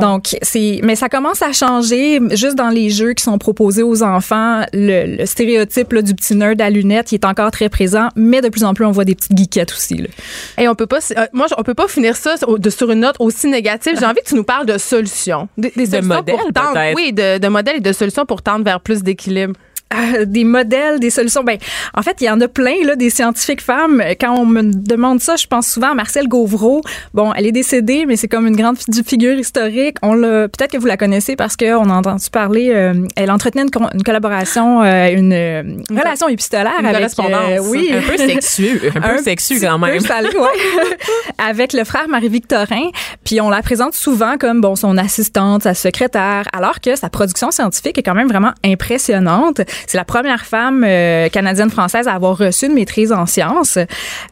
Donc 0.00 0.36
c'est, 0.42 0.80
mais 0.82 0.96
ça 0.96 1.08
commence 1.08 1.42
à 1.42 1.52
changer 1.52 2.20
juste 2.32 2.56
dans 2.56 2.70
les 2.70 2.90
jeux 2.94 3.12
qui 3.12 3.22
sont 3.22 3.36
proposés 3.38 3.82
aux 3.82 4.02
enfants. 4.02 4.64
Le, 4.72 5.16
le 5.18 5.26
stéréotype 5.26 5.92
là, 5.92 6.02
du 6.02 6.14
petit 6.14 6.34
nerd 6.34 6.60
à 6.60 6.70
lunettes, 6.70 7.12
il 7.12 7.16
est 7.16 7.24
encore 7.26 7.50
très 7.50 7.68
présent, 7.68 8.08
mais 8.16 8.40
de 8.40 8.48
plus 8.48 8.64
en 8.64 8.72
plus 8.74 8.84
on 8.86 8.90
voit 8.92 9.04
des 9.04 9.14
petites 9.14 9.36
geekettes 9.36 9.72
aussi. 9.72 9.96
Là. 9.96 10.06
Et 10.58 10.68
on 10.68 10.74
peut 10.74 10.86
pas, 10.86 11.00
euh, 11.16 11.26
moi, 11.32 11.46
on 11.58 11.62
peut 11.62 11.74
pas 11.74 11.88
finir 11.88 12.16
ça 12.16 12.36
de- 12.58 12.70
sur 12.70 12.90
une 12.90 13.00
note 13.00 13.16
aussi 13.18 13.48
négative. 13.48 13.96
J'ai 13.98 14.06
envie 14.06 14.20
que 14.24 14.28
tu 14.28 14.34
nous 14.36 14.44
parles 14.44 14.66
de 14.66 14.78
solutions, 14.78 15.48
des, 15.58 15.72
des 15.76 15.86
solutions 15.86 16.14
modèles, 16.14 16.36
pour 16.36 16.52
tendre, 16.52 16.72
peut-être. 16.74 16.96
oui, 16.96 17.12
de, 17.12 17.38
de 17.38 17.48
modèles 17.48 17.76
et 17.76 17.80
de 17.80 17.92
solutions 17.92 18.24
pour 18.24 18.40
tendre 18.42 18.64
vers 18.64 18.80
plus 18.80 19.02
d'équilibre. 19.02 19.54
Euh, 19.94 20.24
des 20.24 20.44
modèles, 20.44 20.98
des 21.00 21.10
solutions. 21.10 21.44
Ben, 21.44 21.58
en 21.94 22.02
fait, 22.02 22.16
il 22.20 22.24
y 22.24 22.30
en 22.30 22.40
a 22.40 22.48
plein 22.48 22.74
là, 22.84 22.96
des 22.96 23.10
scientifiques 23.10 23.60
femmes. 23.62 24.02
Quand 24.20 24.36
on 24.38 24.44
me 24.46 24.62
demande 24.62 25.20
ça, 25.20 25.36
je 25.36 25.46
pense 25.46 25.68
souvent 25.68 25.90
à 25.92 25.94
Marcel 25.94 26.26
Gauvreau. 26.28 26.80
Bon, 27.12 27.32
elle 27.32 27.46
est 27.46 27.52
décédée, 27.52 28.04
mais 28.06 28.16
c'est 28.16 28.28
comme 28.28 28.46
une 28.46 28.56
grande 28.56 28.76
fi- 28.78 29.04
figure 29.04 29.38
historique. 29.38 29.96
On 30.02 30.14
l'a, 30.14 30.48
peut-être 30.48 30.72
que 30.72 30.78
vous 30.78 30.86
la 30.86 30.96
connaissez 30.96 31.36
parce 31.36 31.56
qu'on 31.56 31.88
a 31.90 31.94
entendu 31.94 32.24
parler. 32.30 32.70
euh, 32.74 33.06
elle 33.16 33.30
entretenait 33.30 33.62
une, 33.64 34.02
collaboration, 34.02 34.82
euh, 34.82 35.08
une, 35.12 35.32
euh, 35.32 35.62
relation 35.90 36.28
épistolaire 36.28 36.72
Une 36.80 36.86
avec. 36.86 36.96
correspondance. 36.96 37.68
oui, 37.70 37.90
Un 37.92 38.00
peu 38.10 38.16
sexueux, 38.16 38.80
un 38.96 39.00
peu 39.16 39.22
sexueux 39.22 39.58
quand 39.60 39.78
même. 39.78 39.98
peu 39.98 40.04
salé, 40.06 40.28
ouais. 40.28 40.96
avec 41.38 41.72
le 41.72 41.84
frère 41.84 42.08
Marie-Victorin. 42.08 42.88
Puis 43.24 43.40
on 43.40 43.50
la 43.50 43.62
présente 43.62 43.94
souvent 43.94 44.36
comme 44.38 44.60
bon 44.60 44.76
son 44.76 44.96
assistante, 44.98 45.62
sa 45.62 45.74
secrétaire, 45.74 46.44
alors 46.52 46.80
que 46.80 46.96
sa 46.96 47.08
production 47.10 47.50
scientifique 47.50 47.98
est 47.98 48.02
quand 48.02 48.14
même 48.14 48.28
vraiment 48.28 48.52
impressionnante. 48.64 49.60
C'est 49.86 49.96
la 49.96 50.04
première 50.04 50.44
femme 50.46 50.84
euh, 50.86 51.28
canadienne-française 51.28 52.08
à 52.08 52.12
avoir 52.12 52.36
reçu 52.36 52.66
une 52.66 52.74
maîtrise 52.74 53.12
en 53.12 53.26
sciences. 53.26 53.78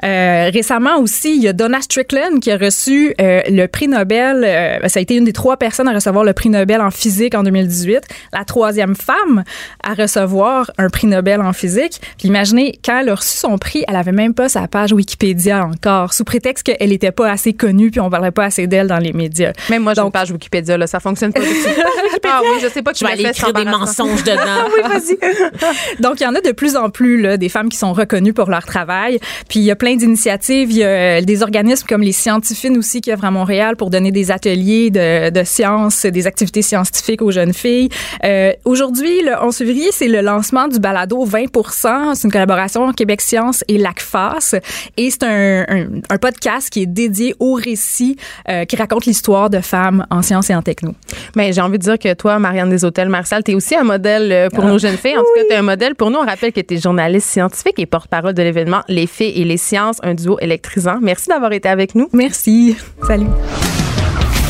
Euh, 0.05 0.51
récemment 0.53 0.99
aussi, 0.99 1.37
il 1.37 1.43
y 1.43 1.49
a 1.49 1.53
Donna 1.53 1.81
Strickland 1.81 2.41
qui 2.41 2.51
a 2.51 2.57
reçu 2.57 3.15
euh, 3.21 3.43
le 3.49 3.67
prix 3.67 3.89
Nobel. 3.89 4.45
euh, 4.45 4.89
ça 4.89 4.99
a 4.99 5.03
été 5.03 5.17
une 5.17 5.25
des 5.25 5.33
trois 5.33 5.57
personnes 5.57 5.89
à 5.89 5.93
recevoir 5.93 6.25
le 6.25 6.33
prix 6.33 6.49
Nobel 6.49 6.81
en 6.81 6.91
physique 6.91 7.35
en 7.35 7.43
2018. 7.43 8.01
La 8.33 8.45
troisième 8.45 8.95
femme 8.95 9.45
à 9.83 9.95
recevoir 9.95 10.71
un 10.79 10.89
prix 10.89 11.07
Nobel 11.07 11.41
en 11.41 11.53
physique. 11.53 12.01
Puis 12.19 12.29
imaginez, 12.29 12.79
quand 12.85 13.01
elle 13.01 13.09
a 13.09 13.15
reçu 13.15 13.37
son 13.37 13.59
prix, 13.59 13.85
elle 13.89 13.97
avait 13.97 14.13
même 14.13 14.35
pas 14.35 14.49
sa 14.49 14.69
page 14.69 14.93
Wikipédia 14.93 15.67
encore, 15.67 16.13
sous 16.13 16.25
prétexte 16.25 16.65
qu'elle 16.65 16.91
n'était 16.91 17.13
pas 17.13 17.31
assez 17.31 17.53
connue 17.53 17.91
puis 17.91 18.01
on 18.01 18.11
parlait 18.11 18.31
pas 18.31 18.45
assez 18.45 18.67
d'elle 18.67 18.87
dans 18.87 18.99
les 18.99 19.13
médias. 19.13 19.53
Même 19.71 19.83
moi, 19.83 19.95
j'ai 19.95 20.03
une 20.03 20.11
page 20.11 20.31
Wikipédia, 20.31 20.77
là, 20.77 20.87
ça 20.87 21.01
fonctionne 21.01 21.33
pas. 21.33 21.41
du 21.41 21.47
tout. 21.47 21.83
ah 22.25 22.41
oui, 22.43 22.59
je 22.63 22.69
sais 22.69 22.83
pas 22.83 22.93
qui 22.93 23.01
Je 23.01 23.07
vais 23.07 23.13
aller 23.13 23.29
écrire 23.29 23.53
des 23.53 23.65
mensonges 23.65 24.23
dedans. 24.25 24.69
oui, 24.77 24.83
vas-y. 24.83 25.19
Donc, 26.01 26.21
il 26.21 26.25
y 26.25 26.27
en 26.27 26.35
a 26.35 26.41
de 26.41 26.53
plus 26.53 26.77
en 26.77 26.91
plus 26.91 27.21
là, 27.21 27.37
des 27.37 27.49
femmes 27.49 27.69
qui 27.69 27.77
sont 27.77 27.93
reconnues 27.93 28.33
pour 28.33 28.51
leur 28.51 28.65
travail. 28.65 29.19
Puis, 29.49 29.61
il 29.61 29.65
y 29.65 29.71
a 29.71 29.77
plein 29.77 29.97
d'initiatives. 29.97 30.71
Il 30.71 30.79
y 30.79 30.85
a 30.85 30.89
euh, 30.89 31.21
des 31.23 31.43
organismes 31.43 31.87
comme 31.89 32.03
les 32.03 32.13
Scientifines 32.13 32.77
aussi 32.77 33.01
qui 33.01 33.13
œuvrent 33.13 33.25
à 33.25 33.31
Montréal 33.31 33.77
pour 33.77 33.91
donner 33.91 34.13
des 34.13 34.31
ateliers 34.31 34.91
de, 34.91 35.31
de 35.31 35.45
sciences, 35.45 36.07
des 36.07 36.27
activités 36.27 36.63
scientifiques 36.63 37.23
aux 37.23 37.31
jeunes 37.31 37.55
filles. 37.55 37.89
Euh, 38.25 38.53
Aujourd'hui, 38.65 39.23
le 39.23 39.33
11 39.43 39.57
février, 39.57 39.89
c'est 39.93 40.09
le 40.09 40.21
lancement 40.21 40.69
du 40.69 40.79
balado 40.79 41.25
20% 41.27 42.15
C'est 42.15 42.25
une 42.25 42.33
collaboration 42.33 42.93
Québec 42.93 43.21
Science 43.21 43.65
et 43.69 43.79
LACFAS. 43.79 44.55
Et 44.97 45.11
c'est 45.11 45.25
un, 45.25 45.65
un, 45.69 45.87
un 46.09 46.19
podcast 46.19 46.71
qui 46.71 46.83
est 46.83 46.87
dédié 46.87 47.35
au 47.39 47.55
récit 47.55 48.17
euh, 48.49 48.65
qui 48.65 48.77
raconte 48.77 49.07
l'histoire 49.07 49.51
de 49.51 49.61
femmes 49.61 50.07
en 50.11 50.23
sciences 50.23 50.51
et 50.51 50.55
en 50.55 50.63
techno. 50.63 50.95
Mais 51.37 51.53
j'ai 51.53 51.61
envie 51.61 51.79
de 51.79 51.83
dire 51.83 51.99
que 51.99 52.15
toi, 52.15 52.39
Marianne 52.39 52.71
Deshôtels, 52.71 53.09
Marcel, 53.09 53.43
tu 53.45 53.53
es 53.53 53.55
aussi 53.55 53.75
un 53.75 53.85
modèle 53.85 54.33
euh, 54.33 54.49
pour 54.51 54.65
nos 54.65 54.79
jeunes 54.79 54.97
filles. 54.97 55.17
En 55.23 55.25
tout 55.25 55.35
cas, 55.37 55.45
tu 55.49 55.53
es 55.53 55.57
un 55.57 55.63
modèle 55.63 55.95
pour 55.95 56.11
nous. 56.11 56.19
On 56.19 56.27
rappelle 56.27 56.53
que 56.53 56.61
tu 56.61 56.75
es 56.75 56.79
journaliste 56.79 57.29
scientifique 57.29 57.79
et 57.79 57.87
porte-parole 57.87 58.35
de 58.35 58.43
l'événement 58.43 58.81
Les 58.89 59.07
filles 59.07 59.41
et 59.41 59.45
les 59.45 59.57
sciences, 59.57 59.99
un 60.03 60.15
duo 60.15 60.37
électrisant. 60.41 60.99
Merci 61.01 61.29
d'avoir 61.29 61.53
été 61.53 61.69
avec 61.69 61.95
nous. 61.95 62.09
Merci. 62.13 62.77
Salut. 63.07 63.29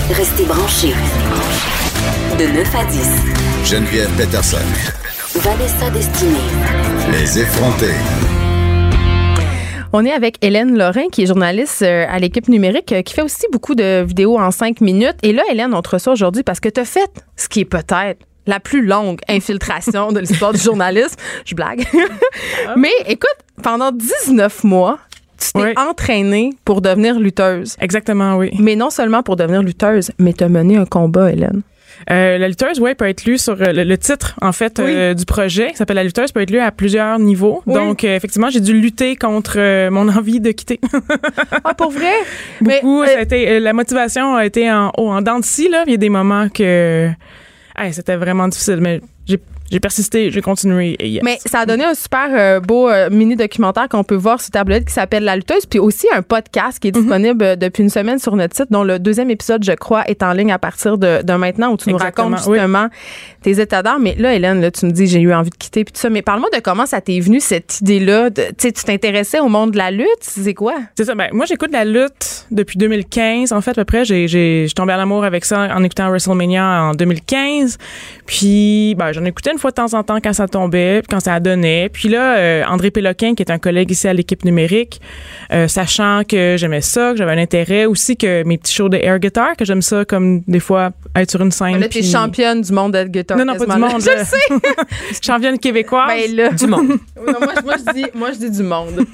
Restez 0.09 0.45
branchés. 0.45 0.95
De 2.39 2.47
9 2.57 2.75
à 2.75 2.85
10. 2.87 3.71
Geneviève 3.71 4.09
Peterson. 4.17 4.57
Vanessa 5.35 5.91
Destinée. 5.91 6.39
Les 7.11 7.41
effrontés. 7.41 7.93
On 9.93 10.07
est 10.07 10.13
avec 10.13 10.39
Hélène 10.41 10.79
Lorrain, 10.79 11.09
qui 11.13 11.25
est 11.25 11.27
journaliste 11.27 11.83
euh, 11.83 12.07
à 12.09 12.19
l'équipe 12.19 12.49
numérique, 12.49 12.93
euh, 12.93 13.03
qui 13.03 13.13
fait 13.13 13.21
aussi 13.21 13.45
beaucoup 13.53 13.75
de 13.75 14.03
vidéos 14.03 14.39
en 14.39 14.51
cinq 14.51 14.81
minutes. 14.81 15.17
Et 15.23 15.35
là, 15.35 15.43
Hélène, 15.51 15.75
on 15.75 15.83
te 15.83 15.91
reçoit 15.91 16.15
aujourd'hui 16.15 16.43
parce 16.43 16.61
que 16.61 16.71
tu 16.71 16.81
as 16.81 16.87
fait 16.87 17.11
ce 17.37 17.51
qui 17.51 17.61
est 17.61 17.67
peut-être 17.67 18.25
la 18.47 18.61
plus 18.61 18.85
longue 18.85 19.21
infiltration 19.29 20.13
de 20.13 20.21
l'histoire 20.21 20.53
du 20.53 20.59
journalisme. 20.63 21.17
Je 21.45 21.55
blague. 21.55 21.85
Mais 22.77 22.93
écoute, 23.07 23.37
pendant 23.63 23.93
19 23.93 24.65
mois, 24.65 24.99
tu 25.39 25.53
t'es 25.53 25.61
Oui. 25.61 25.73
entraînée 25.77 26.51
pour 26.65 26.81
devenir 26.83 27.19
lutteuse. 27.19 27.77
Exactement, 27.81 28.37
oui. 28.37 28.51
Mais 28.59 28.77
non 28.77 28.91
seulement 28.91 29.23
pour 29.23 29.37
devenir 29.37 29.63
lutteuse, 29.63 30.11
mais 30.19 30.33
tu 30.33 30.45
as 30.45 30.49
mené 30.49 30.77
un 30.77 30.87
combat, 30.87 31.33
Hélène. 31.33 31.63
Euh, 32.11 32.37
la 32.39 32.49
lutteuse, 32.49 32.81
ouais, 32.81 32.97
peut 32.97 33.09
être 33.09 33.25
lue 33.27 33.39
sur 33.39 33.53
euh, 33.63 33.67
le, 33.73 33.85
le 33.85 33.99
titre, 33.99 34.35
en 34.43 34.51
fait, 34.51 34.81
Oui. 34.83 34.91
euh, 34.93 35.15
du 35.15 35.25
projet, 35.25 35.71
qui 35.71 35.77
s'appelle 35.77 35.97
La 35.97 36.03
lutteuse, 36.05 36.33
peut 36.33 36.41
être 36.41 36.51
lu 36.51 36.59
à 36.59 36.73
plusieurs 36.73 37.19
niveaux. 37.21 37.63
Oui. 37.67 37.75
Donc, 37.75 38.03
euh, 38.03 38.17
effectivement, 38.17 38.51
j'ai 38.51 38.59
dû 38.61 38.73
lutter 38.73 39.15
contre 39.15 39.89
mon 39.91 40.09
envie 40.17 40.41
de 40.41 40.51
quitter. 40.51 40.81
Ah, 41.65 41.75
pour 41.75 41.91
vrai? 41.93 42.13
Mais, 42.61 42.81
Beaucoup, 42.81 43.05
ça 43.07 43.19
a 43.19 43.23
été, 43.23 43.49
euh, 43.49 43.61
la 43.61 43.73
motivation 43.73 44.35
a 44.35 44.45
été 44.47 44.69
en 44.73 44.91
haut, 44.99 45.11
en 45.11 45.23
dents 45.23 45.39
de 45.39 45.45
scie, 45.45 45.69
là. 45.69 45.85
Il 45.87 45.93
y 45.93 45.95
a 45.95 45.99
des 45.99 46.09
moments 46.09 46.49
que, 46.49 47.09
c'était 47.91 48.17
vraiment 48.17 48.49
difficile, 48.49 48.81
mais 48.81 49.01
j'ai, 49.27 49.41
j'ai 49.73 49.81
persisté, 49.81 50.31
j'ai 50.31 50.43
continué, 50.43 50.97
et 50.99 51.09
yes. 51.09 51.23
Mais 51.25 51.39
ça 51.47 51.61
a 51.61 51.67
donné 51.67 51.85
un 51.85 51.95
super 51.95 52.29
euh, 52.31 52.61
beau 52.61 52.91
euh, 52.91 53.09
mini 53.09 53.37
documentaire 53.37 53.89
qu'on 53.89 54.05
peut 54.05 54.15
voir 54.15 54.39
sur 54.39 54.51
tablette 54.51 54.85
qui 54.85 54.93
s'appelle 54.93 55.25
La 55.25 55.35
lutteuse, 55.35 55.65
puis 55.65 55.79
aussi 55.79 56.07
un 56.15 56.21
podcast 56.21 56.79
qui 56.79 56.89
est 56.89 56.93
disponible 56.93 57.43
euh, 57.43 57.57
depuis 57.57 57.83
une 57.83 57.89
semaine 57.89 58.19
sur 58.19 58.37
notre 58.37 58.55
site, 58.55 58.67
dont 58.71 58.85
le 58.85 58.99
deuxième 58.99 59.31
épisode, 59.31 59.65
je 59.65 59.73
crois, 59.73 60.05
est 60.09 60.23
en 60.23 60.35
ligne 60.35 60.53
à 60.53 60.59
partir 60.59 60.99
de, 60.99 61.23
de 61.23 61.33
maintenant, 61.33 61.73
où 61.73 61.79
tu 61.79 61.89
nous 61.89 61.97
Exactement, 61.97 62.37
racontes 62.37 62.55
justement 62.55 62.89
tes 63.41 63.61
états 63.61 63.83
d'âme. 63.83 64.03
Mais 64.03 64.15
là, 64.19 64.35
Hélène, 64.35 64.61
là, 64.61 64.71
tu 64.71 64.85
me 64.85 64.91
dis, 64.91 65.07
j'ai 65.07 65.21
eu 65.21 65.33
envie 65.33 65.49
de 65.49 65.57
quitter, 65.57 65.85
puis 65.85 65.93
tout 65.93 66.01
ça. 66.01 66.11
Mais 66.11 66.21
parle-moi 66.21 66.51
de 66.55 66.61
comment 66.61 66.85
ça 66.85 67.01
t'est 67.01 67.21
venu, 67.21 67.41
cette 67.41 67.81
idée-là. 67.81 68.31
Tu 68.31 68.43
sais, 68.59 68.73
tu 68.73 68.85
t'intéressais 68.85 69.41
au 69.41 69.49
monde 69.49 69.71
de 69.71 69.79
la 69.79 69.91
lutte, 69.91 70.07
c'est 70.21 70.53
quoi? 70.53 70.75
C'est 70.99 71.07
ça. 71.07 71.15
Ben, 71.15 71.31
moi, 71.33 71.47
j'écoute 71.47 71.73
la 71.73 71.87
lutte 71.87 72.47
depuis 72.51 72.77
2015. 72.77 73.53
En 73.53 73.63
fait, 73.63 73.71
à 73.71 73.75
peu 73.75 73.85
près, 73.85 74.05
j'ai, 74.05 74.29
j'ai, 74.29 74.65
je 74.65 74.67
suis 74.67 74.75
tombée 74.75 74.93
en 74.93 74.99
amour 74.99 75.25
avec 75.25 75.47
ça 75.47 75.75
en 75.75 75.83
écoutant 75.83 76.11
WrestleMania 76.11 76.83
en 76.83 76.93
2015. 76.93 77.79
Puis, 78.27 78.95
ben, 78.99 79.13
j'en 79.13 79.25
écoutais 79.25 79.51
une 79.51 79.59
fois 79.63 79.71
de 79.71 79.77
temps 79.77 79.95
en 79.95 80.03
temps 80.03 80.19
quand 80.23 80.33
ça 80.35 80.47
tombait, 80.49 81.03
quand 81.09 81.21
ça 81.21 81.41
donnait. 81.41 81.89
Puis 81.91 82.09
là, 82.09 82.37
euh, 82.37 82.65
André 82.69 82.91
Péloquin, 82.91 83.35
qui 83.35 83.43
est 83.43 83.51
un 83.51 83.59
collègue 83.59 83.91
ici 83.91 84.07
à 84.09 84.13
l'équipe 84.13 84.45
numérique, 84.45 85.01
euh, 85.53 85.69
sachant 85.69 86.23
que 86.29 86.57
j'aimais 86.59 86.81
ça, 86.83 87.13
que 87.13 87.17
j'avais 87.19 87.33
un 87.33 87.39
intérêt 87.39 87.87
aussi 87.87 88.17
que 88.17 88.43
mes 88.45 88.59
petits 88.59 88.75
shows 88.75 88.89
de 88.91 88.97
air 88.99 89.19
guitar, 89.19 89.57
que 89.57 89.65
j'aime 89.65 89.81
ça 89.83 90.05
comme 90.05 90.43
des 90.47 90.61
fois 90.61 90.91
être 91.17 91.31
sur 91.31 91.41
une 91.41 91.51
scène. 91.53 91.79
Là, 91.79 91.89
t'es 91.89 92.01
puis- 92.01 92.11
championne 92.11 92.61
du 92.61 92.73
monde 92.73 92.93
de 92.93 93.05
guitar. 93.05 93.39
Non, 93.39 93.45
non, 93.45 93.57
pas 93.57 93.67
du 93.67 93.81
monde. 93.81 94.01
Je 94.03 94.19
le 94.19 94.25
sais. 94.25 95.21
Championne 95.23 95.59
québécoise. 95.59 96.09
Ben 96.09 96.37
là. 96.37 96.51
Du 96.51 96.67
monde. 96.67 96.89
Non, 97.25 97.35
moi, 97.41 97.53
moi, 97.65 97.75
je 97.79 97.93
dis, 97.95 98.07
moi, 98.15 98.31
je 98.33 98.39
dis 98.39 98.51
du 98.51 98.63
monde. 98.65 99.07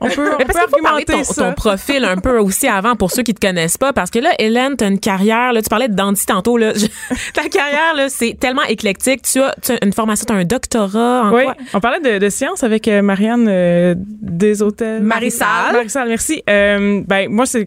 On 0.00 0.08
peut, 0.08 0.30
on 0.34 0.44
peut 0.44 0.58
argumenter 0.58 1.04
ton, 1.12 1.24
ça. 1.24 1.42
ton 1.44 1.52
profil 1.54 2.04
un 2.04 2.16
peu 2.16 2.38
aussi 2.38 2.66
avant 2.68 2.96
pour 2.96 3.10
ceux 3.10 3.22
qui 3.22 3.34
te 3.34 3.44
connaissent 3.46 3.76
pas 3.78 3.92
parce 3.92 4.10
que 4.10 4.18
là 4.18 4.30
Hélène 4.38 4.76
tu 4.76 4.84
as 4.84 4.88
une 4.88 4.98
carrière 5.00 5.52
là 5.52 5.62
tu 5.62 5.68
parlais 5.68 5.88
de 5.88 5.94
Dandy 5.94 6.24
tantôt 6.26 6.56
là 6.56 6.72
Je- 6.74 6.86
ta 7.34 7.48
carrière 7.48 7.94
là 7.96 8.08
c'est 8.08 8.36
tellement 8.38 8.62
éclectique 8.64 9.22
tu 9.22 9.40
as, 9.40 9.54
tu 9.62 9.72
as 9.72 9.84
une 9.84 9.92
formation 9.92 10.24
tu 10.26 10.32
as 10.32 10.36
un 10.36 10.44
doctorat 10.44 11.24
en 11.24 11.34
Oui, 11.34 11.44
quoi? 11.44 11.54
on 11.74 11.80
parlait 11.80 12.00
de, 12.00 12.18
de 12.18 12.28
science 12.30 12.62
avec 12.64 12.88
euh, 12.88 13.02
Marianne 13.02 13.46
euh, 13.48 13.94
Deshôtels. 13.98 15.02
Marissal. 15.02 15.72
Marissal, 15.72 16.08
merci. 16.08 16.42
Euh, 16.48 17.02
ben 17.06 17.28
moi 17.30 17.46
c'est 17.46 17.66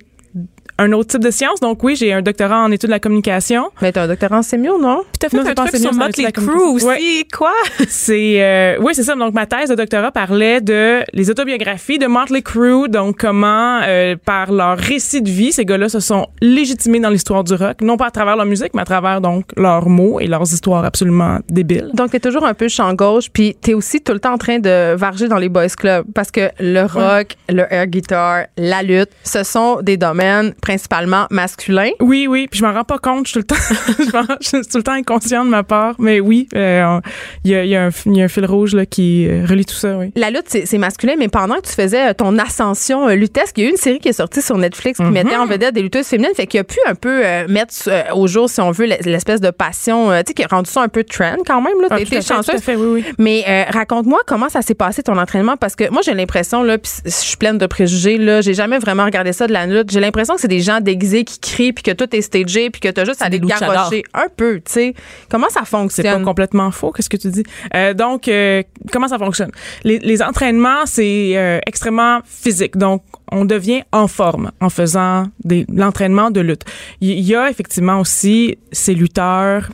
un 0.83 0.91
autre 0.91 1.09
type 1.09 1.23
de 1.23 1.31
science. 1.31 1.59
Donc 1.59 1.83
oui, 1.83 1.95
j'ai 1.95 2.13
un 2.13 2.21
doctorat 2.21 2.59
en 2.59 2.71
études 2.71 2.89
de 2.89 2.93
la 2.93 2.99
communication. 2.99 3.71
Mais 3.81 3.91
t'as 3.91 4.03
un 4.03 4.07
doctorat 4.07 4.37
en 4.37 4.41
sémio, 4.41 4.79
non? 4.79 5.03
Puis 5.03 5.19
t'as 5.19 5.29
fait 5.29 5.37
Non, 5.37 5.49
un 5.49 5.53
truc 5.53 5.75
sur 5.75 5.93
Motley 5.93 6.31
Crue 6.31 6.73
aussi 6.73 7.27
quoi? 7.35 7.53
C'est 7.87 8.41
euh, 8.41 8.77
oui, 8.81 8.93
c'est 8.93 9.03
ça. 9.03 9.15
Donc 9.15 9.33
ma 9.33 9.45
thèse 9.45 9.69
de 9.69 9.75
doctorat 9.75 10.11
parlait 10.11 10.61
de 10.61 11.01
les 11.13 11.29
autobiographies 11.29 11.97
de 11.97 12.07
Motley 12.07 12.41
Crue, 12.41 12.89
donc 12.89 13.17
comment 13.17 13.79
euh, 13.83 14.15
par 14.23 14.51
leur 14.51 14.77
récit 14.77 15.21
de 15.21 15.29
vie, 15.29 15.51
ces 15.51 15.65
gars-là 15.65 15.89
se 15.89 15.99
sont 15.99 16.27
légitimés 16.41 16.99
dans 16.99 17.09
l'histoire 17.09 17.43
du 17.43 17.53
rock, 17.53 17.81
non 17.81 17.97
pas 17.97 18.07
à 18.07 18.11
travers 18.11 18.35
leur 18.35 18.45
musique, 18.45 18.73
mais 18.73 18.81
à 18.81 18.85
travers 18.85 19.21
donc 19.21 19.45
leurs 19.55 19.87
mots 19.87 20.19
et 20.19 20.27
leurs 20.27 20.51
histoires 20.53 20.83
absolument 20.83 21.39
débiles. 21.49 21.91
Donc, 21.93 22.11
t'es 22.11 22.19
toujours 22.19 22.45
un 22.45 22.53
peu 22.53 22.67
champ 22.67 22.93
gauche, 22.93 23.29
puis 23.31 23.55
t'es 23.59 23.73
aussi 23.73 24.01
tout 24.01 24.13
le 24.13 24.19
temps 24.19 24.33
en 24.33 24.37
train 24.37 24.59
de 24.59 24.95
varger 24.95 25.27
dans 25.27 25.37
les 25.37 25.49
boys 25.49 25.67
clubs 25.67 26.05
parce 26.13 26.31
que 26.31 26.49
le 26.59 26.83
rock, 26.83 27.35
le 27.49 27.65
air 27.71 27.87
guitar, 27.87 28.45
la 28.57 28.83
lutte, 28.83 29.09
ce 29.23 29.43
sont 29.43 29.81
des 29.81 29.97
domaines 29.97 30.53
principalement 30.73 31.27
masculins. 31.29 31.91
Oui, 31.99 32.25
oui, 32.27 32.47
puis 32.49 32.59
je 32.59 32.65
m'en 32.65 32.73
rends 32.73 32.83
pas 32.83 32.97
compte, 32.97 33.27
je 33.27 33.33
suis 33.33 33.43
tout 33.43 33.55
le 33.55 34.11
temps, 34.11 34.33
je 34.41 34.47
suis 34.47 34.61
tout 34.61 34.77
le 34.77 34.83
temps 34.83 34.93
inconscient 34.93 35.45
de 35.45 35.49
ma 35.51 35.61
part, 35.61 35.93
mais 35.99 36.19
oui, 36.19 36.47
euh, 36.55 36.99
il 37.43 37.51
y, 37.51 37.55
a, 37.55 37.63
il 37.63 37.69
y 37.69 37.75
a 37.75 37.85
un, 37.85 37.89
il 38.07 38.17
y 38.17 38.21
a 38.21 38.25
un 38.25 38.27
fil 38.27 38.45
rouge 38.47 38.73
là, 38.73 38.87
qui 38.87 39.27
euh, 39.29 39.45
relie 39.47 39.65
tout 39.65 39.75
ça, 39.75 39.97
oui. 39.97 40.11
La 40.15 40.31
lutte, 40.31 40.47
c'est 40.65 40.77
masculin, 40.79 41.13
mais 41.19 41.27
pendant 41.27 41.55
que 41.57 41.67
tu 41.67 41.73
faisais 41.73 42.09
euh, 42.09 42.13
ton 42.13 42.39
ascension 42.39 43.07
luttesque, 43.09 43.55
il 43.57 43.63
y 43.63 43.67
a 43.67 43.69
eu 43.69 43.71
une 43.73 43.77
série 43.77 43.99
qui 43.99 44.09
est 44.09 44.13
sortie 44.13 44.41
sur 44.41 44.57
Netflix 44.57 44.97
qui 44.97 45.03
mettait 45.03 45.35
en 45.35 45.45
vedette 45.45 45.75
des 45.75 45.83
lutteuses 45.83 46.07
féminines, 46.07 46.33
fait 46.35 46.47
qu'il 46.47 46.59
a 46.59 46.63
pu 46.63 46.79
un 46.87 46.95
peu 46.95 47.23
euh, 47.23 47.47
mettre 47.47 47.73
euh, 47.87 48.01
au 48.15 48.25
jour, 48.25 48.49
si 48.49 48.59
on 48.61 48.71
veut, 48.71 48.85
l'espèce 48.85 49.41
de 49.41 49.51
passion, 49.51 50.09
tu 50.09 50.17
sais, 50.27 50.33
qui 50.33 50.43
a 50.43 50.47
rendu 50.47 50.71
ça 50.71 50.81
un 50.81 50.87
peu 50.87 51.03
trend 51.03 51.35
quand 51.45 51.61
même. 51.61 51.79
Là, 51.81 51.87
Ah, 51.91 51.95
t'as 51.97 52.01
été 52.01 52.15
fait, 52.15 52.21
tout 52.23 52.33
à 52.33 52.35
chanceuse. 52.37 52.61
fait, 52.61 52.75
oui, 52.75 53.03
oui. 53.05 53.13
Mais 53.19 53.67
raconte-moi 53.69 54.21
comment 54.25 54.49
ça 54.49 54.63
s'est 54.63 54.73
passé 54.73 55.03
ton 55.03 55.17
entraînement 55.19 55.55
parce 55.57 55.75
que 55.75 55.87
moi 55.91 56.01
j'ai 56.03 56.15
l'impression 56.15 56.63
là, 56.63 56.79
puis 56.79 56.91
je 57.05 57.11
suis 57.11 57.37
pleine 57.37 57.59
de 57.59 57.67
préjugés 57.67 58.17
là, 58.17 58.41
j'ai 58.41 58.53
jamais 58.55 58.79
vraiment 58.79 59.05
regardé 59.05 59.33
ça 59.33 59.45
de 59.45 59.53
la 59.53 59.65
lutte. 59.67 59.91
J'ai 59.91 59.99
l'impression 59.99 60.33
que 60.35 60.41
c'est 60.41 60.47
des 60.53 60.61
gens 60.61 60.79
déguisés 60.81 61.23
qui 61.23 61.39
crient 61.39 61.73
puis 61.73 61.83
que 61.83 61.91
tout 61.91 62.13
est 62.15 62.21
stagé 62.21 62.69
puis 62.69 62.79
que 62.81 62.89
t'as 62.89 63.05
juste 63.05 63.21
à 63.21 63.29
les 63.29 63.39
garrocher 63.39 64.03
un 64.13 64.27
peu, 64.35 64.57
tu 64.57 64.71
sais. 64.71 64.93
Comment 65.29 65.49
ça 65.49 65.61
C'est 65.65 65.71
pas 65.71 65.77
fonctionne? 65.79 66.23
complètement 66.23 66.71
faux, 66.71 66.91
qu'est-ce 66.91 67.09
que 67.09 67.17
tu 67.17 67.29
dis? 67.29 67.43
Euh, 67.75 67.93
donc, 67.93 68.27
euh, 68.27 68.61
comment 68.91 69.07
ça 69.07 69.17
fonctionne? 69.17 69.51
Les, 69.83 69.99
les 69.99 70.21
entraînements, 70.21 70.85
c'est 70.85 71.33
euh, 71.35 71.59
extrêmement 71.65 72.19
physique. 72.25 72.77
Donc, 72.77 73.01
on 73.31 73.45
devient 73.45 73.83
en 73.91 74.07
forme 74.07 74.51
en 74.61 74.69
faisant 74.69 75.25
des- 75.43 75.65
l'entraînement 75.73 76.29
de 76.31 76.41
lutte. 76.41 76.63
Il 77.01 77.09
y, 77.09 77.21
y 77.31 77.35
a 77.35 77.49
effectivement 77.49 77.99
aussi 77.99 78.57
ces 78.71 78.93
lutteurs 78.93 79.69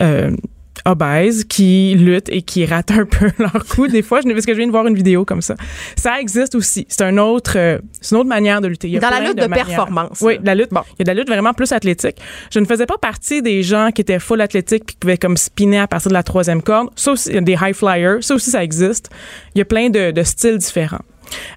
euh, 0.00 0.30
obèses 0.84 1.44
qui 1.44 1.94
luttent 1.96 2.28
et 2.30 2.42
qui 2.42 2.64
ratent 2.64 2.90
un 2.90 3.04
peu 3.04 3.30
leur 3.38 3.64
coup. 3.66 3.86
Des 3.86 4.02
fois, 4.02 4.20
je, 4.20 4.32
parce 4.32 4.46
que 4.46 4.52
je 4.52 4.58
viens 4.58 4.66
de 4.66 4.72
voir 4.72 4.86
une 4.86 4.94
vidéo 4.94 5.24
comme 5.24 5.42
ça. 5.42 5.54
Ça 5.96 6.20
existe 6.20 6.54
aussi. 6.54 6.86
C'est 6.88 7.02
un 7.02 7.18
autre, 7.18 7.54
euh, 7.56 7.78
c'est 8.00 8.14
une 8.14 8.20
autre 8.20 8.28
manière 8.28 8.60
de 8.60 8.68
lutter. 8.68 8.88
Il 8.88 8.94
y 8.94 8.96
a 8.96 9.00
Dans 9.00 9.10
la 9.10 9.20
lutte 9.20 9.38
de 9.38 9.46
performance, 9.46 10.20
Oui, 10.20 10.38
de 10.38 10.46
la 10.46 10.54
lutte. 10.54 10.70
Bon. 10.70 10.82
Il 10.98 11.00
y 11.00 11.02
a 11.02 11.04
de 11.04 11.08
la 11.10 11.14
lutte 11.14 11.28
vraiment 11.28 11.52
plus 11.52 11.72
athlétique. 11.72 12.16
Je 12.50 12.58
ne 12.58 12.64
faisais 12.64 12.86
pas 12.86 12.98
partie 12.98 13.42
des 13.42 13.62
gens 13.62 13.90
qui 13.94 14.00
étaient 14.02 14.18
full 14.18 14.40
athlétique 14.40 14.84
puis 14.86 14.94
qui 14.94 14.98
pouvaient 15.00 15.18
comme 15.18 15.36
spinner 15.36 15.80
à 15.80 15.86
partir 15.86 16.08
de 16.10 16.14
la 16.14 16.22
troisième 16.22 16.62
corde. 16.62 16.88
Ça 16.96 17.12
aussi, 17.12 17.30
il 17.30 17.34
y 17.34 17.38
a 17.38 17.40
des 17.40 17.56
high 17.60 17.74
flyers. 17.74 18.22
Ça 18.22 18.34
aussi, 18.34 18.50
ça 18.50 18.62
existe. 18.62 19.10
Il 19.54 19.58
y 19.58 19.62
a 19.62 19.64
plein 19.64 19.90
de, 19.90 20.10
de 20.10 20.22
styles 20.22 20.58
différents. 20.58 21.00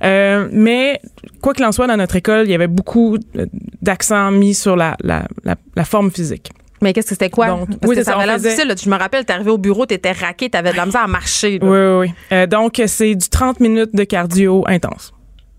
Euh, 0.03 0.47
mais 0.51 0.99
quoi 1.41 1.53
qu'il 1.53 1.65
en 1.65 1.71
soit, 1.71 1.87
dans 1.87 1.97
notre 1.97 2.15
école, 2.15 2.45
il 2.45 2.51
y 2.51 2.55
avait 2.55 2.67
beaucoup 2.67 3.17
euh, 3.35 3.45
d'accent 3.81 4.31
mis 4.31 4.53
sur 4.53 4.75
la, 4.75 4.95
la, 5.01 5.27
la, 5.43 5.55
la 5.75 5.85
forme 5.85 6.11
physique. 6.11 6.51
Mais 6.83 6.93
qu'est-ce 6.93 7.07
que 7.07 7.15
c'était 7.15 7.29
quoi? 7.29 7.47
Donc, 7.47 7.67
Parce 7.79 7.89
oui, 7.89 7.95
que 7.95 8.03
ça 8.03 8.15
avait 8.15 8.25
l'air 8.25 8.35
faisait- 8.35 8.49
difficile. 8.49 8.67
là. 8.67 8.75
Je 8.83 8.89
me 8.89 8.97
rappelle, 8.97 9.23
t'es 9.25 9.33
arrivé 9.33 9.49
au 9.51 9.57
bureau, 9.57 9.85
t'étais 9.85 10.11
raqué, 10.11 10.49
t'avais 10.49 10.71
de 10.73 10.77
la 10.77 10.85
misère 10.85 11.03
à 11.03 11.07
marcher. 11.07 11.57
là. 11.59 11.65
Oui, 11.65 11.77
oui, 11.77 12.07
oui. 12.09 12.13
Euh, 12.33 12.45
donc, 12.45 12.81
c'est 12.85 13.15
du 13.15 13.29
30 13.29 13.59
minutes 13.61 13.95
de 13.95 14.03
cardio 14.03 14.63
intense. 14.67 15.13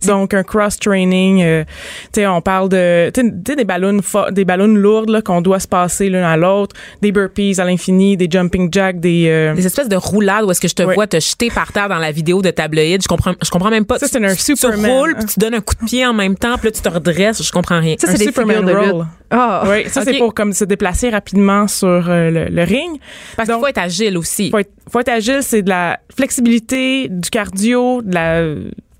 Donc, 0.07 0.35
un 0.35 0.43
cross-training, 0.43 1.43
euh, 1.43 1.65
tu 2.13 2.21
sais, 2.21 2.27
on 2.27 2.41
parle 2.41 2.69
de, 2.69 3.11
tu 3.11 3.21
sais, 3.23 3.33
tu 3.45 3.57
des 3.57 3.65
ballons, 3.65 4.01
des 4.33 4.45
ballons 4.45 4.67
lourdes, 4.69 5.11
là, 5.11 5.23
qu'on 5.23 5.41
doit 5.41 5.61
se 5.61 5.69
passer 5.69 6.09
l'un 6.11 6.25
à 6.25 6.37
l'autre, 6.37 6.75
des 7.03 7.13
burpees 7.13 7.59
à 7.61 7.65
l'infini, 7.65 8.17
des 8.17 8.29
jumping 8.31 8.69
jacks, 8.73 9.01
des, 9.01 9.27
euh, 9.29 9.55
Des 9.55 9.67
espèces 9.67 9.89
de 9.89 9.97
roulades 9.97 10.45
où 10.45 10.51
est-ce 10.51 10.61
que 10.61 10.69
je 10.69 10.75
te 10.75 10.83
Ouais. 10.83 10.95
vois 10.95 11.07
te 11.07 11.19
jeter 11.21 11.51
par 11.51 11.73
terre 11.73 11.89
dans 11.89 11.99
la 11.99 12.11
vidéo 12.13 12.43
de 12.43 12.51
tabloïd. 12.51 13.03
Je 13.03 13.09
comprends, 13.09 13.35
je 13.43 13.51
comprends 13.51 13.71
même 13.71 13.85
pas. 13.87 13.99
Ça, 13.99 14.07
Tu- 14.07 14.13
c'est 14.13 14.25
un 14.25 14.31
tu, 14.35 14.37
tu 14.37 14.57
Superman. 14.57 14.91
roules, 14.91 15.15
puis 15.17 15.27
tu 15.27 15.41
donnes 15.41 15.55
un 15.55 15.61
coup 15.61 15.75
de 15.81 15.85
pied 15.87 16.05
en 16.07 16.13
même 16.15 16.37
temps, 16.37 16.57
puis 16.59 16.67
là, 16.67 16.73
tu 16.73 16.81
te 16.83 16.89
redresses. 16.89 17.43
Je 17.43 17.53
comprends 17.53 17.81
rien. 17.81 17.95
Ça, 17.99 18.09
c'est 18.09 18.19
des 18.19 18.25
Superman 18.27 18.65
de 18.65 18.73
roll. 18.73 19.07
Ah. 19.31 19.65
Oui, 19.67 19.89
ça, 19.89 20.03
c'est 20.05 20.19
pour 20.19 20.33
comme 20.35 20.53
se 20.53 20.65
déplacer 20.65 21.11
rapidement 21.11 21.67
sur 21.67 21.89
euh, 22.09 22.31
le, 22.31 22.45
le 22.55 22.63
ring. 22.63 23.01
Parce 23.37 23.49
qu'il 23.49 23.59
faut 23.59 23.67
être 23.67 23.79
agile 23.79 24.17
aussi. 24.19 24.51
faut 24.51 24.59
être, 24.59 24.71
faut 24.91 25.01
être 25.01 25.09
agile, 25.09 25.39
c'est 25.41 25.63
de 25.63 25.71
la 25.71 25.99
flexibilité, 26.17 27.09
du 27.09 27.31
cardio, 27.31 28.03
de 28.03 28.15
la 28.15 28.43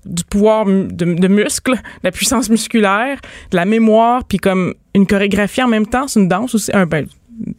du 0.05 0.23
pouvoir 0.23 0.65
de, 0.65 0.87
de 0.89 1.27
muscles, 1.27 1.73
de 1.73 1.79
la 2.03 2.11
puissance 2.11 2.49
musculaire, 2.49 3.19
de 3.51 3.57
la 3.57 3.65
mémoire, 3.65 4.23
puis 4.23 4.37
comme 4.37 4.75
une 4.93 5.07
chorégraphie 5.07 5.63
en 5.63 5.67
même 5.67 5.87
temps, 5.87 6.07
c'est 6.07 6.19
une 6.19 6.27
danse 6.27 6.55
aussi, 6.55 6.71
un, 6.73 6.85
ben, 6.85 7.07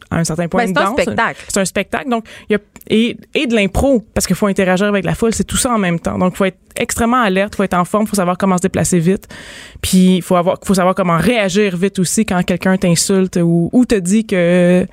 à 0.09 0.17
un 0.17 0.23
certain 0.23 0.47
point 0.47 0.65
Ben, 0.65 0.73
c'est 0.75 0.81
un 0.81 0.93
spectacle. 0.93 1.45
C'est 1.47 1.59
un 1.59 1.65
spectacle, 1.65 2.09
donc 2.09 2.25
il 2.49 2.53
y 2.53 2.55
a 2.55 2.59
et, 2.89 3.17
et 3.33 3.47
de 3.47 3.55
l'impro 3.55 4.03
parce 4.13 4.25
qu'il 4.25 4.35
faut 4.35 4.47
interagir 4.47 4.87
avec 4.87 5.03
la 5.03 5.13
foule, 5.13 5.33
c'est 5.33 5.43
tout 5.43 5.57
ça 5.57 5.71
en 5.71 5.77
même 5.77 5.99
temps. 5.99 6.17
Donc 6.17 6.33
il 6.33 6.37
faut 6.37 6.45
être 6.45 6.59
extrêmement 6.77 7.21
alerte, 7.21 7.55
faut 7.55 7.63
être 7.63 7.73
en 7.73 7.85
forme, 7.85 8.07
faut 8.07 8.15
savoir 8.15 8.37
comment 8.37 8.57
se 8.57 8.61
déplacer 8.61 8.99
vite, 8.99 9.27
puis 9.81 10.17
il 10.17 10.21
faut 10.21 10.35
avoir, 10.35 10.57
faut 10.63 10.73
savoir 10.73 10.95
comment 10.95 11.17
réagir 11.17 11.75
vite 11.75 11.99
aussi 11.99 12.25
quand 12.25 12.41
quelqu'un 12.43 12.77
t'insulte 12.77 13.37
ou, 13.37 13.69
ou 13.73 13.85
te 13.85 13.95
dit 13.95 14.25
que 14.25 14.85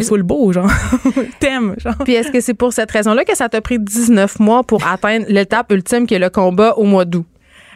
t'es 0.00 0.06
full 0.06 0.22
beau, 0.22 0.52
genre 0.52 0.70
t'aimes, 1.40 1.74
genre. 1.78 1.94
Puis 2.04 2.14
est-ce 2.14 2.30
que 2.30 2.40
c'est 2.40 2.54
pour 2.54 2.72
cette 2.72 2.90
raison-là 2.90 3.24
que 3.24 3.36
ça 3.36 3.48
t'a 3.48 3.60
pris 3.60 3.78
19 3.78 4.38
mois 4.40 4.62
pour 4.64 4.86
atteindre 4.86 5.26
l'étape 5.28 5.72
ultime 5.72 6.06
qui 6.06 6.14
est 6.14 6.18
le 6.18 6.30
combat 6.30 6.74
au 6.76 6.84
mois 6.84 7.04
d'août? 7.04 7.26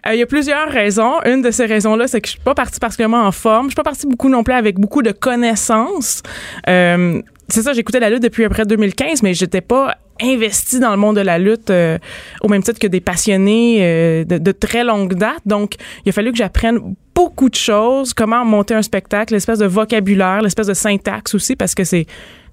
Euh, 0.06 0.14
Il 0.14 0.18
y 0.18 0.22
a 0.22 0.26
plusieurs 0.26 0.68
raisons. 0.68 1.20
Une 1.24 1.42
de 1.42 1.50
ces 1.50 1.66
raisons-là, 1.66 2.08
c'est 2.08 2.20
que 2.20 2.26
je 2.26 2.32
suis 2.32 2.40
pas 2.40 2.54
partie 2.54 2.80
particulièrement 2.80 3.22
en 3.24 3.32
forme. 3.32 3.66
Je 3.66 3.70
suis 3.70 3.76
pas 3.76 3.84
partie 3.84 4.06
beaucoup 4.06 4.28
non 4.28 4.42
plus 4.42 4.54
avec 4.54 4.78
beaucoup 4.78 5.02
de 5.02 5.12
connaissances. 5.12 6.22
Euh, 6.68 7.20
c'est 7.52 7.62
ça, 7.62 7.74
j'écoutais 7.74 8.00
la 8.00 8.08
lutte 8.08 8.22
depuis 8.22 8.44
après 8.44 8.64
2015, 8.64 9.22
mais 9.22 9.34
j'étais 9.34 9.60
pas 9.60 9.98
investie 10.22 10.80
dans 10.80 10.90
le 10.90 10.96
monde 10.96 11.16
de 11.16 11.20
la 11.20 11.38
lutte 11.38 11.68
euh, 11.68 11.98
au 12.40 12.48
même 12.48 12.62
titre 12.62 12.78
que 12.78 12.86
des 12.86 13.02
passionnés 13.02 13.78
euh, 13.80 14.24
de, 14.24 14.52
très 14.52 14.84
longue 14.84 15.14
date. 15.14 15.42
Donc, 15.44 15.74
il 16.06 16.08
a 16.08 16.12
fallu 16.12 16.32
que 16.32 16.38
j'apprenne 16.38 16.94
beaucoup 17.14 17.50
de 17.50 17.54
choses, 17.54 18.14
comment 18.14 18.42
monter 18.46 18.72
un 18.72 18.80
spectacle, 18.80 19.34
l'espèce 19.34 19.58
de 19.58 19.66
vocabulaire, 19.66 20.40
l'espèce 20.40 20.68
de 20.68 20.72
syntaxe 20.72 21.34
aussi, 21.34 21.54
parce 21.54 21.74
que 21.74 21.84
c'est 21.84 22.06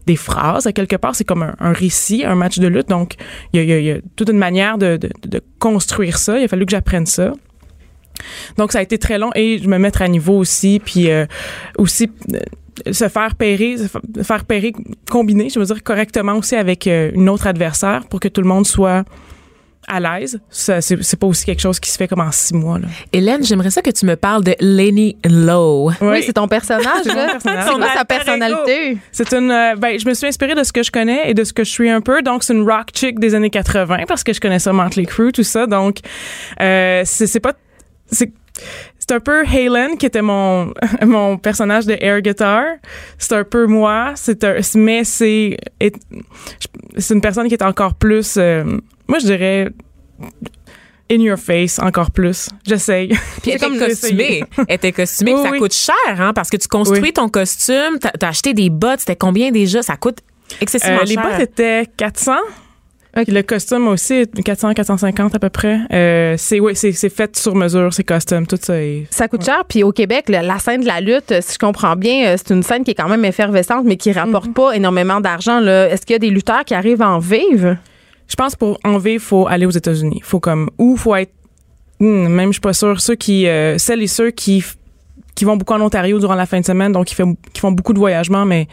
des 0.06 0.18
phrases 0.18 0.68
à 0.68 0.74
quelque 0.74 0.98
part, 0.98 1.16
c'est 1.16 1.24
comme 1.24 1.54
un, 1.58 1.72
récit, 1.72 2.26
un 2.26 2.36
match 2.36 2.60
de 2.60 2.68
lutte. 2.68 2.90
Donc, 2.90 3.14
il 3.54 3.64
y 3.64 3.92
a, 3.92 4.00
toute 4.18 4.30
une 4.30 4.38
manière 4.38 4.78
de, 4.78 5.00
construire 5.60 6.18
ça. 6.18 6.38
Il 6.40 6.44
a 6.44 6.48
fallu 6.50 6.66
que 6.66 6.72
j'apprenne 6.72 7.06
ça. 7.06 7.32
Donc, 8.58 8.74
ça 8.74 8.80
a 8.80 8.82
été 8.82 8.98
très 8.98 9.18
long 9.18 9.30
et 9.34 9.60
je 9.64 9.70
me 9.70 9.78
mettre 9.78 10.02
à 10.02 10.10
niveau 10.10 10.38
aussi, 10.38 10.82
puis 10.84 11.10
euh, 11.10 11.26
aussi 11.78 12.12
se 12.92 13.08
faire 13.10 13.36
pairer, 13.36 13.78
se 13.78 13.88
fa- 13.88 14.02
faire 14.24 14.46
pairer, 14.46 14.74
combiner, 15.10 15.50
je 15.50 15.60
veux 15.60 15.66
dire, 15.66 15.84
correctement 15.84 16.34
aussi 16.34 16.56
avec 16.56 16.88
euh, 16.88 17.12
une 17.14 17.30
autre 17.30 17.48
adversaire 17.48 18.06
pour 18.10 18.20
que 18.20 18.28
tout 18.28 18.42
le 18.42 18.48
monde 18.48 18.66
soit 18.68 19.04
à 19.88 20.00
l'aise. 20.00 20.40
C'est 20.52 21.20
pas 21.20 21.26
aussi 21.26 21.46
quelque 21.46 21.62
chose 21.62 21.80
qui 21.80 21.90
se 21.90 21.98
fait 21.98 22.08
comme 22.08 22.20
en 22.20 22.32
six 22.32 22.54
mois. 22.54 22.78
Là. 22.78 22.88
Hélène, 23.12 23.44
j'aimerais 23.44 23.72
ça 23.72 23.82
que 23.82 23.90
tu 23.90 24.06
me 24.06 24.16
parles 24.16 24.44
de 24.44 24.54
Lenny 24.60 25.18
Lowe. 25.26 25.92
Oui, 26.02 26.22
c'est 26.24 26.34
ton 26.34 26.48
personnage, 26.48 26.86
C'est 27.04 27.10
mon 27.10 27.16
là. 27.16 27.28
personnage. 27.32 27.66
C'est 27.68 27.74
quoi 27.76 27.94
sa 27.96 28.06
personnalité? 28.06 28.98
C'est 29.12 29.34
une. 29.34 29.50
euh, 29.50 29.76
ben, 29.78 30.00
je 30.00 30.08
me 30.08 30.14
suis 30.14 30.28
inspirée 30.28 30.54
de 30.54 30.64
ce 30.64 30.72
que 30.72 30.84
je 30.84 30.92
connais 30.92 31.32
et 31.32 31.34
de 31.34 31.44
ce 31.44 31.54
que 31.54 31.64
je 31.64 31.72
suis 31.72 31.90
un 31.90 32.02
peu. 32.02 32.22
Donc, 32.22 32.44
c'est 32.44 32.54
une 32.54 32.70
rock 32.70 32.90
chick 32.94 33.20
des 33.20 33.34
années 33.34 33.50
80 33.50 34.04
parce 34.08 34.24
que 34.24 34.32
je 34.32 34.40
connais 34.40 34.60
ça, 34.60 34.74
Motley 34.74 35.06
Crue, 35.06 35.32
tout 35.32 35.44
ça. 35.44 35.66
Donc, 35.66 36.00
euh, 36.62 37.02
c'est 37.06 37.26
c'est 37.26 37.40
pas. 37.40 37.54
C'est 38.12 38.32
c'est 39.10 39.16
un 39.16 39.20
peu 39.20 39.44
Halen 39.44 39.98
qui 39.98 40.06
était 40.06 40.22
mon 40.22 40.72
mon 41.06 41.38
personnage 41.38 41.88
de 41.88 41.98
air 42.00 42.22
guitar. 42.22 42.64
C'est 43.18 43.34
un 43.34 43.44
peu 43.44 43.66
moi. 43.66 44.12
C'est 44.16 44.44
un. 44.44 44.58
Mais 44.76 45.04
c'est 45.04 45.58
c'est 46.98 47.14
une 47.16 47.22
personne 47.22 47.48
qui 47.48 47.56
est 47.56 47.64
encore 47.64 47.96
plus. 47.96 48.36
euh, 48.38 48.64
moi, 49.08 49.18
je 49.20 49.26
dirais. 49.26 49.70
In 51.12 51.22
your 51.22 51.40
face, 51.40 51.80
encore 51.80 52.12
plus. 52.12 52.50
J'essaye. 52.68 53.08
Puis 53.42 53.50
elle 53.52 53.60
comme 53.60 53.80
costumée. 53.80 54.44
Elle 54.68 54.76
était 54.76 54.92
costumée. 54.92 55.34
Oui, 55.34 55.42
ça 55.44 55.50
oui. 55.50 55.58
coûte 55.58 55.74
cher, 55.74 55.96
hein, 56.22 56.34
parce 56.34 56.52
que 56.52 56.58
tu 56.58 56.68
construis 56.68 57.02
Oui. 57.02 57.14
ton 57.14 57.30
costume, 57.30 57.98
t'as 58.00 58.12
as 58.22 58.28
acheté 58.30 58.54
des 58.54 58.70
bottes, 58.70 59.00
c'était 59.00 59.16
combien 59.16 59.50
déjà? 59.50 59.82
Ça 59.82 59.98
coûte 59.98 60.20
excessivement 60.62 61.00
Euh, 61.00 61.06
les 61.06 61.16
cher. 61.16 61.24
bottes 61.24 61.40
étaient 61.40 61.86
400. 61.98 62.34
Le 63.16 63.42
costume 63.42 63.88
aussi, 63.88 64.28
400, 64.28 64.74
450 64.76 65.36
à 65.36 65.40
peu 65.40 65.50
près. 65.50 65.80
Euh, 65.92 66.36
c'est 66.38 66.60
oui, 66.60 66.76
c'est 66.76 66.94
fait 67.10 67.36
sur 67.36 67.56
mesure, 67.56 67.94
c'est 67.94 68.04
custom, 68.04 68.46
tout 68.48 68.58
ça. 68.62 68.82
est- 68.82 69.08
Ça 69.10 69.28
coûte 69.28 69.44
cher. 69.44 69.64
Puis 69.68 69.84
au 69.84 69.92
Québec, 69.92 70.30
la, 70.30 70.42
la 70.44 70.60
scène 70.60 70.82
de 70.82 70.86
la 70.88 71.02
lutte, 71.02 71.34
si 71.42 71.54
je 71.56 71.60
comprends 71.60 71.96
bien, 71.96 72.28
euh, 72.28 72.36
c'est 72.38 72.54
une 72.54 72.64
scène 72.64 72.84
qui 72.84 72.92
est 72.92 72.96
quand 72.96 73.10
même 73.10 73.26
effervescente, 73.26 73.84
mais 73.86 73.98
qui 73.98 74.12
rapporte 74.12 74.54
pas 74.54 74.74
énormément 74.74 75.20
d'argent. 75.20 75.60
Est-ce 75.66 76.06
qu'il 76.06 76.14
y 76.14 76.16
a 76.16 76.20
des 76.20 76.30
lutteurs 76.30 76.64
qui 76.66 76.74
arrivent 76.76 77.02
à 77.02 77.10
en 77.10 77.20
vivre? 77.20 77.78
Je 78.28 78.36
pense 78.36 78.56
pour 78.56 78.80
en 78.84 79.00
vivre, 79.00 79.24
faut 79.24 79.48
aller 79.48 79.66
aux 79.66 79.72
États-Unis. 79.72 80.22
Faut 80.24 80.40
comme 80.40 80.70
ou 80.78 80.96
faut 80.96 81.16
être 81.16 81.34
hmm, 82.00 82.28
même 82.28 82.50
je 82.50 82.54
suis 82.54 82.62
pas 82.62 82.74
sûre 82.74 83.02
ceux 83.02 83.16
qui 83.16 83.48
euh, 83.48 83.78
celles 83.80 84.04
et 84.04 84.08
ceux 84.08 84.30
qui 84.30 84.64
qui 85.36 85.46
vont 85.46 85.58
beaucoup 85.58 85.74
en 85.74 85.82
Ontario 85.82 86.20
durant 86.20 86.36
la 86.36 86.46
fin 86.46 86.60
de 86.60 86.66
semaine, 86.66 86.92
donc 86.92 87.06
qui, 87.08 87.16
fait, 87.16 87.24
qui 87.54 87.60
font 87.60 87.72
beaucoup 87.72 87.94
de 87.94 88.00
voyagements, 88.00 88.46
mais 88.46 88.68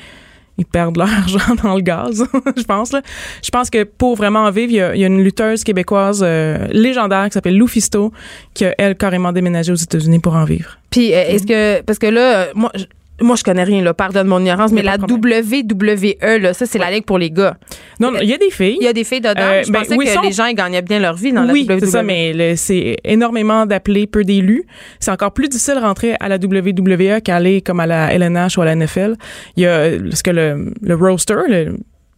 ils 0.59 0.67
perdent 0.67 0.97
leur 0.97 1.11
argent 1.13 1.55
dans 1.63 1.75
le 1.75 1.81
gaz, 1.81 2.25
je 2.57 2.63
pense. 2.63 2.93
Là. 2.93 3.03
Je 3.43 3.51
pense 3.51 3.71
que 3.71 3.85
pour 3.85 4.17
vraiment 4.17 4.45
en 4.45 4.51
vivre, 4.51 4.71
il 4.71 4.77
y 4.77 4.81
a, 4.81 4.95
il 4.95 5.01
y 5.01 5.05
a 5.05 5.07
une 5.07 5.23
lutteuse 5.23 5.65
québécoise 5.65 6.21
euh, 6.23 6.67
légendaire 6.71 7.27
qui 7.27 7.33
s'appelle 7.33 7.57
Lou 7.57 7.67
Fisto, 7.67 8.13
qui 8.55 8.65
a, 8.65 8.75
elle, 8.79 8.97
carrément 8.97 9.33
déménagé 9.33 9.73
aux 9.73 9.77
États-Unis 9.77 10.19
pour 10.19 10.35
en 10.35 10.45
vivre. 10.45 10.79
Puis 10.91 11.13
euh, 11.13 11.25
est-ce 11.29 11.47
que 11.47 11.83
parce 11.83 11.99
que 11.99 12.07
là, 12.07 12.49
moi, 12.55 12.73
moi 13.21 13.37
je 13.37 13.43
connais 13.45 13.65
rien 13.65 13.83
là, 13.83 13.95
pardonne 13.95 14.27
mon 14.27 14.41
ignorance, 14.41 14.73
mais 14.73 14.83
la 14.83 14.97
WWE 14.97 16.39
là, 16.41 16.53
ça 16.53 16.67
c'est 16.67 16.79
la 16.79 16.91
ligue 16.91 17.05
pour 17.05 17.19
les 17.19 17.31
gars. 17.31 17.57
Non, 17.99 18.11
non, 18.11 18.19
il 18.21 18.29
y 18.29 18.35
a 18.35 18.39
des 18.39 18.51
filles. 18.51 18.77
Il 18.81 18.85
y 18.85 18.89
a 18.89 18.93
des 18.93 19.05
filles 19.05 19.21
dedans. 19.21 19.35
Euh, 19.39 19.63
je 19.67 19.73
ben, 19.73 19.81
pensais 19.81 19.97
oui, 19.97 20.05
que 20.05 20.11
sont- 20.13 20.21
les 20.21 20.33
gens 20.33 20.47
ils 20.47 20.55
gagnaient 20.55 20.83
bien 20.83 20.99
leur 20.99 21.15
vie 21.15 21.33
dans 21.33 21.49
oui, 21.49 21.65
la 21.67 21.75
WWE. 21.77 21.81
c'est 21.81 21.87
ça, 21.87 22.03
mais 22.03 22.57
c'est 22.57 22.97
énormément 23.05 23.65
d'appelés, 23.67 24.07
peu 24.07 24.23
d'élus. 24.25 24.65
C'est 25.01 25.11
encore 25.11 25.33
plus 25.33 25.49
difficile 25.49 25.75
de 25.77 25.81
rentrer 25.81 26.15
à 26.21 26.29
la 26.29 26.37
WWE 26.37 27.21
qu'aller 27.23 27.63
comme 27.63 27.81
à 27.81 27.87
la 27.87 28.13
LNH 28.13 28.59
ou 28.59 28.63
à 28.63 28.67
la 28.67 28.77
NFL. 28.77 29.15
Il 29.57 29.63
y 29.63 29.67
a 29.67 29.91
parce 30.11 30.23
que 30.23 30.31
le, 30.31 30.73
le 30.83 30.95
roster, 30.95 31.37
le, 31.49 31.77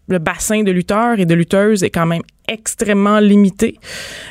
le 0.09 0.19
bassin 0.19 0.63
de 0.63 0.71
lutteurs 0.71 1.19
et 1.19 1.27
de 1.27 1.35
lutteuses 1.35 1.85
est 1.85 1.91
quand 1.91 2.07
même 2.07 2.23
extrêmement 2.49 3.19
limité 3.19 3.79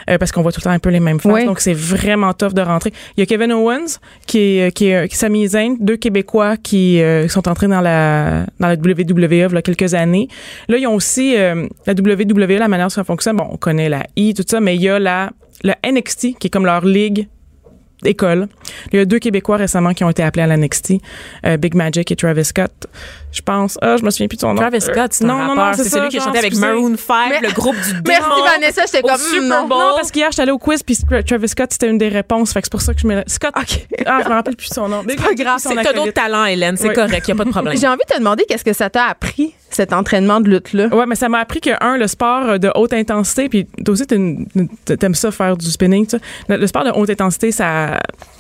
euh, 0.10 0.18
parce 0.18 0.32
qu'on 0.32 0.42
voit 0.42 0.52
tout 0.52 0.60
le 0.60 0.64
temps 0.64 0.72
un 0.72 0.80
peu 0.80 0.90
les 0.90 1.00
mêmes 1.00 1.20
faces. 1.20 1.32
Oui. 1.32 1.46
Donc 1.46 1.60
c'est 1.60 1.74
vraiment 1.74 2.34
tough 2.34 2.54
de 2.54 2.62
rentrer. 2.62 2.92
Il 3.16 3.20
y 3.20 3.24
a 3.24 3.26
Kevin 3.28 3.52
Owens 3.54 4.00
qui 4.26 4.58
est 4.58 4.72
qui 4.72 4.88
est 4.88 5.08
qui 5.08 5.16
est 5.16 5.18
Sami 5.18 5.48
Zayn, 5.48 5.76
deux 5.80 5.98
Québécois 5.98 6.58
qui 6.58 7.02
euh, 7.02 7.28
sont 7.28 7.48
entrés 7.48 7.68
dans 7.68 7.82
la 7.82 8.46
dans 8.60 8.68
la 8.68 8.74
WWE 8.74 9.28
il 9.32 9.38
y 9.38 9.58
a 9.58 9.62
quelques 9.62 9.94
années. 9.94 10.28
Là, 10.68 10.78
ils 10.78 10.88
ont 10.88 10.96
aussi 10.96 11.38
euh, 11.38 11.68
la 11.86 11.94
WWE, 11.94 12.58
la 12.58 12.68
manière 12.68 12.88
dont 12.88 12.90
ça 12.90 13.04
fonctionne. 13.04 13.38
Bon, 13.38 13.48
on 13.52 13.58
connaît 13.58 13.90
la 13.90 14.06
I, 14.16 14.34
tout 14.34 14.44
ça, 14.48 14.60
mais 14.60 14.76
il 14.76 14.82
y 14.82 14.90
a 14.90 15.00
la 15.00 15.32
le 15.64 15.74
NXT 15.86 16.38
qui 16.40 16.48
est 16.48 16.50
comme 16.50 16.66
leur 16.66 16.86
ligue 16.86 17.28
école. 18.04 18.48
Il 18.92 18.98
y 18.98 19.02
a 19.02 19.06
deux 19.06 19.20
Québécois 19.20 19.58
récemment 19.58 19.94
qui 19.94 20.04
ont 20.04 20.10
été 20.10 20.24
appelés 20.24 20.44
à 20.44 20.48
la 20.48 20.58
NXT, 20.58 20.94
euh, 21.46 21.58
Big 21.58 21.74
Magic 21.74 22.12
et 22.12 22.16
Travis 22.16 22.46
Scott. 22.46 22.72
Je 23.32 23.42
pense. 23.42 23.78
Ah, 23.82 23.98
je 23.98 24.04
me 24.04 24.10
souviens 24.10 24.28
plus 24.28 24.38
de 24.38 24.42
son 24.42 24.54
nom. 24.54 24.62
Travis 24.62 24.82
Scott, 24.82 25.12
c'est 25.14 25.26
non, 25.26 25.56
non, 25.56 25.72
c'est 25.74 25.90
celui 25.90 26.10
qui 26.10 26.18
a 26.18 26.22
chanté 26.22 26.40
avec. 26.40 26.56
Maroon 26.56 26.96
5, 26.98 27.30
Mais- 27.30 27.48
le 27.48 27.54
groupe 27.54 27.76
du 27.76 27.94
Merci 28.08 28.22
démon. 28.30 28.44
Vanessa, 28.44 28.82
j'étais 28.86 29.02
comme 29.02 29.18
Super 29.18 29.42
hmm, 29.42 29.48
non. 29.48 29.68
Bowl. 29.68 29.78
Non, 29.78 29.94
parce 29.96 30.12
qu'hier, 30.12 30.32
j'étais 30.32 30.44
allée 30.44 30.52
au 30.52 30.58
quiz, 30.58 30.82
puis 30.84 30.98
Travis 31.26 31.48
Scott, 31.50 31.70
c'était 31.72 31.90
une 31.90 31.98
des 31.98 32.10
réponses. 32.10 32.54
Fait 32.54 32.62
que 32.62 32.68
c'est 32.68 32.72
pour 32.72 32.82
ça 32.82 32.94
que 32.94 33.00
je 33.02 33.08
me... 33.08 33.24
Scott. 33.28 33.52
Ah, 33.56 33.64
je 34.24 34.30
me 34.30 34.34
rappelle 34.34 34.56
plus 34.56 34.68
son 34.68 34.88
nom. 34.88 35.04
C'est 35.08 35.16
pas 35.16 35.34
grave, 35.34 35.60
C'est 35.60 35.76
t'as 35.76 35.94
d'autres 35.94 36.14
talents, 36.14 36.46
Hélène. 36.46 36.78
C'est 36.78 36.90
Oui. 36.90 36.96
correct, 36.96 37.28
y 37.28 37.32
a 37.32 37.36
pas 37.36 37.46
de 37.46 37.50
problème. 37.50 37.78
J'ai 37.80 37.88
envie 37.88 38.02
de 38.08 38.14
te 38.14 38.18
demander 38.18 38.46
qu'est-ce 38.48 38.64
que 38.64 38.74
ça 38.74 38.90
t'a 38.90 39.06
appris 39.06 39.54
cet 39.70 39.92
entraînement 39.94 40.40
de 40.40 40.50
lutte 40.50 40.74
là. 40.74 40.88
Ouais, 40.88 41.06
mais 41.06 41.16
ça 41.16 41.28
m'a 41.30 41.40
appris 41.40 41.60
que, 41.60 41.72
un, 41.84 41.98
le 41.98 42.08
sport 42.08 42.44
euh, 42.46 42.58
de 42.58 42.72
haute 42.76 42.94
intensité, 42.94 43.50
puis 43.50 43.66
toi 43.86 43.94
aussi, 43.94 44.06
t'aimes 44.08 45.16
ça 45.16 45.32
faire 45.32 45.58
du 45.58 45.70
spinning, 45.70 46.06
tu 46.06 46.18
sais. 46.18 46.24
Le, 46.48 46.58
le 46.58 46.68
sport 46.68 46.86
de 46.86 46.92
haute 46.92 47.10
intensité, 47.10 47.52
ça, 47.52 47.87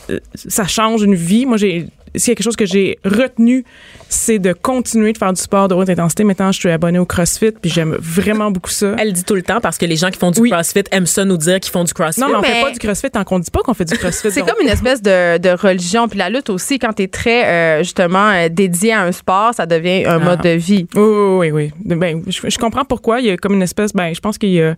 euh, 0.10 0.20
ça 0.36 0.68
change 0.68 1.04
une 1.04 1.16
vie. 1.16 1.46
Moi, 1.46 1.58
j'ai, 1.58 1.88
s'il 2.16 2.30
y 2.30 2.32
a 2.32 2.36
quelque 2.36 2.44
chose 2.46 2.56
que 2.56 2.66
j'ai 2.66 2.98
retenu, 3.04 3.64
c'est 4.10 4.40
de 4.40 4.54
continuer 4.54 5.14
de 5.14 5.18
faire 5.18 5.34
du 5.34 5.42
sport 5.42 5.68
de 5.68 5.76
haute 5.76 5.90
intensité. 5.90 6.24
Maintenant, 6.24 6.52
je 6.52 6.60
suis 6.60 6.70
abonnée 6.70 7.00
au 7.00 7.06
CrossFit, 7.06 7.52
puis 7.52 7.70
j'aime 7.70 7.96
vraiment 8.00 8.52
beaucoup 8.52 8.70
ça. 8.70 8.96
Elle 8.98 9.14
dit 9.14 9.24
tout 9.24 9.36
le 9.36 9.42
temps 9.44 9.60
parce 9.62 9.78
que 9.78 9.86
les 9.86 9.96
gens 9.98 10.10
qui 10.10 10.18
font 10.20 10.32
du 10.32 10.40
Oui. 10.42 10.50
CrossFit 10.50 10.84
aiment 10.92 11.06
ça 11.06 11.26
nous 11.26 11.38
dire 11.38 11.60
qu'ils 11.60 11.72
font 11.72 11.84
du 11.84 11.94
CrossFit. 11.94 12.22
Non, 12.22 12.28
mais 12.30 12.36
on 12.36 12.42
mais- 12.42 12.48
fait 12.48 12.62
pas 12.64 12.72
du 12.72 12.80
CrossFit 12.80 13.10
tant 13.12 13.24
qu'on 13.24 13.40
dit 13.40 13.52
pas 13.52 13.60
qu'on 13.62 13.74
fait 13.74 13.86
du 13.86 13.98
CrossFit. 13.98 14.32
C'est 14.32 14.40
donc- 14.42 14.50
comme 14.50 14.62
une 14.62 14.70
espèce 14.72 15.02
de, 15.02 15.38
de 15.38 15.50
religion. 15.50 16.08
Puis 16.08 16.18
la 16.20 16.30
lutte 16.30 16.50
aussi, 16.50 16.80
quand 16.80 16.94
tu 16.94 17.04
es 17.04 17.08
très, 17.08 17.46
euh, 17.46 17.84
justement, 17.84 18.30
euh, 18.30 18.50
dédié 18.50 18.94
à 18.94 19.02
un 19.04 19.12
sport, 19.12 19.54
ça 19.54 19.66
devient 19.66 20.06
un 20.06 20.16
Ah. 20.16 20.20
mode 20.20 20.42
de 20.42 20.50
vie. 20.50 20.88
Oui, 20.96 21.52
oui, 21.52 21.72
oui. 21.86 21.96
Ben, 21.98 22.22
je, 22.28 22.40
je 22.50 22.58
comprends 22.58 22.86
pourquoi. 22.86 23.20
Il 23.20 23.28
y 23.28 23.30
a 23.32 23.38
comme 23.38 23.54
une 23.54 23.62
espèce, 23.62 23.94
ben, 23.94 24.14
je 24.14 24.20
pense 24.20 24.38
qu'il 24.38 24.50
y 24.52 24.62
a 24.62 24.76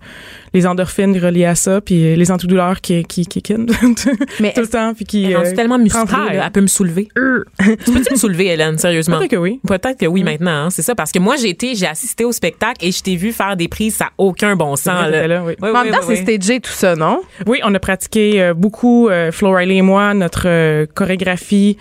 les 0.54 0.66
endorphines 0.66 1.18
reliées 1.18 1.46
à 1.46 1.56
ça, 1.56 1.82
puis 1.82 2.16
les 2.16 2.32
antidouleurs 2.32 2.82
qui, 2.82 3.04
qui, 3.06 3.26
qui 3.26 3.44
Mais 4.40 4.54
tout 4.54 4.62
le 4.62 4.68
temps, 4.68 4.94
puis 4.94 5.06
qui. 5.06 5.26
Elle 5.26 5.32
est 5.32 5.36
euh, 5.52 5.56
tellement 5.56 5.78
musclée, 5.78 6.02
elle 6.32 6.52
peut 6.52 6.62
me 6.62 6.68
soulever. 6.68 7.08
Tu 7.86 7.92
peux-tu 7.92 8.14
me 8.14 8.18
soulever, 8.18 8.48
Hélène, 8.48 8.78
sérieusement? 8.78 9.18
Peut-être 9.18 9.32
que 9.32 9.36
oui. 9.36 9.60
Peut-être 9.68 9.98
que 10.00 10.06
oui 10.06 10.24
maintenant, 10.24 10.66
hein, 10.66 10.70
c'est 10.70 10.82
ça. 10.82 10.96
Parce 10.96 11.12
que 11.12 11.20
moi, 11.20 11.36
j'ai 11.36 11.50
été, 11.50 11.76
j'ai 11.76 11.88
assisté 11.88 12.26
au 12.26 12.32
spectacle 12.32 12.86
et 12.86 12.92
je 12.92 13.02
t'ai 13.02 13.16
vu 13.16 13.32
faire 13.32 13.56
des 13.56 13.68
prises, 13.68 13.96
ça 13.96 14.06
n'a 14.06 14.12
aucun 14.18 14.56
bon 14.56 14.76
sens. 14.76 15.10
là. 15.10 15.44
oui. 15.44 15.56
En 15.62 15.68
oui, 15.68 15.74
même 15.74 15.92
temps, 15.92 16.00
oui, 16.08 16.16
c'est 16.16 16.38
stagé 16.38 16.60
tout 16.60 16.72
ça, 16.72 16.96
non? 16.96 17.22
Oui, 17.46 17.60
on 17.64 17.74
a 17.74 17.80
pratiqué 17.80 18.42
euh, 18.42 18.54
beaucoup, 18.54 19.10
euh, 19.10 19.32
Flo 19.32 19.52
Riley 19.52 19.78
et 19.78 19.82
moi, 19.82 20.14
notre 20.14 20.44
euh, 20.48 20.86
chorégraphie. 20.94 21.78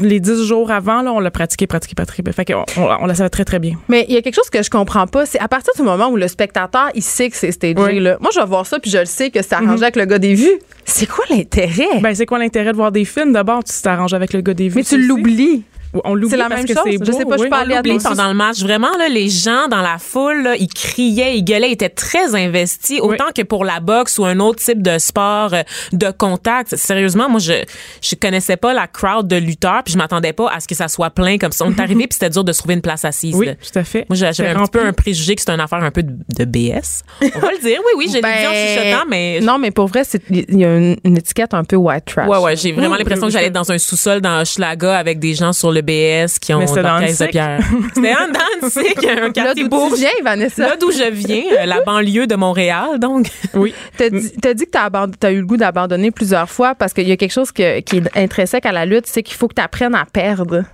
Les 0.00 0.20
dix 0.20 0.44
jours 0.46 0.70
avant, 0.70 1.02
là, 1.02 1.12
on 1.12 1.20
l'a 1.20 1.30
pratiqué, 1.30 1.66
pratiqué, 1.66 1.94
pratiqué. 1.94 2.22
Fait 2.32 2.44
qu'on 2.44 2.64
on, 2.76 2.88
on 3.02 3.06
la 3.06 3.14
savait 3.14 3.28
très, 3.30 3.44
très 3.44 3.58
bien. 3.58 3.76
Mais 3.88 4.04
il 4.08 4.14
y 4.14 4.16
a 4.16 4.22
quelque 4.22 4.34
chose 4.34 4.50
que 4.50 4.62
je 4.62 4.70
comprends 4.70 5.06
pas, 5.06 5.26
c'est 5.26 5.38
à 5.40 5.48
partir 5.48 5.72
du 5.76 5.82
moment 5.82 6.08
où 6.08 6.16
le 6.16 6.28
spectateur, 6.28 6.88
il 6.94 7.02
sait 7.02 7.28
que 7.30 7.36
c'est 7.36 7.52
stagé, 7.52 7.74
Oui. 7.76 8.00
là. 8.00 8.16
Moi, 8.20 8.30
je 8.34 8.40
vais 8.40 8.46
voir 8.46 8.66
ça, 8.66 8.78
puis 8.78 8.90
je 8.90 8.98
le 8.98 9.04
sais 9.04 9.30
que 9.30 9.42
c'est 9.42 9.54
arrangé 9.54 9.82
avec 9.82 9.96
le 9.96 10.04
gars 10.04 10.18
des 10.18 10.34
vues. 10.34 10.58
C'est 10.84 11.06
quoi 11.06 11.24
l'intérêt? 11.30 12.00
Ben, 12.00 12.14
c'est 12.14 12.26
quoi 12.26 12.38
l'intérêt 12.38 12.72
de 12.72 12.76
voir 12.76 12.92
des 12.92 13.04
films? 13.04 13.32
D'abord, 13.32 13.62
tu 13.64 13.72
t'arranges 13.82 14.14
avec 14.14 14.32
le 14.32 14.40
gars 14.40 14.54
des 14.54 14.68
vues. 14.68 14.76
Mais 14.76 14.84
tu 14.84 15.00
l'oublies. 15.00 15.62
On 16.04 16.14
l'oublie 16.14 16.30
C'est 16.30 16.36
la 16.36 16.48
parce 16.48 16.60
même 16.60 16.66
que 16.68 16.74
chose. 16.74 16.82
c'est 16.86 16.92
Je 16.92 16.98
beau, 16.98 17.18
sais 17.18 17.24
pas, 17.24 17.36
je 17.36 17.42
oui. 17.42 17.48
On 17.50 17.54
allée 17.56 17.74
à 17.74 17.82
pendant 18.02 18.28
le 18.28 18.34
match. 18.34 18.60
Vraiment, 18.60 18.96
là, 18.96 19.08
les 19.08 19.28
gens 19.28 19.66
dans 19.68 19.80
la 19.82 19.98
foule, 19.98 20.42
là, 20.42 20.56
ils 20.56 20.68
criaient, 20.68 21.36
ils 21.36 21.42
gueulaient, 21.42 21.68
ils 21.70 21.72
étaient 21.72 21.88
très 21.88 22.34
investis, 22.34 23.00
autant 23.00 23.32
que 23.34 23.42
pour 23.42 23.64
la 23.64 23.80
boxe 23.80 24.18
ou 24.18 24.24
un 24.24 24.38
autre 24.40 24.62
type 24.62 24.82
de 24.82 24.98
sport 24.98 25.52
euh, 25.54 25.62
de 25.92 26.10
contact. 26.10 26.76
Sérieusement, 26.76 27.28
moi, 27.28 27.40
je 27.40 27.52
je 28.02 28.14
connaissais 28.14 28.56
pas 28.56 28.72
la 28.72 28.86
crowd 28.86 29.26
de 29.26 29.36
lutteurs, 29.36 29.82
puis 29.84 29.92
je 29.92 29.98
m'attendais 29.98 30.32
pas 30.32 30.50
à 30.50 30.60
ce 30.60 30.68
que 30.68 30.74
ça 30.74 30.88
soit 30.88 31.10
plein 31.10 31.38
comme 31.38 31.52
ça. 31.52 31.64
On 31.66 31.72
est 31.72 31.80
arrivé, 31.80 32.00
puis 32.08 32.14
c'était 32.14 32.30
dur 32.30 32.44
de 32.44 32.52
trouver 32.52 32.74
une 32.74 32.82
place 32.82 33.04
assise. 33.04 33.34
Oui, 33.34 33.46
là. 33.46 33.54
tout 33.54 33.78
à 33.78 33.84
fait. 33.84 34.06
Moi, 34.08 34.16
j'avais 34.16 34.48
un 34.50 34.60
petit 34.62 34.70
peu 34.70 34.84
un 34.84 34.92
préjugé 34.92 35.34
que 35.34 35.42
c'est 35.42 35.50
une 35.50 35.60
affaire 35.60 35.82
un 35.82 35.90
peu 35.90 36.02
de, 36.02 36.12
de 36.38 36.44
BS. 36.44 37.02
On 37.22 37.38
va 37.40 37.50
le 37.52 37.60
dire. 37.60 37.80
Oui, 37.80 37.92
oui, 37.96 38.06
je 38.08 38.14
l'ai 38.14 38.20
dit 38.20 38.26
en 38.26 38.52
chuchotant, 38.52 39.04
mais... 39.08 39.38
Ben, 39.40 39.44
Non, 39.46 39.58
mais 39.58 39.70
pour 39.70 39.86
vrai, 39.86 40.04
c'est- 40.04 40.22
il 40.30 40.58
y 40.60 40.64
a 40.64 40.76
une, 40.76 40.96
une 41.04 41.16
étiquette 41.18 41.54
un 41.54 41.64
peu 41.64 41.76
white 41.76 42.04
trash. 42.04 42.28
Ouais, 42.28 42.38
ouais, 42.38 42.56
j'ai 42.56 42.72
vraiment 42.72 42.92
Oui, 42.92 42.98
l'impression 42.98 43.26
oui, 43.26 43.32
que 43.32 43.38
j'allais 43.38 43.50
dans 43.50 43.70
un 43.72 43.78
sous-sol 43.78 44.20
dans 44.20 44.44
Schlaga 44.44 44.96
avec 44.96 45.18
des 45.18 45.34
gens 45.34 45.52
sur 45.52 45.72
le 45.72 45.79
BS 45.82 46.38
qui 46.40 46.52
ont 46.54 46.60
caisse 46.60 47.18
de 47.18 47.26
pierre. 47.26 47.60
C'était 47.94 48.14
en 48.14 48.28
Danzig, 48.62 49.08
un 49.08 49.14
Là 49.26 49.30
quartier 49.30 49.62
d'où 49.64 49.68
bourge. 49.70 49.92
tu 49.94 49.98
viens, 50.00 50.10
Vanessa? 50.22 50.62
Là 50.68 50.76
d'où 50.80 50.90
je 50.90 51.10
viens, 51.10 51.42
euh, 51.60 51.66
la 51.66 51.82
banlieue 51.82 52.26
de 52.26 52.34
Montréal, 52.36 52.98
donc. 52.98 53.26
Oui. 53.54 53.74
T'as 53.96 54.10
dit, 54.10 54.32
t'as 54.40 54.54
dit 54.54 54.64
que 54.66 54.70
t'as, 54.70 54.88
aband- 54.88 55.12
t'as 55.18 55.32
eu 55.32 55.40
le 55.40 55.46
goût 55.46 55.56
d'abandonner 55.56 56.10
plusieurs 56.10 56.48
fois 56.50 56.74
parce 56.74 56.92
qu'il 56.92 57.08
y 57.08 57.12
a 57.12 57.16
quelque 57.16 57.32
chose 57.32 57.52
que- 57.52 57.80
qui 57.80 57.98
est 57.98 58.16
intrinsèque 58.18 58.66
à 58.66 58.72
la 58.72 58.86
lutte, 58.86 59.06
c'est 59.06 59.22
qu'il 59.22 59.36
faut 59.36 59.48
que 59.48 59.54
tu 59.54 59.62
apprennes 59.62 59.94
à 59.94 60.04
perdre. 60.04 60.64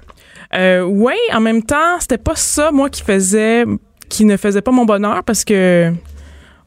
Euh, 0.54 0.82
oui, 0.82 1.14
en 1.32 1.40
même 1.40 1.62
temps, 1.62 1.98
c'était 2.00 2.18
pas 2.18 2.36
ça, 2.36 2.70
moi, 2.70 2.88
qui 2.88 3.02
faisait, 3.02 3.64
qui 4.08 4.24
ne 4.24 4.36
faisait 4.36 4.62
pas 4.62 4.70
mon 4.70 4.84
bonheur 4.84 5.22
parce 5.24 5.44
que, 5.44 5.92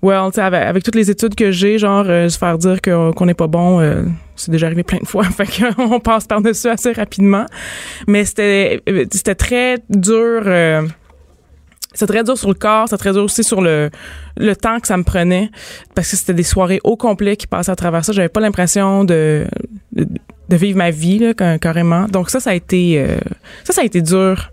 well, 0.02 0.32
avec, 0.36 0.62
avec 0.62 0.84
toutes 0.84 0.96
les 0.96 1.10
études 1.10 1.36
que 1.36 1.52
j'ai, 1.52 1.78
genre, 1.78 2.06
euh, 2.08 2.30
se 2.30 2.38
faire 2.38 2.58
dire 2.58 2.82
qu'on 2.82 3.26
n'est 3.26 3.34
pas 3.34 3.48
bon, 3.48 3.80
euh, 3.80 4.04
c'est 4.36 4.52
déjà 4.52 4.68
arrivé 4.68 4.84
plein 4.84 5.00
de 5.00 5.08
fois. 5.08 5.24
Fait 5.38 5.48
qu'on 5.48 6.00
passe 6.00 6.28
par-dessus 6.28 6.68
assez 6.68 6.92
rapidement. 6.94 7.46
Mais 8.08 8.26
c'était, 8.26 8.82
euh, 8.90 9.06
c'était 9.12 9.36
très 9.36 9.78
dur, 9.90 10.42
euh, 10.46 10.88
c'était 11.94 12.14
très 12.14 12.24
dur 12.24 12.38
sur 12.38 12.50
le 12.50 12.56
corps, 12.56 12.88
c'était 12.88 13.00
très 13.00 13.14
dur 13.14 13.24
aussi 13.24 13.44
sur 13.44 13.62
le, 13.62 13.90
le 14.38 14.56
temps 14.56 14.80
que 14.80 14.88
ça 14.88 14.98
me 14.98 15.04
prenait 15.04 15.50
parce 15.96 16.10
que 16.12 16.16
c'était 16.16 16.34
des 16.34 16.44
soirées 16.44 16.80
au 16.84 16.96
complet 16.96 17.36
qui 17.36 17.48
passaient 17.48 17.72
à 17.72 17.76
travers 17.76 18.06
ça. 18.06 18.14
J'avais 18.14 18.30
pas 18.30 18.42
l'impression 18.42 19.04
de, 19.04 19.46
de, 19.92 20.08
de 20.50 20.56
vivre 20.58 20.78
ma 20.78 20.90
vie, 20.92 21.20
là, 21.20 21.34
ca- 21.38 21.58
carrément. 21.60 22.06
Donc 22.08 22.30
ça, 22.30 22.40
ça 22.40 22.50
a 22.50 22.54
été, 22.54 23.00
euh, 23.00 23.18
ça, 23.64 23.74
ça 23.74 23.82
a 23.82 23.84
été 23.86 24.02
dur. 24.02 24.52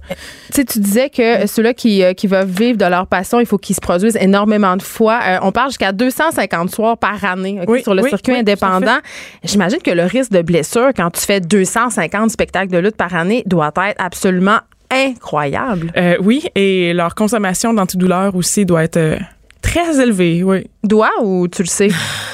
Tu 0.55 0.65
tu 0.65 0.79
disais 0.79 1.09
que 1.11 1.47
ceux-là 1.47 1.75
qui, 1.75 2.03
euh, 2.03 2.13
qui 2.13 2.27
veulent 2.27 2.47
vivre 2.47 2.77
de 2.79 2.85
leur 2.85 3.07
passion, 3.07 3.41
il 3.41 3.47
faut 3.47 3.59
qu'ils 3.59 3.75
se 3.77 3.81
produisent 3.81 4.17
énormément 4.21 4.77
de 4.77 4.83
fois. 4.83 5.19
Euh, 5.27 5.39
on 5.43 5.53
parle 5.53 5.71
jusqu'à 5.71 5.93
250 5.93 6.71
soirs 6.71 6.99
par 6.99 7.25
année 7.25 7.61
Oui, 7.67 7.83
sur 7.83 7.95
le 7.95 8.03
oui, 8.03 8.11
circuit 8.11 8.35
oui, 8.35 8.41
indépendant. 8.41 8.99
J'imagine 9.43 9.79
que 9.83 9.91
le 9.91 10.05
risque 10.05 10.31
de 10.33 10.43
blessure 10.43 10.91
quand 10.95 11.11
tu 11.11 11.21
fais 11.23 11.41
250 11.41 12.31
spectacles 12.31 12.71
de 12.73 12.79
lutte 12.79 12.97
par 12.97 13.15
année 13.15 13.43
doit 13.47 13.73
être 13.89 13.97
absolument 13.99 14.59
incroyable. 14.91 15.93
Euh, 15.97 16.17
oui, 16.21 16.45
et 16.55 16.93
leur 16.93 17.15
consommation 17.15 17.73
d'antidouleurs 17.75 18.35
aussi 18.37 18.65
doit 18.65 18.85
être 18.85 18.97
euh, 18.99 19.17
très 19.67 20.01
élevée, 20.01 20.43
oui. 20.45 20.65
Doit 20.85 21.11
ou 21.23 21.49
tu 21.49 21.63
le 21.63 21.69
sais? 21.69 21.89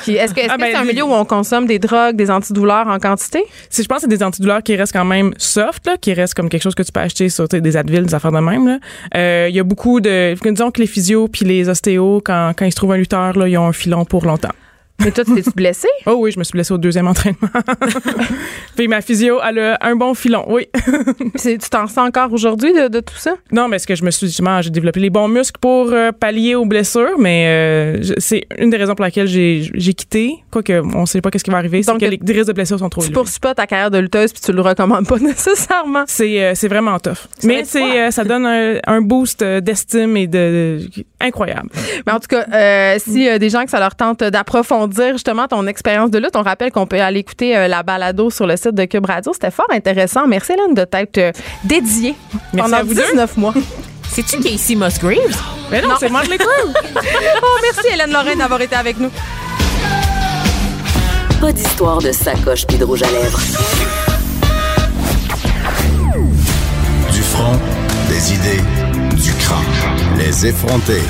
Est-ce 0.07 0.35
que 0.35 0.41
Ah, 0.49 0.57
ben, 0.59 0.67
c'est 0.71 0.75
un 0.75 0.83
les- 0.85 0.93
milieu 0.93 1.05
où 1.05 1.13
on 1.13 1.25
consomme 1.25 1.67
des 1.67 1.79
drogues, 1.79 2.17
des 2.17 2.31
antidouleurs 2.31 2.87
en 2.89 2.99
quantité? 2.99 3.43
Si 3.71 3.83
je 3.83 3.89
pense 3.89 3.99
que 3.99 4.03
c'est 4.03 4.17
des 4.17 4.23
antidouleurs 4.23 4.63
qui 4.63 4.77
restent 4.77 4.93
quand 4.93 5.05
même 5.05 5.33
soft, 5.39 5.87
là, 5.87 5.97
qui 6.01 6.13
restent 6.13 6.35
comme 6.35 6.49
quelque 6.49 6.63
chose 6.63 6.75
que 6.75 6.83
tu 6.83 6.93
peux 6.93 7.01
acheter 7.01 7.29
sur 7.29 7.49
des 7.49 7.77
Advil, 7.77 8.05
des 8.05 8.15
affaires 8.15 8.33
de 8.33 8.39
même. 8.41 8.79
Euh, 9.17 9.47
Il 9.49 9.55
y 9.57 9.61
a 9.61 9.65
beaucoup 9.65 10.01
de... 10.01 10.35
Disons 10.51 10.71
que 10.71 10.81
les 10.81 10.87
physios 10.87 11.29
puis 11.29 11.45
les 11.45 11.69
ostéos, 11.69 12.21
quand, 12.25 12.53
quand 12.57 12.65
ils 12.67 12.71
se 12.73 12.77
trouvent 12.77 12.93
un 12.93 12.97
lutteur, 12.99 13.39
là, 13.39 13.49
ils 13.49 13.57
ont 13.59 13.67
un 13.69 13.73
filon 13.73 14.05
pour 14.05 14.25
longtemps. 14.27 14.51
Mais 15.05 15.11
toi, 15.11 15.25
tu 15.25 15.35
t'es 15.35 15.51
blessé? 15.55 15.89
Oh 16.07 16.17
oui, 16.19 16.33
je 16.33 16.39
me 16.39 16.45
suis 16.45 16.53
blessée 16.53 16.73
au 16.75 16.79
deuxième 16.79 17.07
entraînement. 17.07 17.49
puis 18.77 18.89
ma 18.89 19.01
physio, 19.01 19.39
elle 19.47 19.59
a 19.59 19.79
un 19.83 19.95
bon 19.97 20.15
filon, 20.15 20.45
oui. 20.49 20.67
Tu 21.43 21.59
t'en 21.71 21.87
sens 21.87 21.99
encore 22.09 22.33
aujourd'hui 22.33 22.73
de, 22.73 22.89
de 22.89 23.01
tout 23.01 23.15
ça? 23.17 23.35
Non, 23.53 23.69
mais 23.69 23.77
est-ce 23.77 23.87
que 23.87 23.95
je 23.95 24.05
me 24.05 24.11
suis 24.11 24.27
justement, 24.27 24.61
j'ai 24.63 24.71
développé 24.71 25.01
les 25.01 25.11
bons 25.11 25.29
muscles 25.29 25.59
pour 25.61 25.93
euh, 25.93 26.11
pallier 26.13 26.55
aux 26.55 26.65
blessures, 26.67 27.19
mais 27.19 27.47
euh, 27.49 28.15
c'est 28.19 28.43
une 28.59 28.71
des 28.71 28.77
raisons 28.77 28.95
pour 28.95 29.05
laquelle 29.05 29.27
j'ai 29.29 29.71
quitté. 29.95 30.37
Quoique, 30.51 30.73
on 30.95 31.07
sait 31.07 31.21
pas 31.21 31.31
qu'est-ce 31.31 31.45
qui 31.45 31.51
va 31.51 31.59
arriver. 31.59 31.83
C'est 31.83 31.93
que 31.99 32.05
les, 32.05 32.21
risques 32.33 32.49
de 32.49 32.53
blessures 32.53 32.79
sont 32.79 32.89
trop 32.89 33.01
Tu 33.03 33.07
élevés. 33.09 33.15
poursuis 33.15 33.41
pas 33.41 33.55
ta 33.55 33.67
carrière 33.67 33.91
de 33.91 33.99
lutteuse 33.99 34.33
puis 34.33 34.43
tu 34.43 34.53
le 34.53 34.61
recommandes 34.61 35.07
pas 35.07 35.19
nécessairement. 35.19 36.05
C'est 36.07 36.45
euh, 36.45 36.69
vraiment 36.69 36.99
tough. 36.99 37.29
mais 37.45 37.65
c'est 37.65 38.01
euh, 38.01 38.11
ça 38.11 38.25
donne 38.25 38.47
un, 38.47 38.77
un 38.87 39.01
boost 39.01 39.43
d'estime 39.43 40.17
et 40.17 40.27
de, 40.27 40.79
de- 40.97 41.05
incroyable. 41.21 41.69
Mais 42.07 42.13
en 42.13 42.19
tout 42.21 42.29
cas, 42.29 42.99
si 42.99 43.39
des 43.39 43.51
gens 43.51 43.65
que 43.65 43.71
ça 43.71 43.81
leur 43.81 43.95
tente 43.95 44.21
d'approfondir 44.21 44.92
justement 45.13 45.47
ton 45.49 45.67
expérience 45.67 46.11
de 46.11 46.19
lutte, 46.19 46.37
on 46.37 46.43
rappelle 46.43 46.73
qu'on 46.73 46.87
peut 46.87 47.01
aller 47.01 47.21
écouter 47.21 47.57
euh, 47.57 47.69
la 47.69 47.83
balado 47.83 48.31
sur 48.31 48.47
le 48.47 48.57
site 48.57 48.75
de 48.75 48.85
Cube 48.85 49.07
Radio. 49.07 49.33
C'était 49.33 49.51
fort 49.51 49.69
intéressant. 49.71 50.27
Merci 50.27 50.53
Hélène 50.53 50.75
de 50.75 50.85
t'être 50.85 51.19
euh, 51.19 51.33
dédiée 51.65 52.15
Merci 52.53 52.71
pendant 52.71 52.77
à 52.77 52.83
vous 52.83 52.95
deux. 52.95 53.03
19 53.11 53.37
mois. 53.37 53.55
C'est-tu 54.11 54.41
Casey 54.41 54.75
Musgraves? 54.75 55.41
Mais 55.71 55.81
non, 55.81 55.95
c'est 55.99 56.11
Motley 56.11 56.37
Crue. 56.37 56.49
oh, 57.43 57.59
merci 57.63 57.95
Hélène 57.95 58.13
Lorraine 58.13 58.39
d'avoir 58.39 58.61
été 58.61 58.77
avec 58.77 58.99
nous. 58.99 59.11
Pas 61.41 61.53
d'histoire 61.53 61.99
de 61.99 62.13
sacoche 62.13 62.67
puis 62.67 62.77
de 62.77 62.85
rouge 62.85 63.03
à 63.03 63.11
lèvres. 63.11 63.41
Du 67.11 67.23
front, 67.23 67.59
des 68.09 68.35
idées, 68.35 68.63
du 69.17 69.33
crâne. 69.35 69.65
Les 70.19 70.47
effronter. 70.47 71.01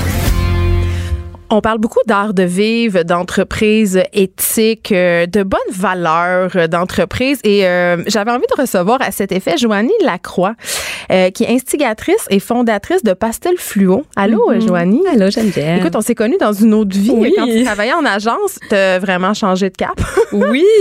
On 1.55 1.61
parle 1.61 1.77
beaucoup 1.77 2.01
d'art 2.07 2.33
de 2.33 2.45
vivre, 2.45 3.03
d'entreprise 3.03 4.03
éthique, 4.15 4.91
euh, 4.91 5.27
de 5.27 5.43
bonnes 5.43 5.61
valeurs 5.71 6.53
euh, 6.57 6.67
d'entreprise. 6.67 7.41
Et 7.45 7.67
euh, 7.67 8.03
j'avais 8.07 8.31
envie 8.31 8.47
de 8.57 8.59
recevoir 8.59 9.03
à 9.03 9.11
cet 9.11 9.33
effet 9.33 9.59
Joanie 9.59 9.93
Lacroix, 10.03 10.55
euh, 11.11 11.31
qui 11.31 11.45
est 11.45 11.55
instigatrice 11.55 12.27
et 12.31 12.39
fondatrice 12.39 13.03
de 13.03 13.13
Pastel 13.13 13.55
Fluo. 13.59 14.05
Allô, 14.17 14.51
euh, 14.51 14.61
Joanie? 14.61 15.03
Allô, 15.13 15.31
Geneviève. 15.31 15.81
Écoute, 15.81 15.97
on 15.97 16.01
s'est 16.01 16.15
connus 16.15 16.39
dans 16.39 16.53
une 16.53 16.75
autre 16.75 16.97
vie. 16.97 17.11
Oui. 17.15 17.33
Quand 17.37 17.47
tu 17.47 17.65
travaillais 17.65 17.93
en 17.93 18.05
agence, 18.05 18.59
tu 18.69 18.75
as 18.75 18.99
vraiment 18.99 19.35
changé 19.35 19.71
de 19.71 19.77
cap. 19.77 20.01
oui. 20.33 20.65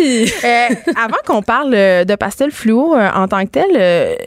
Euh, 0.43 0.73
avant 0.95 1.17
qu'on 1.25 1.41
parle 1.41 1.71
de 1.71 2.15
pastel 2.15 2.51
fluo 2.51 2.95
en 2.95 3.27
tant 3.27 3.45
que 3.45 3.51
tel, 3.51 4.17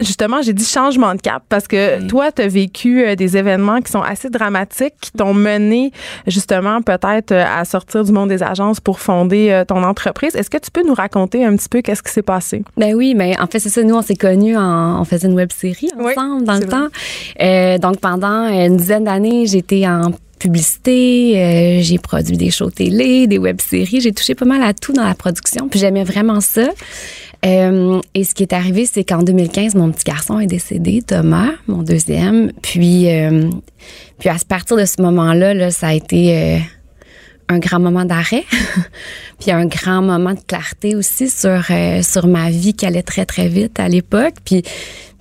justement, 0.00 0.40
j'ai 0.42 0.52
dit 0.52 0.64
changement 0.64 1.14
de 1.14 1.20
cap 1.20 1.42
parce 1.48 1.66
que 1.66 2.06
toi, 2.06 2.30
tu 2.30 2.42
as 2.42 2.48
vécu 2.48 3.16
des 3.16 3.36
événements 3.36 3.80
qui 3.80 3.90
sont 3.90 4.02
assez 4.02 4.30
dramatiques, 4.30 4.94
qui 5.00 5.12
t'ont 5.12 5.34
mené 5.34 5.92
justement 6.26 6.82
peut-être 6.82 7.32
à 7.32 7.64
sortir 7.64 8.04
du 8.04 8.12
monde 8.12 8.28
des 8.28 8.42
agences 8.42 8.80
pour 8.80 9.00
fonder 9.00 9.64
ton 9.66 9.82
entreprise. 9.82 10.36
Est-ce 10.36 10.50
que 10.50 10.58
tu 10.58 10.70
peux 10.70 10.86
nous 10.86 10.94
raconter 10.94 11.44
un 11.44 11.56
petit 11.56 11.68
peu 11.68 11.82
qu'est-ce 11.82 12.02
qui 12.02 12.12
s'est 12.12 12.22
passé? 12.22 12.62
Ben 12.76 12.94
oui, 12.94 13.14
mais 13.14 13.38
en 13.40 13.46
fait, 13.46 13.58
c'est 13.58 13.68
ça. 13.68 13.82
Nous, 13.82 13.94
on 13.94 14.02
s'est 14.02 14.16
connus, 14.16 14.56
en, 14.56 15.00
on 15.00 15.04
faisait 15.04 15.28
une 15.28 15.35
web 15.36 15.50
série 15.52 15.88
Oui, 15.98 16.12
ensemble 16.16 16.44
dans 16.44 16.58
le 16.58 16.66
temps. 16.66 16.88
Euh, 17.40 17.78
donc, 17.78 18.00
pendant 18.00 18.48
une 18.48 18.76
dizaine 18.76 19.04
d'années, 19.04 19.46
j'étais 19.46 19.86
en 19.86 20.12
publicité, 20.38 21.40
euh, 21.40 21.82
j'ai 21.82 21.98
produit 21.98 22.36
des 22.36 22.50
shows 22.50 22.70
télé, 22.70 23.26
des 23.26 23.38
web-séries, 23.38 24.00
j'ai 24.02 24.12
touché 24.12 24.34
pas 24.34 24.44
mal 24.44 24.62
à 24.62 24.74
tout 24.74 24.92
dans 24.92 25.04
la 25.04 25.14
production, 25.14 25.68
puis 25.68 25.80
j'aimais 25.80 26.04
vraiment 26.04 26.40
ça. 26.40 26.68
Euh, 27.44 28.00
et 28.14 28.24
ce 28.24 28.34
qui 28.34 28.42
est 28.42 28.52
arrivé, 28.52 28.86
c'est 28.86 29.04
qu'en 29.04 29.22
2015, 29.22 29.74
mon 29.76 29.90
petit 29.90 30.04
garçon 30.04 30.38
est 30.38 30.46
décédé, 30.46 31.02
Thomas, 31.02 31.50
mon 31.68 31.82
deuxième. 31.82 32.52
Puis, 32.60 33.10
euh, 33.10 33.48
puis 34.18 34.28
à 34.28 34.36
partir 34.46 34.76
de 34.76 34.84
ce 34.84 35.00
moment-là, 35.00 35.54
là, 35.54 35.70
ça 35.70 35.88
a 35.88 35.94
été 35.94 36.60
un 37.48 37.58
grand 37.58 37.80
moment 37.80 38.04
d'arrêt, 38.04 38.44
puis 39.40 39.50
un 39.50 39.66
grand 39.66 40.02
moment 40.02 40.34
de 40.34 40.40
clarté 40.40 40.96
aussi 40.96 41.28
sur 41.28 41.62
euh, 41.70 42.02
sur 42.02 42.26
ma 42.26 42.50
vie 42.50 42.74
qui 42.74 42.86
allait 42.86 43.02
très 43.02 43.26
très 43.26 43.48
vite 43.48 43.78
à 43.78 43.88
l'époque. 43.88 44.34
Puis 44.44 44.62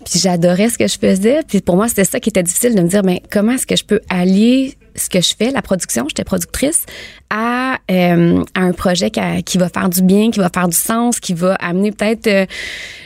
puis 0.06 0.20
j'adorais 0.20 0.70
ce 0.70 0.78
que 0.78 0.88
je 0.88 0.98
faisais. 0.98 1.40
Puis 1.48 1.62
pour 1.62 1.76
moi, 1.76 1.88
c'était 1.88 2.06
ça 2.06 2.20
qui 2.20 2.30
était 2.30 2.44
difficile 2.44 2.76
de 2.76 2.82
me 2.82 2.88
dire, 2.88 3.04
mais 3.04 3.22
comment 3.32 3.54
est-ce 3.54 3.68
que 3.68 3.76
je 3.76 3.84
peux 3.84 4.00
allier 4.10 4.78
ce 4.96 5.10
que 5.10 5.20
je 5.20 5.36
fais, 5.38 5.52
la 5.52 5.62
production, 5.62 6.06
j'étais 6.08 6.24
productrice, 6.24 6.86
à, 7.30 7.80
euh, 7.92 8.44
un 8.56 8.72
projet 8.72 9.12
qui, 9.12 9.20
qui 9.44 9.58
va 9.58 9.68
faire 9.68 9.90
du 9.90 10.02
bien, 10.02 10.32
qui 10.32 10.40
va 10.40 10.50
faire 10.50 10.70
du 10.70 10.78
sens, 10.78 11.20
qui 11.20 11.34
va 11.34 11.56
amener 11.56 11.92
peut-être 11.92 12.28
euh, 12.28 12.46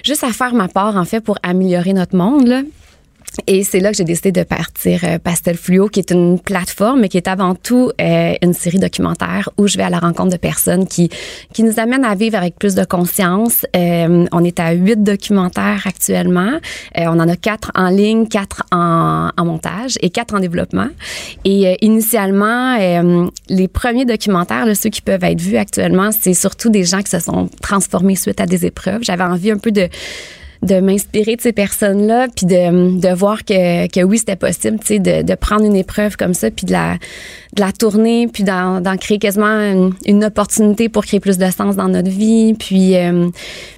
juste 0.05 0.23
à 0.23 0.31
faire 0.31 0.53
ma 0.53 0.67
part, 0.67 0.95
en 0.95 1.05
fait, 1.05 1.21
pour 1.21 1.39
améliorer 1.41 1.93
notre 1.93 2.15
monde. 2.15 2.47
Là. 2.47 2.61
Et 3.47 3.63
c'est 3.63 3.79
là 3.79 3.91
que 3.91 3.97
j'ai 3.97 4.03
décidé 4.03 4.31
de 4.31 4.43
partir 4.43 5.01
euh, 5.03 5.19
Pastel 5.19 5.57
Fluo, 5.57 5.87
qui 5.89 5.99
est 5.99 6.11
une 6.11 6.39
plateforme, 6.39 7.01
mais 7.01 7.09
qui 7.09 7.17
est 7.17 7.27
avant 7.27 7.55
tout 7.55 7.91
euh, 7.99 8.33
une 8.41 8.53
série 8.53 8.79
documentaire 8.79 9.49
où 9.57 9.67
je 9.67 9.77
vais 9.77 9.83
à 9.83 9.89
la 9.89 9.99
rencontre 9.99 10.31
de 10.31 10.37
personnes 10.37 10.87
qui 10.87 11.09
qui 11.53 11.63
nous 11.63 11.79
amènent 11.79 12.05
à 12.05 12.15
vivre 12.15 12.37
avec 12.37 12.55
plus 12.57 12.75
de 12.75 12.83
conscience. 12.83 13.65
Euh, 13.75 14.25
on 14.31 14.43
est 14.43 14.59
à 14.59 14.71
huit 14.71 15.03
documentaires 15.03 15.83
actuellement. 15.85 16.59
Euh, 16.97 17.05
on 17.05 17.19
en 17.19 17.27
a 17.27 17.35
quatre 17.35 17.71
en 17.75 17.89
ligne, 17.89 18.27
quatre 18.27 18.63
en, 18.71 19.29
en 19.35 19.45
montage 19.45 19.97
et 20.01 20.09
quatre 20.09 20.33
en 20.33 20.39
développement. 20.39 20.87
Et 21.45 21.67
euh, 21.67 21.75
initialement, 21.81 22.77
les 23.49 23.67
premiers 23.67 24.05
documentaires, 24.05 24.65
là, 24.65 24.75
ceux 24.75 24.89
qui 24.89 25.01
peuvent 25.01 25.23
être 25.23 25.41
vus 25.41 25.57
actuellement, 25.57 26.11
c'est 26.11 26.33
surtout 26.33 26.69
des 26.69 26.83
gens 26.83 27.01
qui 27.01 27.09
se 27.09 27.19
sont 27.19 27.49
transformés 27.61 28.15
suite 28.15 28.41
à 28.41 28.45
des 28.45 28.65
épreuves. 28.65 28.99
J'avais 29.01 29.23
envie 29.23 29.51
un 29.51 29.57
peu 29.57 29.71
de 29.71 29.87
de 30.61 30.79
m'inspirer 30.81 31.35
de 31.37 31.41
ces 31.41 31.53
personnes-là, 31.53 32.27
puis 32.35 32.45
de, 32.45 32.99
de 32.99 33.13
voir 33.13 33.45
que, 33.45 33.87
que 33.87 34.03
oui, 34.03 34.17
c'était 34.17 34.35
possible, 34.35 34.77
tu 34.79 34.87
sais, 34.87 34.99
de, 34.99 35.21
de 35.21 35.35
prendre 35.35 35.63
une 35.63 35.75
épreuve 35.75 36.17
comme 36.17 36.33
ça, 36.33 36.51
puis 36.51 36.65
de 36.65 36.73
la, 36.73 36.95
de 37.55 37.61
la 37.61 37.71
tourner, 37.71 38.27
puis 38.27 38.43
d'en, 38.43 38.81
d'en 38.81 38.97
créer 38.97 39.19
quasiment 39.19 39.47
une, 39.47 39.93
une 40.05 40.25
opportunité 40.25 40.89
pour 40.89 41.05
créer 41.05 41.19
plus 41.19 41.37
de 41.37 41.49
sens 41.49 41.75
dans 41.75 41.87
notre 41.87 42.09
vie. 42.09 42.55
Puis, 42.55 42.97
euh, 42.97 43.29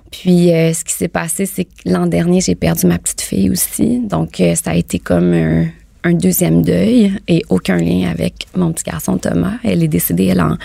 puis 0.10 0.52
euh, 0.52 0.74
ce 0.74 0.84
qui 0.84 0.94
s'est 0.94 1.08
passé, 1.08 1.46
c'est 1.46 1.66
que 1.66 1.72
l'an 1.86 2.08
dernier, 2.08 2.42
j'ai 2.42 2.56
perdu 2.56 2.88
ma 2.88 2.98
petite 2.98 3.22
fille 3.22 3.52
aussi. 3.52 4.00
Donc, 4.00 4.40
euh, 4.40 4.56
ça 4.56 4.72
a 4.72 4.76
été 4.76 4.98
comme 4.98 5.34
un, 5.34 5.66
un 6.04 6.14
deuxième 6.14 6.64
deuil 6.64 7.14
et 7.28 7.44
aucun 7.50 7.78
lien 7.78 8.10
avec 8.10 8.48
mon 8.56 8.72
petit 8.72 8.84
garçon 8.84 9.18
Thomas. 9.18 9.54
Elle 9.64 9.84
est 9.84 9.88
décédée, 9.88 10.26
elle, 10.26 10.42
en, 10.42 10.58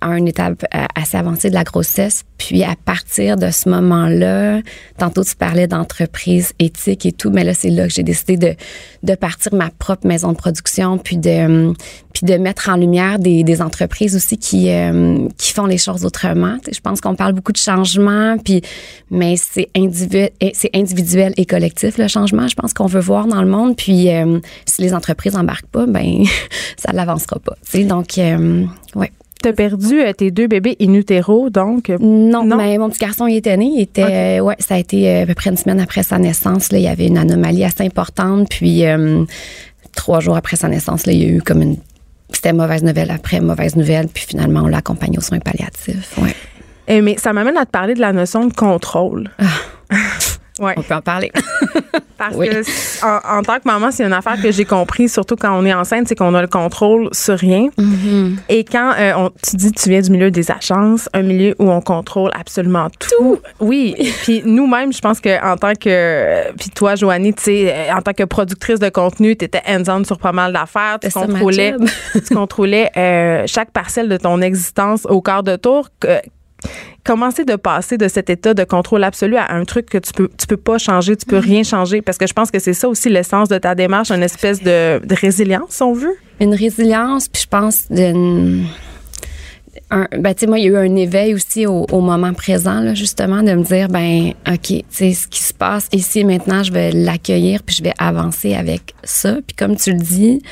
à 0.00 0.16
une 0.16 0.28
étape 0.28 0.64
euh, 0.74 0.84
assez 0.94 1.16
avancée 1.16 1.50
de 1.50 1.54
la 1.54 1.64
grossesse. 1.64 2.24
Puis 2.38 2.62
à 2.64 2.74
partir 2.84 3.36
de 3.36 3.50
ce 3.50 3.68
moment-là, 3.68 4.60
tantôt 4.98 5.24
tu 5.24 5.34
parlais 5.36 5.66
d'entreprise 5.66 6.52
éthique 6.58 7.06
et 7.06 7.12
tout, 7.12 7.30
mais 7.30 7.44
là 7.44 7.54
c'est 7.54 7.70
là 7.70 7.86
que 7.86 7.92
j'ai 7.92 8.02
décidé 8.02 8.36
de, 8.36 8.54
de 9.02 9.14
partir 9.14 9.54
ma 9.54 9.70
propre 9.70 10.06
maison 10.06 10.32
de 10.32 10.36
production, 10.36 10.98
puis 10.98 11.16
de 11.16 11.72
puis 12.12 12.24
de 12.24 12.34
mettre 12.38 12.70
en 12.70 12.76
lumière 12.76 13.18
des, 13.18 13.44
des 13.44 13.60
entreprises 13.60 14.16
aussi 14.16 14.38
qui 14.38 14.70
euh, 14.70 15.28
qui 15.36 15.52
font 15.52 15.66
les 15.66 15.78
choses 15.78 16.04
autrement. 16.04 16.56
Je 16.70 16.80
pense 16.80 17.00
qu'on 17.00 17.14
parle 17.14 17.32
beaucoup 17.32 17.52
de 17.52 17.58
changement, 17.58 18.36
puis 18.38 18.62
mais 19.10 19.36
c'est 19.36 19.68
individuel, 19.76 20.30
c'est 20.52 20.74
individuel 20.74 21.32
et 21.36 21.46
collectif 21.46 21.98
le 21.98 22.08
changement. 22.08 22.48
Je 22.48 22.54
pense 22.54 22.72
qu'on 22.72 22.86
veut 22.86 23.00
voir 23.00 23.26
dans 23.26 23.42
le 23.42 23.48
monde. 23.48 23.76
Puis 23.76 24.10
euh, 24.10 24.40
si 24.66 24.82
les 24.82 24.94
entreprises 24.94 25.36
embarquent 25.36 25.66
pas, 25.66 25.86
ben 25.86 26.24
ça 26.76 26.92
l'avancera 26.92 27.38
pas. 27.38 27.56
Donc 27.84 28.18
euh, 28.18 28.64
ouais. 28.94 29.12
T'as 29.46 29.52
perdu 29.52 30.00
euh, 30.00 30.12
tes 30.12 30.32
deux 30.32 30.48
bébés 30.48 30.76
in 30.80 30.92
utero, 30.94 31.50
donc. 31.50 31.88
euh, 31.88 31.98
Non, 32.00 32.42
Non? 32.44 32.56
mais 32.56 32.76
mon 32.78 32.90
petit 32.90 32.98
garçon, 32.98 33.28
il 33.28 33.36
était 33.36 33.56
né. 33.56 33.66
Il 33.76 33.80
était, 33.82 34.38
euh, 34.38 34.40
ouais, 34.40 34.56
ça 34.58 34.74
a 34.74 34.78
été 34.78 35.20
à 35.20 35.24
peu 35.26 35.34
près 35.34 35.50
une 35.50 35.56
semaine 35.56 35.78
après 35.78 36.02
sa 36.02 36.18
naissance. 36.18 36.72
Là, 36.72 36.78
il 36.78 36.84
y 36.84 36.88
avait 36.88 37.06
une 37.06 37.16
anomalie 37.16 37.62
assez 37.64 37.84
importante. 37.84 38.48
Puis 38.50 38.82
trois 39.94 40.18
jours 40.18 40.36
après 40.36 40.56
sa 40.56 40.68
naissance, 40.68 41.06
là, 41.06 41.12
il 41.12 41.22
y 41.22 41.24
a 41.26 41.28
eu 41.28 41.42
comme 41.42 41.62
une. 41.62 41.76
C'était 42.32 42.52
mauvaise 42.52 42.82
nouvelle 42.82 43.12
après 43.12 43.40
mauvaise 43.40 43.76
nouvelle. 43.76 44.08
Puis 44.08 44.24
finalement, 44.26 44.62
on 44.64 44.66
l'a 44.66 44.78
accompagné 44.78 45.16
aux 45.16 45.20
soins 45.22 45.38
palliatifs. 45.38 46.18
Ouais. 46.18 46.34
euh, 46.90 47.00
mais 47.02 47.16
ça 47.18 47.32
m'amène 47.32 47.56
à 47.56 47.64
te 47.66 47.70
parler 47.70 47.94
de 47.94 48.00
la 48.00 48.12
notion 48.12 48.46
de 48.46 48.52
contrôle. 48.52 49.30
ouais. 50.60 50.74
On 50.76 50.82
peut 50.82 50.94
en 50.94 51.00
parler. 51.00 51.32
Parce 52.18 52.34
Oui. 52.34 52.48
que 52.48 53.04
en, 53.04 53.38
en 53.38 53.42
tant 53.42 53.56
que 53.56 53.66
maman, 53.66 53.90
c'est 53.90 54.04
une 54.04 54.12
affaire 54.12 54.40
que 54.40 54.50
j'ai 54.50 54.64
compris, 54.64 55.08
surtout 55.08 55.36
quand 55.36 55.52
on 55.54 55.66
est 55.66 55.74
enceinte, 55.74 56.08
c'est 56.08 56.14
qu'on 56.14 56.34
a 56.34 56.40
le 56.40 56.48
contrôle 56.48 57.10
sur 57.12 57.38
rien. 57.38 57.68
Mm-hmm. 57.78 58.36
Et 58.48 58.64
quand 58.64 58.92
euh, 58.98 59.12
on, 59.16 59.30
tu 59.46 59.56
dis 59.56 59.70
tu 59.70 59.90
viens 59.90 60.00
du 60.00 60.10
milieu 60.10 60.30
des 60.30 60.50
agences, 60.50 61.10
un 61.12 61.22
milieu 61.22 61.54
où 61.58 61.70
on 61.70 61.82
contrôle 61.82 62.30
absolument 62.38 62.88
tout. 62.98 63.38
Oui. 63.60 63.94
puis 64.22 64.42
nous-mêmes, 64.46 64.94
je 64.94 65.00
pense 65.00 65.20
que 65.20 65.44
en 65.44 65.56
tant 65.56 65.74
que 65.74 65.88
euh, 65.88 66.52
puis 66.58 66.70
toi, 66.70 66.94
Joanie, 66.94 67.34
tu 67.34 67.42
sais, 67.42 67.72
euh, 67.74 67.94
en 67.94 68.00
tant 68.00 68.12
que 68.12 68.24
productrice 68.24 68.78
de 68.78 68.88
contenu, 68.88 69.36
tu 69.36 69.44
étais 69.44 69.62
hands-on 69.68 70.04
sur 70.04 70.18
pas 70.18 70.32
mal 70.32 70.54
d'affaires. 70.54 70.98
Tu 71.02 71.10
contrôlais, 71.10 71.74
tu 72.14 72.34
contrôlais 72.34 72.90
euh, 72.96 73.44
chaque 73.46 73.72
parcelle 73.72 74.08
de 74.08 74.16
ton 74.16 74.40
existence 74.40 75.06
au 75.06 75.20
quart 75.20 75.42
de 75.42 75.56
tour. 75.56 75.88
C'est 77.34 77.44
de 77.48 77.56
passer 77.56 77.96
de 77.98 78.08
cet 78.08 78.30
état 78.30 78.52
de 78.54 78.64
contrôle 78.64 79.04
absolu 79.04 79.36
à 79.36 79.52
un 79.54 79.64
truc 79.64 79.86
que 79.88 79.98
tu 79.98 80.12
peux 80.12 80.28
tu 80.38 80.46
peux 80.46 80.56
pas 80.56 80.78
changer, 80.78 81.16
tu 81.16 81.26
peux 81.26 81.38
rien 81.38 81.62
changer? 81.62 82.02
Parce 82.02 82.18
que 82.18 82.26
je 82.26 82.32
pense 82.32 82.50
que 82.50 82.58
c'est 82.58 82.72
ça 82.74 82.88
aussi 82.88 83.08
l'essence 83.08 83.48
de 83.48 83.58
ta 83.58 83.74
démarche, 83.74 84.10
une 84.10 84.22
espèce 84.22 84.62
de, 84.62 85.04
de 85.04 85.14
résilience, 85.14 85.70
si 85.70 85.82
on 85.82 85.92
veut? 85.92 86.16
une 86.40 86.54
résilience, 86.54 87.28
puis 87.28 87.42
je 87.42 87.48
pense 87.48 87.86
d'une. 87.90 88.66
Un, 89.90 90.08
ben, 90.18 90.34
tu 90.34 90.40
sais, 90.40 90.46
moi, 90.48 90.58
il 90.58 90.64
y 90.64 90.68
a 90.68 90.70
eu 90.72 90.76
un 90.76 90.96
éveil 90.96 91.32
aussi 91.34 91.64
au, 91.64 91.86
au 91.92 92.00
moment 92.00 92.32
présent, 92.34 92.80
là, 92.80 92.94
justement, 92.94 93.42
de 93.42 93.52
me 93.54 93.62
dire, 93.62 93.88
ben, 93.88 94.32
OK, 94.48 94.60
tu 94.66 94.82
sais, 94.90 95.12
ce 95.12 95.28
qui 95.28 95.40
se 95.42 95.54
passe 95.54 95.88
ici 95.92 96.20
et 96.20 96.24
maintenant, 96.24 96.62
je 96.64 96.72
vais 96.72 96.90
l'accueillir, 96.90 97.62
puis 97.62 97.76
je 97.76 97.84
vais 97.84 97.92
avancer 97.98 98.54
avec 98.54 98.94
ça. 99.04 99.34
Puis 99.46 99.54
comme 99.56 99.76
tu 99.76 99.92
le 99.92 99.98
dis, 99.98 100.42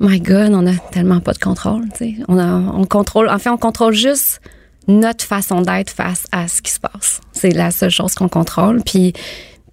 my 0.00 0.18
God, 0.20 0.50
on 0.54 0.66
a 0.66 0.74
tellement 0.90 1.20
pas 1.20 1.32
de 1.34 1.38
contrôle, 1.38 1.84
tu 1.96 1.98
sais. 1.98 2.14
On, 2.26 2.36
a- 2.38 2.72
on 2.74 2.84
contrôle, 2.84 3.28
en 3.28 3.38
fait, 3.38 3.50
on 3.50 3.58
contrôle 3.58 3.94
juste 3.94 4.40
notre 4.88 5.24
façon 5.24 5.62
d'être 5.62 5.90
face 5.90 6.26
à 6.32 6.48
ce 6.48 6.62
qui 6.62 6.70
se 6.70 6.80
passe. 6.80 7.20
C'est 7.32 7.50
la 7.50 7.70
seule 7.70 7.90
chose 7.90 8.14
qu'on 8.14 8.28
contrôle. 8.28 8.82
Puis, 8.82 9.12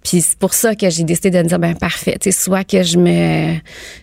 puis 0.02 0.20
c'est 0.20 0.38
pour 0.38 0.54
ça 0.54 0.74
que 0.74 0.90
j'ai 0.90 1.04
décidé 1.04 1.30
de 1.30 1.38
me 1.38 1.48
dire 1.48 1.58
ben 1.58 1.74
parfait, 1.74 2.16
tu 2.20 2.32
soit 2.32 2.64
que 2.64 2.82
je 2.82 2.98
me, 2.98 3.56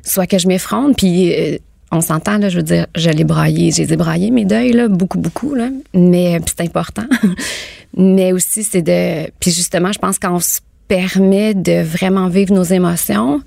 soit 0.04 0.28
que 0.28 0.38
je 0.38 0.48
m'effronte, 0.48 0.98
puis 0.98 1.34
euh, 1.34 1.58
on 1.92 2.02
s'entend 2.02 2.38
là, 2.38 2.50
je 2.50 2.58
veux 2.58 2.64
dire, 2.64 2.88
je 2.96 3.10
l'ai 3.10 3.24
braillé, 3.24 3.72
j'ai 3.72 3.86
braillé 3.96 4.32
mes 4.32 4.46
deuils 4.46 4.74
là, 4.74 4.88
beaucoup 4.88 5.18
beaucoup 5.18 5.56
là, 5.56 5.70
mais 5.94 6.36
euh, 6.36 6.40
c'est 6.46 6.62
important. 6.62 7.06
mais 7.98 8.32
aussi 8.32 8.64
c'est 8.64 8.82
de, 8.82 9.30
puis 9.40 9.52
justement, 9.52 9.92
je 9.92 10.00
pense 10.00 10.20
qu'on 10.20 10.40
se 10.40 10.60
permet 10.88 11.54
de 11.54 11.82
vraiment 11.82 12.28
vivre 12.28 12.54
nos 12.54 12.64
émotions. 12.64 13.42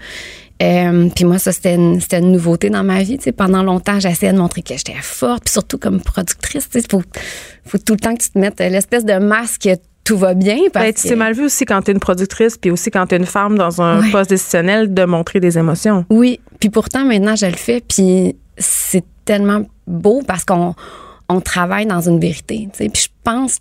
Euh, 0.62 1.08
puis 1.14 1.24
moi, 1.24 1.38
ça, 1.38 1.50
c'était 1.52 1.74
une, 1.74 2.00
c'était 2.00 2.18
une 2.20 2.32
nouveauté 2.32 2.70
dans 2.70 2.84
ma 2.84 3.02
vie. 3.02 3.18
Tu 3.18 3.24
sais, 3.24 3.32
pendant 3.32 3.62
longtemps, 3.62 3.98
j'essayais 3.98 4.32
de 4.32 4.38
montrer 4.38 4.62
que 4.62 4.76
j'étais 4.76 4.94
forte. 5.00 5.44
Puis 5.44 5.52
surtout 5.52 5.78
comme 5.78 6.00
productrice, 6.00 6.68
il 6.74 6.82
faut, 6.88 7.02
faut 7.66 7.78
tout 7.78 7.94
le 7.94 7.98
temps 7.98 8.14
que 8.14 8.22
tu 8.22 8.30
te 8.30 8.38
mettes 8.38 8.60
euh, 8.60 8.68
l'espèce 8.68 9.04
de 9.04 9.14
masque 9.18 9.68
tout 10.04 10.18
va 10.18 10.34
bien. 10.34 10.56
Parce 10.72 10.84
Ben, 10.86 10.92
tu 10.94 11.08
c'est 11.08 11.16
mal 11.16 11.32
vu 11.32 11.44
aussi 11.44 11.64
quand 11.64 11.80
tu 11.82 11.90
es 11.90 11.94
une 11.94 12.00
productrice, 12.00 12.58
puis 12.58 12.70
aussi 12.72 12.90
quand 12.90 13.06
tu 13.06 13.14
es 13.14 13.18
une 13.18 13.26
femme 13.26 13.56
dans 13.56 13.80
un 13.80 14.00
Ouais. 14.02 14.10
poste 14.10 14.30
décisionnel, 14.30 14.92
de 14.92 15.04
montrer 15.04 15.38
des 15.38 15.58
émotions. 15.58 16.04
Oui, 16.10 16.40
puis 16.58 16.70
pourtant 16.70 17.04
maintenant 17.04 17.36
je 17.36 17.46
le 17.46 17.52
fais, 17.52 17.80
puis 17.80 18.34
c'est 18.58 19.04
tellement 19.24 19.62
beau 19.86 20.22
parce 20.26 20.44
qu'on 20.44 20.74
on 21.28 21.40
travaille 21.40 21.86
dans 21.86 22.00
une 22.08 22.18
vérité. 22.18 22.68
Puis 22.76 22.90
je 22.94 23.06
pense, 23.22 23.58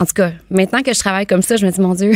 en 0.00 0.06
tout 0.06 0.14
cas, 0.14 0.32
maintenant 0.50 0.80
que 0.82 0.94
je 0.94 0.98
travaille 0.98 1.26
comme 1.26 1.42
ça, 1.42 1.56
je 1.56 1.66
me 1.66 1.70
dis 1.70 1.80
mon 1.82 1.94
Dieu, 1.94 2.12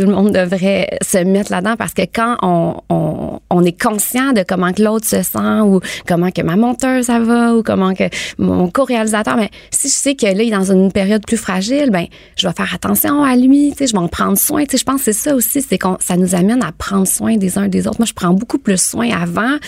tout 0.00 0.06
le 0.06 0.14
monde 0.14 0.32
devrait 0.32 0.88
se 1.02 1.18
mettre 1.18 1.52
là-dedans 1.52 1.76
parce 1.76 1.92
que 1.92 2.00
quand 2.02 2.38
on, 2.40 3.62
est 3.62 3.78
conscient 3.78 4.32
de 4.32 4.42
comment 4.42 4.72
que 4.72 4.82
l'autre 4.82 5.06
se 5.06 5.22
sent 5.22 5.60
ou 5.62 5.80
comment 6.06 6.30
que 6.30 6.40
ma 6.40 6.56
monteuse 6.56 7.06
ça 7.06 7.20
va 7.20 7.54
ou 7.54 7.62
comment 7.62 7.92
que 7.92 8.04
mon 8.38 8.70
co-réalisateur, 8.70 9.36
mais 9.36 9.50
si 9.70 9.88
je 9.88 9.92
sais 9.92 10.14
que 10.14 10.24
là 10.24 10.42
il 10.42 10.48
est 10.48 10.56
dans 10.56 10.72
une 10.72 10.90
période 10.90 11.26
plus 11.26 11.36
fragile, 11.36 11.90
ben 11.90 12.06
je 12.36 12.48
vais 12.48 12.54
faire 12.54 12.72
attention 12.74 13.22
à 13.22 13.36
lui, 13.36 13.72
tu 13.72 13.78
sais, 13.78 13.86
je 13.88 13.92
vais 13.92 13.98
en 13.98 14.08
prendre 14.08 14.38
soin. 14.38 14.64
Tu 14.64 14.70
sais, 14.70 14.78
je 14.78 14.84
pense 14.84 15.04
que 15.04 15.12
c'est 15.12 15.28
ça 15.28 15.34
aussi, 15.34 15.60
c'est 15.60 15.76
qu'on 15.76 15.98
ça 16.00 16.16
nous 16.16 16.34
amène 16.34 16.62
à 16.62 16.72
prendre 16.72 17.06
soin 17.06 17.36
des 17.36 17.58
uns 17.58 17.68
des 17.68 17.86
autres. 17.86 17.98
Moi, 17.98 18.06
je 18.06 18.14
prends 18.14 18.32
beaucoup 18.32 18.58
plus 18.58 18.80
soin 18.80 19.10
avant. 19.10 19.58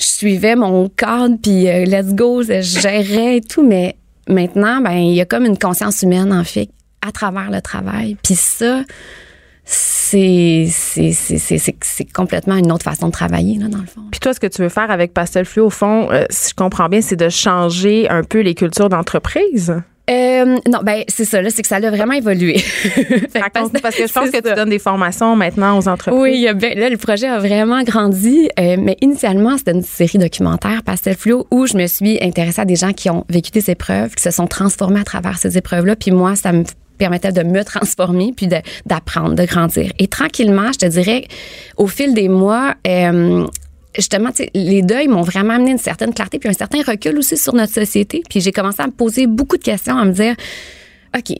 Je 0.00 0.06
suivais 0.06 0.56
mon 0.56 0.88
cadre 0.88 1.36
puis 1.40 1.68
euh, 1.68 1.84
let's 1.84 2.12
go, 2.14 2.42
je 2.42 2.60
gérais 2.60 3.36
et 3.36 3.40
tout, 3.40 3.64
mais 3.64 3.94
maintenant, 4.28 4.80
ben 4.80 4.96
il 4.96 5.14
y 5.14 5.20
a 5.20 5.24
comme 5.24 5.44
une 5.44 5.58
conscience 5.58 6.02
humaine 6.02 6.32
en 6.32 6.42
fait 6.42 6.68
à 7.06 7.12
travers 7.12 7.52
le 7.52 7.60
travail. 7.60 8.16
Puis 8.20 8.34
ça, 8.34 8.82
c'est 9.70 10.66
complètement 12.14 12.56
une 12.56 12.72
autre 12.72 12.84
façon 12.84 13.08
de 13.08 13.12
travailler 13.12 13.58
là 13.58 13.68
dans 13.68 13.78
le 13.78 13.86
fond. 13.86 14.00
Puis 14.10 14.20
toi, 14.20 14.32
ce 14.32 14.40
que 14.40 14.46
tu 14.46 14.62
veux 14.62 14.68
faire 14.68 14.90
avec 14.90 15.12
Pastel 15.12 15.44
Fluo, 15.44 15.66
au 15.66 15.70
fond, 15.70 16.08
euh, 16.10 16.24
si 16.30 16.50
je 16.50 16.54
comprends 16.54 16.88
bien, 16.88 17.00
c'est 17.02 17.16
de 17.16 17.28
changer 17.28 18.08
un 18.08 18.22
peu 18.22 18.40
les 18.40 18.54
cultures 18.54 18.88
d'entreprise? 18.88 19.74
Euh, 20.10 20.56
non, 20.66 20.78
ben 20.82 21.02
c'est 21.06 21.26
ça 21.26 21.42
là, 21.42 21.50
c'est 21.50 21.60
que 21.60 21.68
ça 21.68 21.76
a 21.76 21.90
vraiment 21.90 22.14
évolué. 22.14 22.56
Raconte- 23.34 23.78
Parce 23.82 23.94
que 23.94 24.06
je 24.06 24.12
pense 24.12 24.30
que 24.30 24.36
ça. 24.36 24.42
tu 24.42 24.54
donnes 24.54 24.70
des 24.70 24.78
formations 24.78 25.36
maintenant 25.36 25.78
aux 25.78 25.86
entreprises. 25.86 26.18
Oui, 26.18 26.32
il 26.36 26.40
y 26.40 26.48
a 26.48 26.54
bien- 26.54 26.74
là, 26.74 26.88
le 26.88 26.96
projet 26.96 27.26
a 27.26 27.38
vraiment 27.38 27.82
grandi. 27.82 28.48
euh, 28.58 28.76
mais 28.80 28.96
initialement, 29.02 29.58
c'était 29.58 29.72
une 29.72 29.82
série 29.82 30.16
documentaire, 30.16 30.82
Pastel 30.82 31.14
Fluo, 31.14 31.46
où 31.50 31.66
je 31.66 31.76
me 31.76 31.86
suis 31.86 32.16
intéressée 32.22 32.62
à 32.62 32.64
des 32.64 32.76
gens 32.76 32.94
qui 32.94 33.10
ont 33.10 33.26
vécu 33.28 33.50
des 33.50 33.68
épreuves, 33.68 34.14
qui 34.14 34.22
se 34.22 34.30
sont 34.30 34.46
transformés 34.46 35.00
à 35.00 35.04
travers 35.04 35.36
ces 35.36 35.58
épreuves-là. 35.58 35.94
Puis 35.94 36.10
moi, 36.10 36.36
ça 36.36 36.52
me 36.52 36.64
permettait 36.98 37.32
de 37.32 37.42
me 37.42 37.64
transformer 37.64 38.32
puis 38.36 38.48
d'apprendre, 38.86 39.34
de, 39.34 39.44
grandir. 39.44 39.92
Et 39.98 40.08
tranquillement, 40.08 40.72
je 40.72 40.78
te 40.78 40.86
dirais, 40.86 41.26
au 41.76 41.86
fil 41.86 42.14
des 42.14 42.28
mois, 42.28 42.74
euh, 42.86 43.46
justement, 43.94 44.30
les 44.54 44.82
deuils 44.82 45.08
m'ont 45.08 45.22
vraiment 45.22 45.54
amené 45.54 45.72
une 45.72 45.78
certaine 45.78 46.12
clarté 46.12 46.38
puis 46.38 46.48
un 46.48 46.54
certain 46.54 46.82
recul 46.82 47.16
aussi 47.18 47.36
sur 47.36 47.54
notre 47.54 47.72
société. 47.72 48.22
Puis 48.28 48.40
j'ai 48.40 48.52
commencé 48.52 48.82
à 48.82 48.86
me 48.86 48.92
poser 48.92 49.26
beaucoup 49.26 49.56
de 49.56 49.62
questions, 49.62 49.96
à 49.96 50.04
me 50.04 50.12
dire, 50.12 50.34
OK, 51.16 51.34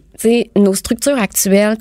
nos 0.56 0.74
structures 0.74 1.18
actuelles 1.18 1.76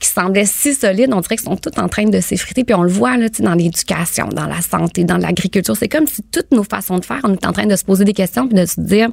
qui 0.00 0.08
semblaient 0.08 0.44
si 0.44 0.74
solides, 0.74 1.10
on 1.12 1.20
dirait 1.20 1.36
qu'elles 1.36 1.44
sont 1.44 1.56
toutes 1.56 1.78
en 1.78 1.88
train 1.88 2.04
de 2.04 2.20
s'effriter. 2.20 2.64
Puis 2.64 2.74
on 2.74 2.82
le 2.82 2.90
voit 2.90 3.16
là, 3.16 3.28
dans 3.38 3.54
l'éducation, 3.54 4.28
dans 4.28 4.46
la 4.46 4.60
santé, 4.60 5.04
dans 5.04 5.18
l'agriculture. 5.18 5.76
C'est 5.76 5.88
comme 5.88 6.06
si 6.06 6.22
toutes 6.32 6.50
nos 6.50 6.64
façons 6.64 6.98
de 6.98 7.04
faire, 7.04 7.20
on 7.24 7.32
est 7.32 7.46
en 7.46 7.52
train 7.52 7.66
de 7.66 7.76
se 7.76 7.84
poser 7.84 8.04
des 8.04 8.12
questions 8.12 8.48
puis 8.48 8.58
de 8.58 8.66
se 8.66 8.80
dire 8.80 9.08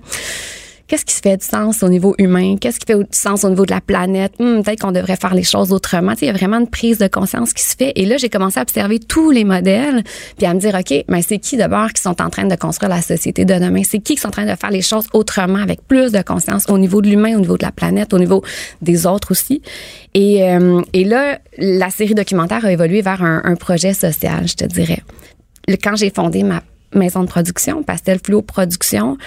qu'est-ce 0.90 1.06
qui 1.06 1.14
se 1.14 1.22
fait 1.22 1.38
du 1.38 1.46
sens 1.46 1.84
au 1.84 1.88
niveau 1.88 2.16
humain? 2.18 2.58
Qu'est-ce 2.60 2.80
qui 2.80 2.86
fait 2.86 2.98
du 2.98 3.06
sens 3.12 3.44
au 3.44 3.50
niveau 3.50 3.66
de 3.66 3.72
la 3.72 3.80
planète? 3.80 4.34
Hmm, 4.40 4.62
peut-être 4.62 4.82
qu'on 4.82 4.92
devrait 4.92 5.16
faire 5.16 5.36
les 5.36 5.44
choses 5.44 5.72
autrement. 5.72 6.14
Il 6.20 6.26
y 6.26 6.30
a 6.30 6.34
vraiment 6.34 6.58
une 6.60 6.68
prise 6.68 6.98
de 6.98 7.08
conscience 7.08 7.54
qui 7.54 7.64
se 7.64 7.76
fait. 7.76 7.94
Et 7.96 8.06
là, 8.06 8.18
j'ai 8.18 8.30
commencé 8.30 8.60
à 8.60 8.64
observer 8.64 9.00
tous 9.00 9.30
les 9.30 9.44
modèles, 9.44 10.04
puis 10.38 10.48
à 10.48 10.54
me 10.54 10.60
dire, 10.60 10.76
OK, 10.76 11.06
mais 11.08 11.22
c'est 11.22 11.38
qui 11.38 11.56
d'abord 11.58 11.94
qui 11.94 12.02
sont 12.02 12.22
en 12.22 12.30
train 12.30 12.46
de 12.46 12.56
construire 12.56 12.90
la 12.90 13.02
société 13.02 13.46
de 13.46 13.54
demain? 13.54 13.84
C'est 13.84 14.00
qui 14.00 14.16
qui 14.16 14.22
sont 14.22 14.30
en 14.30 14.32
train 14.32 14.52
de 14.52 14.56
faire 14.60 14.72
les 14.72 14.82
choses 14.82 15.06
autrement, 15.14 15.60
avec 15.60 15.88
plus 15.88 16.12
de 16.12 16.22
conscience 16.22 16.66
au 16.70 16.78
niveau 16.78 17.02
de 17.02 17.08
l'humain, 17.08 17.38
au 17.38 17.40
niveau 17.40 17.58
de 17.58 17.64
la 17.64 17.72
planète, 17.72 18.14
au 18.14 18.20
niveau 18.20 18.44
des 18.82 19.06
autres 19.06 19.32
aussi? 19.32 19.62
Et, 20.16 20.44
euh, 20.44 20.82
là, 20.94 21.40
la 21.58 21.90
série 21.92 22.16
documentaire 22.16 22.66
a 22.66 22.72
évolué 22.72 23.02
vers 23.02 23.24
un, 23.24 23.56
projet 23.56 23.94
social, 23.94 24.48
je 24.48 24.56
te 24.56 24.66
dirais. 24.66 25.02
Quand 25.84 25.96
j'ai 25.96 26.10
fondé 26.10 26.44
ma 26.44 26.64
maison 26.94 27.22
de 27.22 27.28
production, 27.28 27.84
Pastel 27.84 28.20
Fluo 28.24 28.42
Production, 28.42 29.18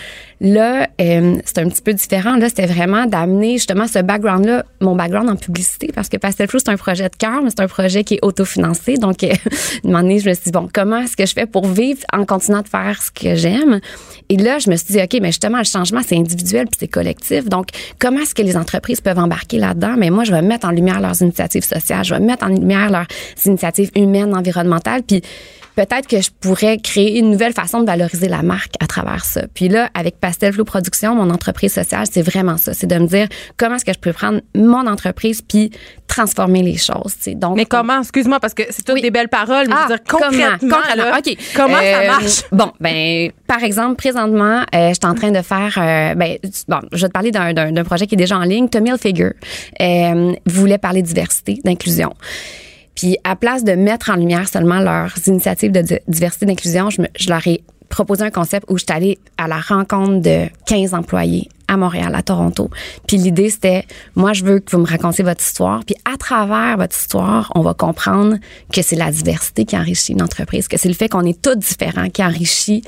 là, 0.40 0.88
euh, 1.00 1.36
c'est 1.44 1.58
un 1.58 1.68
petit 1.68 1.82
peu 1.82 1.92
différent. 1.92 2.36
Là, 2.36 2.48
c'était 2.48 2.66
vraiment 2.66 3.06
d'amener 3.06 3.52
justement 3.54 3.86
ce 3.86 4.00
background-là, 4.00 4.64
mon 4.80 4.96
background 4.96 5.30
en 5.30 5.36
publicité, 5.36 5.90
parce 5.94 6.08
que 6.08 6.16
Pastel 6.16 6.48
Fluo, 6.48 6.58
c'est 6.58 6.70
un 6.70 6.76
projet 6.76 7.08
de 7.08 7.16
cœur, 7.16 7.42
mais 7.42 7.50
c'est 7.50 7.60
un 7.60 7.68
projet 7.68 8.02
qui 8.04 8.14
est 8.14 8.18
autofinancé. 8.22 8.94
Donc, 8.94 9.22
euh, 9.22 9.32
un 9.84 9.88
moment 9.88 10.00
donné, 10.00 10.18
je 10.18 10.28
me 10.28 10.34
suis 10.34 10.44
dit, 10.44 10.50
bon, 10.50 10.68
comment 10.72 10.98
est-ce 10.98 11.16
que 11.16 11.26
je 11.26 11.32
fais 11.32 11.46
pour 11.46 11.66
vivre 11.66 12.00
en 12.12 12.24
continuant 12.24 12.62
de 12.62 12.68
faire 12.68 13.00
ce 13.00 13.10
que 13.10 13.36
j'aime? 13.36 13.80
Et 14.28 14.36
là, 14.36 14.58
je 14.58 14.68
me 14.70 14.76
suis 14.76 14.94
dit, 14.94 15.00
OK, 15.00 15.18
mais 15.20 15.28
justement, 15.28 15.58
le 15.58 15.64
changement, 15.64 16.00
c'est 16.04 16.16
individuel 16.16 16.66
puis 16.66 16.76
c'est 16.80 16.88
collectif. 16.88 17.48
Donc, 17.48 17.68
comment 17.98 18.20
est-ce 18.20 18.34
que 18.34 18.42
les 18.42 18.56
entreprises 18.56 19.00
peuvent 19.00 19.18
embarquer 19.18 19.58
là-dedans? 19.58 19.94
Mais 19.96 20.10
moi, 20.10 20.24
je 20.24 20.32
vais 20.32 20.42
mettre 20.42 20.66
en 20.66 20.70
lumière 20.70 21.00
leurs 21.00 21.20
initiatives 21.22 21.64
sociales, 21.64 22.04
je 22.04 22.14
vais 22.14 22.20
mettre 22.20 22.44
en 22.44 22.48
lumière 22.48 22.90
leurs 22.90 23.06
initiatives 23.46 23.90
humaines, 23.94 24.34
environnementales, 24.34 25.02
puis 25.02 25.22
peut-être 25.76 26.06
que 26.06 26.20
je 26.20 26.30
pourrais 26.40 26.78
créer 26.78 27.18
une 27.18 27.30
nouvelle 27.30 27.52
façon 27.52 27.80
de 27.80 27.86
valoriser 27.86 28.28
la 28.28 28.42
marque 28.42 28.72
à 28.80 28.86
travers 28.86 29.24
ça. 29.24 29.42
Puis 29.54 29.68
là, 29.68 29.90
avec 29.94 30.18
Pastel 30.20 30.52
Flow 30.52 30.64
Production, 30.64 31.14
mon 31.14 31.30
entreprise 31.30 31.72
sociale, 31.72 32.06
c'est 32.10 32.22
vraiment 32.22 32.56
ça. 32.56 32.74
C'est 32.74 32.86
de 32.86 32.98
me 32.98 33.06
dire 33.06 33.28
comment 33.56 33.76
est-ce 33.76 33.84
que 33.84 33.92
je 33.92 33.98
peux 33.98 34.12
prendre 34.12 34.40
mon 34.54 34.86
entreprise 34.86 35.42
puis 35.42 35.70
transformer 36.06 36.62
les 36.62 36.76
choses. 36.76 37.16
Donc, 37.36 37.56
Mais 37.56 37.64
comment, 37.64 38.00
excuse-moi, 38.00 38.38
parce 38.38 38.52
que 38.52 38.64
c'est 38.68 38.82
toutes 38.82 38.96
Oui. 38.96 39.00
des 39.02 39.10
belles 39.10 39.28
paroles, 39.30 39.66
mais 39.68 39.74
ah, 39.74 39.84
je 39.88 39.92
veux 39.92 39.96
dire, 39.98 40.04
concrètement, 40.08 40.58
comment? 40.60 40.76
Concrètement, 40.76 41.04
là, 41.04 41.18
OK. 41.18 41.36
comment 41.56 41.76
ça 41.78 41.82
Euh, 42.02 42.06
marche? 42.06 42.42
Bon, 42.52 42.72
ben, 42.80 43.30
par 43.46 43.62
exemple, 43.64 43.96
présentement, 43.96 44.62
euh, 44.74 44.88
je 44.90 44.94
suis 44.94 45.06
en 45.10 45.14
train 45.14 45.30
de 45.30 45.40
faire, 45.40 45.74
euh, 45.78 46.14
ben, 46.14 46.36
bon, 46.68 46.80
je 46.92 47.00
vais 47.00 47.08
te 47.08 47.12
parler 47.12 47.30
d'un, 47.30 47.84
projet 47.84 48.06
qui 48.06 48.14
est 48.14 48.18
déjà 48.18 48.36
en 48.36 48.42
ligne. 48.42 48.68
Tommy 48.68 48.90
Hilfiger 48.90 49.30
euh, 49.80 50.34
voulait 50.44 50.76
parler 50.78 51.00
diversité, 51.00 51.58
d'inclusion. 51.64 52.12
Puis, 52.94 53.16
à 53.24 53.36
place 53.36 53.64
de 53.64 53.72
mettre 53.72 54.10
en 54.10 54.16
lumière 54.16 54.48
seulement 54.48 54.80
leurs 54.80 55.12
initiatives 55.26 55.72
de 55.72 55.80
di- 55.80 55.98
diversité, 56.08 56.46
d'inclusion, 56.46 56.88
je 56.90 57.28
leur 57.28 57.46
ai 57.46 57.62
proposé 57.88 58.24
un 58.24 58.30
concept 58.30 58.66
où 58.70 58.78
je 58.78 58.84
suis 58.84 58.92
allée 58.96 59.18
à 59.36 59.48
la 59.48 59.60
rencontre 59.60 60.20
de 60.22 60.46
15 60.66 60.94
employés 60.94 61.48
à 61.68 61.76
Montréal, 61.76 62.14
à 62.14 62.22
Toronto. 62.22 62.70
Puis 63.06 63.16
l'idée, 63.18 63.50
c'était, 63.50 63.84
moi, 64.14 64.32
je 64.32 64.44
veux 64.44 64.60
que 64.60 64.70
vous 64.70 64.82
me 64.82 64.86
racontiez 64.86 65.24
votre 65.24 65.42
histoire. 65.42 65.82
Puis 65.84 65.94
à 66.10 66.16
travers 66.16 66.76
votre 66.76 66.96
histoire, 66.96 67.50
on 67.54 67.60
va 67.62 67.74
comprendre 67.74 68.36
que 68.72 68.82
c'est 68.82 68.96
la 68.96 69.10
diversité 69.10 69.64
qui 69.64 69.76
enrichit 69.76 70.12
une 70.12 70.22
entreprise, 70.22 70.68
que 70.68 70.76
c'est 70.78 70.88
le 70.88 70.94
fait 70.94 71.08
qu'on 71.08 71.24
est 71.24 71.40
tous 71.40 71.54
différents 71.56 72.08
qui 72.10 72.22
enrichit 72.24 72.82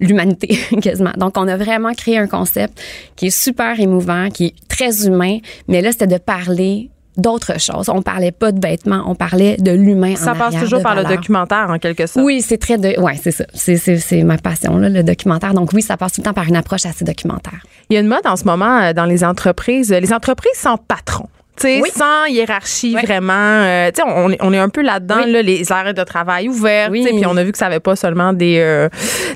l'humanité 0.00 0.58
quasiment. 0.82 1.12
Donc, 1.16 1.36
on 1.36 1.46
a 1.48 1.56
vraiment 1.56 1.92
créé 1.92 2.16
un 2.18 2.26
concept 2.26 2.80
qui 3.16 3.26
est 3.26 3.30
super 3.30 3.78
émouvant, 3.78 4.28
qui 4.30 4.46
est 4.46 4.54
très 4.68 5.06
humain, 5.06 5.38
mais 5.68 5.82
là, 5.82 5.92
c'était 5.92 6.06
de 6.06 6.18
parler 6.18 6.90
d'autres 7.16 7.58
choses. 7.60 7.88
On 7.88 8.02
parlait 8.02 8.32
pas 8.32 8.52
de 8.52 8.60
vêtements, 8.66 9.02
on 9.06 9.14
parlait 9.14 9.56
de 9.58 9.72
l'humain. 9.72 10.16
Ça 10.16 10.32
en 10.32 10.36
passe 10.36 10.56
toujours 10.56 10.82
par 10.82 10.94
le 10.94 11.04
documentaire, 11.04 11.68
en 11.70 11.78
quelque 11.78 12.06
sorte. 12.06 12.24
Oui, 12.24 12.42
c'est 12.42 12.58
très 12.58 12.78
de. 12.78 12.98
Ouais, 13.00 13.18
c'est 13.20 13.30
ça. 13.30 13.44
C'est, 13.54 13.76
c'est, 13.76 13.98
c'est 13.98 14.22
ma 14.22 14.38
passion, 14.38 14.76
là, 14.78 14.88
le 14.88 15.02
documentaire. 15.02 15.54
Donc, 15.54 15.72
oui, 15.72 15.82
ça 15.82 15.96
passe 15.96 16.12
tout 16.12 16.20
le 16.20 16.26
temps 16.26 16.34
par 16.34 16.48
une 16.48 16.56
approche 16.56 16.86
assez 16.86 17.04
documentaire. 17.04 17.64
Il 17.88 17.94
y 17.94 17.96
a 17.96 18.00
une 18.00 18.08
mode 18.08 18.26
en 18.26 18.36
ce 18.36 18.44
moment 18.44 18.78
euh, 18.78 18.92
dans 18.92 19.04
les 19.06 19.24
entreprises, 19.24 19.90
les 19.90 20.12
entreprises 20.12 20.56
sans 20.56 20.76
patron. 20.76 21.28
Tu 21.60 21.66
sais, 21.66 21.80
Oui. 21.82 21.90
sans 21.94 22.24
hiérarchie 22.26 22.94
vraiment. 22.94 23.32
Euh, 23.34 23.90
tu 23.94 24.00
sais, 24.02 24.08
on, 24.08 24.30
est- 24.30 24.38
on 24.40 24.52
est 24.52 24.58
un 24.58 24.68
peu 24.70 24.80
là-dedans, 24.82 25.22
Oui. 25.24 25.30
là, 25.32 25.42
les 25.42 25.70
arrêts 25.72 25.94
de 25.94 26.02
travail 26.04 26.48
ouverts. 26.48 26.90
Puis 26.90 27.06
on 27.26 27.36
a 27.36 27.44
vu 27.44 27.52
que 27.52 27.58
ça 27.58 27.66
avait 27.66 27.80
pas 27.80 27.96
seulement 27.96 28.32
des, 28.32 28.58
euh, 28.58 28.88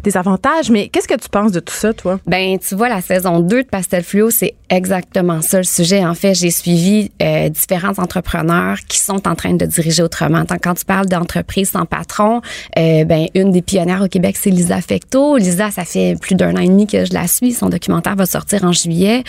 des 0.03 0.17
avantages. 0.17 0.71
Mais 0.71 0.89
qu'est-ce 0.89 1.09
que 1.09 1.15
tu 1.21 1.29
penses 1.29 1.53
de 1.53 1.61
tout 1.61 1.75
ça, 1.75 1.93
toi? 1.93 2.19
Ben, 2.27 2.59
tu 2.59 2.75
vois, 2.75 2.89
la 2.89 3.01
saison 3.03 3.41
2 3.41 3.63
de 3.65 3.69
Pastel 3.69 4.03
Fluo, 4.03 4.31
c'est 4.31 4.55
exactement 4.71 5.43
ça 5.43 5.59
le 5.59 5.65
sujet. 5.65 6.05
En 6.05 6.15
fait, 6.15 6.35
j'ai 6.35 6.51
suivi 6.51 7.11
euh, 7.23 7.49
différents 7.51 7.99
entrepreneurs 7.99 8.79
qui 8.89 8.99
sont 8.99 9.29
en 9.29 9.35
train 9.35 9.53
de 9.55 9.67
diriger 9.67 10.03
autrement. 10.03 10.45
Tant- 10.45 10.57
Quand 10.63 10.75
tu 10.75 10.85
parles 10.85 11.07
d'entreprise 11.07 11.71
sans 11.71 11.85
patron, 11.85 12.41
euh, 12.79 13.05
ben, 13.05 13.27
une 13.35 13.51
des 13.53 13.63
pionnières 13.63 14.03
au 14.03 14.09
Québec, 14.09 14.37
c'est 14.41 14.51
Lisa 14.51 14.81
Fecto. 14.81 15.37
Lisa, 15.37 15.71
ça 15.71 15.85
fait 15.85 16.17
plus 16.21 16.35
d'un 16.35 16.55
an 16.57 16.61
et 16.61 16.69
demi 16.69 16.87
que 16.87 17.05
je 17.05 17.13
la 17.13 17.27
suis. 17.27 17.53
Son 17.53 17.69
documentaire 17.69 18.17
va 18.17 18.25
sortir 18.27 18.65
en 18.65 18.73
juillet. 18.73 19.23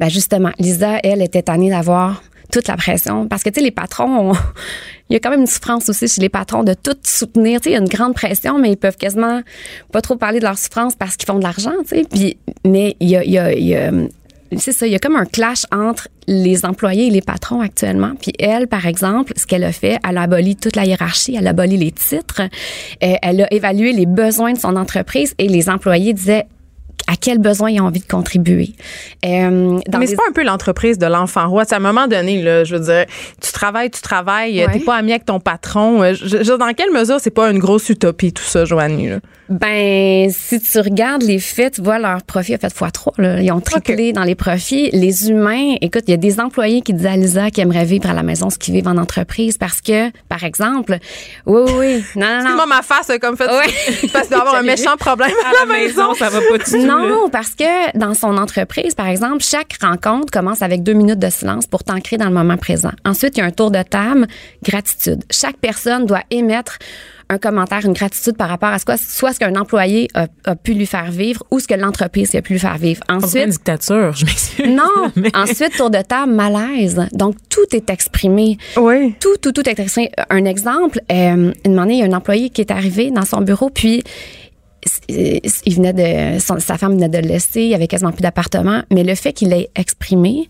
Ben, 0.00 0.08
justement, 0.08 0.50
Lisa, 0.58 0.98
elle, 1.04 1.20
était 1.22 1.42
tannée 1.42 1.70
d'avoir 1.70 2.22
toute 2.52 2.68
la 2.68 2.76
pression. 2.76 3.26
Parce 3.28 3.42
que, 3.42 3.50
tu 3.50 3.56
sais, 3.60 3.64
les 3.64 3.70
patrons, 3.70 4.30
on- 4.30 4.32
il 5.10 5.14
y 5.14 5.16
a 5.16 5.20
quand 5.20 5.30
même 5.30 5.40
une 5.40 5.46
souffrance 5.46 5.88
aussi 5.88 6.08
chez 6.08 6.20
les 6.20 6.28
patrons 6.28 6.64
de 6.64 6.74
tout 6.74 6.96
soutenir. 7.02 7.60
Tu 7.60 7.64
sais, 7.64 7.70
il 7.70 7.72
y 7.74 7.76
a 7.76 7.80
une 7.80 7.88
grande 7.88 8.14
pression, 8.14 8.58
mais 8.58 8.70
ils 8.72 8.76
peuvent 8.76 8.96
quasiment 8.96 9.40
pas 9.92 10.00
trop 10.00 10.16
parler 10.16 10.38
de 10.40 10.44
leur 10.44 10.58
souffrance 10.58 10.94
parce 10.96 11.16
qu'ils 11.16 11.26
font 11.26 11.38
de 11.38 11.44
l'argent, 11.44 11.72
tu 11.82 11.96
sais. 11.96 12.04
Puis, 12.10 12.36
mais 12.64 12.96
il 13.00 13.08
y 13.10 13.16
a, 13.16 13.24
il 13.24 13.30
y 13.30 13.38
a- 13.38 13.52
il 13.52 13.64
y 13.66 13.74
a- 13.76 13.90
c'est 14.56 14.72
ça, 14.72 14.86
il 14.86 14.92
y 14.92 14.96
a 14.96 14.98
comme 14.98 15.16
un 15.16 15.26
clash 15.26 15.64
entre 15.70 16.08
les 16.26 16.64
employés 16.64 17.08
et 17.08 17.10
les 17.10 17.20
patrons 17.20 17.60
actuellement. 17.60 18.12
Puis 18.18 18.32
elle, 18.38 18.66
par 18.66 18.86
exemple, 18.86 19.34
ce 19.36 19.46
qu'elle 19.46 19.62
a 19.64 19.72
fait, 19.72 19.98
elle 20.08 20.16
a 20.16 20.22
aboli 20.22 20.56
toute 20.56 20.74
la 20.74 20.86
hiérarchie, 20.86 21.36
elle 21.38 21.46
a 21.46 21.50
aboli 21.50 21.76
les 21.76 21.92
titres, 21.92 22.40
Euh, 23.02 23.14
elle 23.20 23.42
a 23.42 23.52
évalué 23.52 23.92
les 23.92 24.06
besoins 24.06 24.54
de 24.54 24.58
son 24.58 24.74
entreprise 24.76 25.34
et 25.36 25.48
les 25.48 25.68
employés 25.68 26.14
disaient 26.14 26.46
à 27.06 27.16
quels 27.16 27.38
besoins 27.38 27.70
ils 27.70 27.80
ont 27.80 27.86
envie 27.86 28.00
de 28.00 28.06
contribuer. 28.06 28.74
Euh, 29.24 29.78
dans 29.88 29.98
mais 29.98 30.06
c'est 30.06 30.16
pas 30.16 30.22
un 30.28 30.32
peu 30.32 30.42
l'entreprise 30.44 30.98
de 30.98 31.06
l'enfant 31.06 31.48
roi. 31.48 31.64
À 31.70 31.76
un 31.76 31.78
moment 31.78 32.06
donné, 32.06 32.42
là, 32.42 32.64
je 32.64 32.76
veux 32.76 32.84
dire, 32.84 33.06
tu 33.40 33.52
travailles, 33.52 33.90
tu 33.90 34.00
travailles, 34.02 34.62
euh, 34.62 34.66
Ouais. 34.66 34.72
t'es 34.74 34.80
pas 34.80 34.96
ami 34.96 35.12
avec 35.12 35.24
ton 35.24 35.40
patron. 35.40 36.02
Euh, 36.02 36.14
Je, 36.14 36.56
dans 36.56 36.72
quelle 36.74 36.90
mesure 36.92 37.18
c'est 37.20 37.30
pas 37.30 37.50
une 37.50 37.58
grosse 37.58 37.88
utopie, 37.88 38.32
tout 38.32 38.42
ça, 38.42 38.64
Joanie? 38.64 39.08
là? 39.08 39.16
Ben, 39.48 40.28
si 40.30 40.60
tu 40.60 40.78
regardes 40.80 41.22
les 41.22 41.38
faits, 41.38 41.74
tu 41.76 41.82
vois, 41.82 41.98
leur 41.98 42.22
profit 42.22 42.52
a 42.54 42.58
fait 42.58 42.66
x3. 42.68 43.12
Là. 43.16 43.40
Ils 43.40 43.50
ont 43.50 43.60
triplé 43.60 44.12
dans 44.12 44.24
les 44.24 44.34
profits. 44.34 44.90
Les 44.92 45.30
humains, 45.30 45.76
écoute, 45.80 46.02
il 46.06 46.10
y 46.10 46.14
a 46.14 46.18
des 46.18 46.38
employés 46.38 46.82
qui 46.82 46.92
disent 46.92 47.06
à 47.06 47.16
Lisa 47.16 47.50
qu'ils 47.50 47.62
aimeraient 47.62 47.86
vivre 47.86 48.10
à 48.10 48.12
la 48.12 48.22
maison 48.22 48.50
ce 48.50 48.58
qu'ils 48.58 48.74
vivent 48.74 48.88
en 48.88 48.98
entreprise 48.98 49.56
parce 49.56 49.80
que, 49.80 50.10
par 50.28 50.44
exemple, 50.44 50.98
oui, 51.46 51.62
oui. 51.78 52.04
Non, 52.14 52.26
non, 52.26 52.28
non. 52.28 52.34
Excuse-moi, 52.40 52.66
ma 52.66 52.82
face 52.82 53.10
comme 53.22 53.38
fait. 53.38 53.46
Ouais. 53.46 54.08
parce 54.12 54.26
qu'il 54.28 54.36
doit 54.36 54.44
y 54.44 54.48
avoir 54.48 54.54
un 54.56 54.62
méchant 54.62 54.96
problème 54.98 55.30
À 55.46 55.66
la 55.66 55.72
maison, 55.72 56.12
ça 56.14 56.28
va 56.28 56.40
pas 56.40 56.58
du 56.58 56.64
tout. 56.64 56.86
Non, 56.88 57.28
parce 57.30 57.50
que 57.54 57.96
dans 57.98 58.14
son 58.14 58.36
entreprise, 58.36 58.94
par 58.94 59.06
exemple, 59.08 59.42
chaque 59.42 59.76
rencontre 59.80 60.30
commence 60.32 60.62
avec 60.62 60.82
deux 60.82 60.92
minutes 60.94 61.18
de 61.18 61.30
silence 61.30 61.66
pour 61.66 61.84
t'ancrer 61.84 62.16
dans 62.16 62.26
le 62.26 62.34
moment 62.34 62.56
présent. 62.56 62.92
Ensuite, 63.04 63.36
il 63.36 63.40
y 63.40 63.42
a 63.42 63.46
un 63.46 63.50
tour 63.50 63.70
de 63.70 63.82
table, 63.82 64.26
gratitude. 64.62 65.24
Chaque 65.30 65.56
personne 65.58 66.06
doit 66.06 66.22
émettre 66.30 66.78
un 67.30 67.36
commentaire, 67.36 67.84
une 67.84 67.92
gratitude 67.92 68.38
par 68.38 68.48
rapport 68.48 68.70
à 68.70 68.78
ce 68.78 68.86
quoi, 68.86 68.96
soit 68.96 69.34
ce 69.34 69.38
qu'un 69.38 69.54
employé 69.56 70.08
a, 70.14 70.28
a 70.46 70.56
pu 70.56 70.72
lui 70.72 70.86
faire 70.86 71.10
vivre 71.10 71.42
ou 71.50 71.60
ce 71.60 71.68
que 71.68 71.74
l'entreprise 71.74 72.34
a 72.34 72.40
pu 72.40 72.54
lui 72.54 72.58
faire 72.60 72.78
vivre. 72.78 73.02
Une 73.10 73.16
Ensuite, 73.16 73.48
dictature, 73.50 74.12
je 74.14 74.24
m'excuse. 74.24 74.66
non. 74.66 75.12
Mais- 75.16 75.30
Ensuite, 75.36 75.76
tour 75.76 75.90
de 75.90 76.00
table, 76.00 76.32
malaise. 76.32 77.06
Donc, 77.12 77.34
tout 77.50 77.66
est 77.76 77.90
exprimé. 77.90 78.56
Oui. 78.78 79.14
Tout, 79.20 79.36
tout, 79.42 79.52
tout 79.52 79.68
est 79.68 79.78
exprimé. 79.78 80.10
Un 80.30 80.46
exemple, 80.46 81.00
euh, 81.12 81.52
une 81.66 81.78
année, 81.78 81.94
il 81.94 82.00
y 82.00 82.02
a 82.02 82.06
un 82.06 82.16
employé 82.16 82.48
qui 82.48 82.62
est 82.62 82.70
arrivé 82.70 83.10
dans 83.10 83.26
son 83.26 83.42
bureau, 83.42 83.68
puis 83.68 84.02
il 85.08 85.74
venait 85.74 85.92
de, 85.92 86.38
sa 86.38 86.78
femme 86.78 86.94
venait 86.94 87.08
de 87.08 87.18
le 87.18 87.28
laisser, 87.28 87.62
il 87.62 87.74
avait 87.74 87.88
quasiment 87.88 88.12
plus 88.12 88.22
d'appartement, 88.22 88.82
mais 88.92 89.04
le 89.04 89.14
fait 89.14 89.32
qu'il 89.32 89.48
l'ait 89.48 89.70
exprimé, 89.74 90.48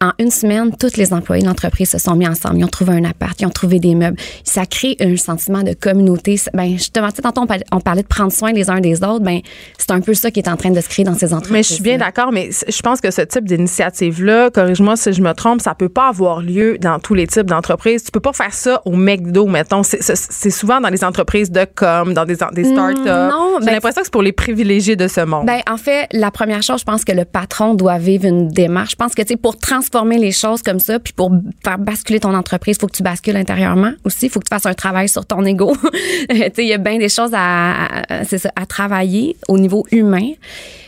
en 0.00 0.12
une 0.18 0.30
semaine, 0.30 0.70
tous 0.78 0.96
les 0.96 1.12
employés 1.12 1.42
de 1.42 1.48
l'entreprise 1.48 1.90
se 1.90 1.98
sont 1.98 2.14
mis 2.16 2.26
ensemble. 2.28 2.58
Ils 2.58 2.64
ont 2.64 2.68
trouvé 2.68 2.92
un 2.94 3.04
appart, 3.04 3.40
ils 3.40 3.46
ont 3.46 3.50
trouvé 3.50 3.78
des 3.78 3.94
meubles. 3.94 4.16
Ça 4.44 4.66
crée 4.66 4.96
un 5.00 5.16
sentiment 5.16 5.62
de 5.62 5.72
communauté. 5.72 6.38
Ben, 6.54 6.72
justement, 6.72 7.08
tu 7.08 7.16
sais, 7.16 7.22
tantôt, 7.22 7.42
on 7.72 7.80
parlait, 7.80 8.02
de 8.02 8.06
prendre 8.06 8.32
soin 8.32 8.52
les 8.52 8.68
uns 8.70 8.80
des 8.80 9.02
autres. 9.02 9.20
Ben, 9.20 9.40
c'est 9.78 9.90
un 9.90 10.00
peu 10.00 10.14
ça 10.14 10.30
qui 10.30 10.40
est 10.40 10.48
en 10.48 10.56
train 10.56 10.70
de 10.70 10.80
se 10.80 10.88
créer 10.88 11.04
dans 11.04 11.14
ces 11.14 11.32
entreprises. 11.32 11.52
Mais 11.52 11.62
je 11.62 11.72
suis 11.74 11.82
bien 11.82 11.98
d'accord, 11.98 12.30
mais 12.32 12.50
je 12.68 12.82
pense 12.82 13.00
que 13.00 13.10
ce 13.10 13.22
type 13.22 13.44
d'initiative-là, 13.46 14.50
corrige-moi 14.50 14.96
si 14.96 15.12
je 15.12 15.22
me 15.22 15.32
trompe, 15.32 15.60
ça 15.60 15.74
peut 15.74 15.88
pas 15.88 16.08
avoir 16.08 16.40
lieu 16.40 16.78
dans 16.78 16.98
tous 16.98 17.14
les 17.14 17.26
types 17.26 17.46
d'entreprises. 17.46 18.04
Tu 18.04 18.10
peux 18.10 18.20
pas 18.20 18.32
faire 18.32 18.52
ça 18.52 18.82
au 18.84 18.92
McDo, 18.92 19.46
mettons. 19.46 19.82
C'est- 19.82 20.50
souvent 20.50 20.80
dans 20.80 20.88
les 20.88 21.04
entreprises 21.04 21.50
de 21.50 21.66
com, 21.74 22.12
dans 22.14 22.24
des, 22.24 22.36
des 22.52 22.64
startups. 22.64 23.00
non, 23.04 23.56
J'ai 23.60 23.66
ben- 23.66 23.72
l'impression 23.72 24.00
que 24.02 24.06
c'est 24.06 24.12
pour 24.12 24.22
les 24.22 24.32
privilégiés 24.32 24.96
de 24.96 25.08
ce 25.08 25.20
monde. 25.22 25.46
Ben, 25.46 25.60
en 25.70 25.76
fait, 25.76 26.06
la 26.12 26.30
première 26.30 26.62
chose, 26.62 26.80
je 26.80 26.84
pense 26.84 27.04
que 27.04 27.12
le 27.12 27.24
patron 27.24 27.74
doit 27.74 27.98
vivre 27.98 28.24
une 28.26 28.48
démarche. 28.48 28.90
Je 28.92 28.96
pense 28.96 29.14
que, 29.14 29.22
tu 29.22 29.28
sais, 29.28 29.36
pour 29.36 29.56
transformer 29.56 29.85
les 30.18 30.32
choses 30.32 30.62
comme 30.62 30.78
ça, 30.78 30.98
puis 30.98 31.12
pour 31.12 31.30
faire 31.64 31.78
basculer 31.78 32.20
ton 32.20 32.34
entreprise, 32.34 32.78
faut 32.78 32.86
que 32.86 32.96
tu 32.96 33.02
bascules 33.02 33.36
intérieurement 33.36 33.92
aussi. 34.04 34.28
faut 34.28 34.40
que 34.40 34.44
tu 34.44 34.54
fasses 34.54 34.66
un 34.66 34.74
travail 34.74 35.08
sur 35.08 35.26
ton 35.26 35.44
ego. 35.44 35.76
il 36.30 36.64
y 36.64 36.72
a 36.72 36.78
bien 36.78 36.98
des 36.98 37.08
choses 37.08 37.32
à, 37.32 38.02
ça, 38.24 38.52
à 38.54 38.66
travailler 38.66 39.36
au 39.48 39.58
niveau 39.58 39.86
humain. 39.90 40.30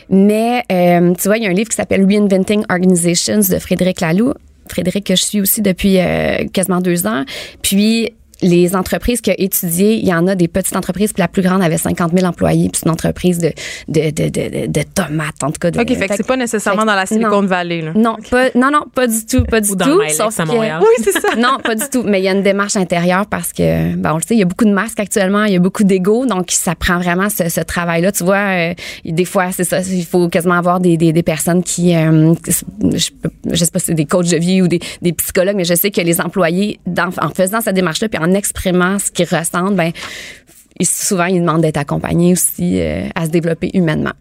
Mais, 0.09 0.63
euh, 0.71 1.13
tu 1.13 1.27
vois, 1.27 1.37
il 1.37 1.43
y 1.43 1.47
a 1.47 1.49
un 1.49 1.53
livre 1.53 1.69
qui 1.69 1.75
s'appelle 1.75 2.05
Reinventing 2.05 2.63
Organizations 2.69 3.39
de 3.39 3.59
Frédéric 3.59 4.01
Laloux. 4.01 4.33
Frédéric, 4.67 5.05
que 5.05 5.15
je 5.15 5.23
suis 5.23 5.41
aussi 5.41 5.61
depuis 5.61 5.99
euh, 5.99 6.47
quasiment 6.53 6.79
deux 6.79 7.07
ans. 7.07 7.23
Puis, 7.61 8.11
les 8.41 8.75
entreprises 8.75 9.21
qui 9.21 9.31
ont 9.31 9.35
étudié, 9.37 9.95
il 9.95 10.07
y 10.07 10.13
en 10.13 10.27
a 10.27 10.35
des 10.35 10.47
petites 10.47 10.75
entreprises, 10.75 11.13
puis 11.13 11.21
la 11.21 11.27
plus 11.27 11.41
grande 11.41 11.61
avait 11.61 11.77
50 11.77 12.11
000 12.13 12.25
employés, 12.25 12.69
puis 12.69 12.79
c'est 12.79 12.85
une 12.85 12.91
entreprise 12.91 13.37
de, 13.39 13.51
de, 13.87 14.09
de, 14.11 14.29
de, 14.29 14.67
de 14.67 14.81
tomates, 14.93 15.43
en 15.43 15.47
tout 15.51 15.59
cas. 15.59 15.71
De, 15.71 15.79
OK, 15.79 15.87
fait 15.95 16.07
que 16.07 16.15
c'est 16.15 16.25
pas 16.27 16.37
nécessairement 16.37 16.85
dans 16.85 16.95
la 16.95 17.05
Silicon 17.05 17.41
non. 17.41 17.47
Valley. 17.47 17.81
Là. 17.81 17.91
Non, 17.95 18.15
pas, 18.29 18.49
non, 18.55 18.71
non, 18.71 18.83
pas 18.93 19.07
du 19.07 19.25
tout, 19.25 19.43
pas 19.43 19.61
du 19.61 19.71
Ou 19.71 19.75
dans 19.75 19.85
tout. 19.85 19.99
Milex 19.99 20.19
à 20.39 20.45
Montréal. 20.45 20.81
Oui, 20.81 21.03
c'est 21.03 21.11
ça. 21.19 21.35
non, 21.37 21.57
pas 21.63 21.75
du 21.75 21.83
tout. 21.91 22.03
Mais 22.05 22.19
il 22.21 22.23
y 22.23 22.27
a 22.29 22.31
une 22.31 22.43
démarche 22.43 22.75
intérieure 22.75 23.25
parce 23.25 23.51
que, 23.53 23.95
ben, 23.95 24.13
on 24.13 24.17
le 24.17 24.21
sait, 24.21 24.35
il 24.35 24.39
y 24.39 24.43
a 24.43 24.45
beaucoup 24.45 24.65
de 24.65 24.71
masques 24.73 24.99
actuellement, 24.99 25.43
il 25.43 25.53
y 25.53 25.55
a 25.55 25.59
beaucoup 25.59 25.83
d'ego, 25.83 26.25
donc 26.25 26.51
ça 26.51 26.75
prend 26.75 26.97
vraiment 26.99 27.29
ce, 27.29 27.49
ce 27.49 27.61
travail-là. 27.61 28.11
Tu 28.11 28.23
vois, 28.23 28.37
euh, 28.37 28.73
des 29.05 29.25
fois, 29.25 29.51
c'est 29.51 29.63
ça, 29.63 29.79
il 29.81 30.05
faut 30.05 30.29
quasiment 30.29 30.55
avoir 30.55 30.79
des, 30.79 30.97
des, 30.97 31.11
des 31.13 31.23
personnes 31.23 31.63
qui, 31.63 31.95
euh, 31.95 32.33
je, 32.93 33.09
je 33.51 33.55
sais 33.65 33.71
pas 33.71 33.79
si 33.79 33.85
c'est 33.87 33.93
des 33.93 34.05
coachs 34.05 34.29
de 34.29 34.37
vie 34.37 34.61
ou 34.61 34.67
des, 34.67 34.79
des 35.01 35.13
psychologues, 35.13 35.55
mais 35.55 35.65
je 35.65 35.73
sais 35.75 35.91
que 35.91 36.01
les 36.01 36.21
employés, 36.21 36.79
dans- 36.85 37.09
en 37.21 37.29
faisant 37.29 37.61
cette 37.61 37.75
démarche-là, 37.75 38.09
puis 38.09 38.21
en 38.23 38.28
exprimant 38.33 38.99
ce 38.99 39.11
qu'ils 39.11 39.27
ressentent, 39.27 39.75
ben 39.75 39.91
souvent, 40.85 41.25
ils 41.25 41.41
demandent 41.41 41.61
d'être 41.61 41.77
accompagnés 41.77 42.33
aussi 42.33 42.79
euh, 42.79 43.07
à 43.15 43.25
se 43.25 43.31
développer 43.31 43.69
humainement. 43.73 44.13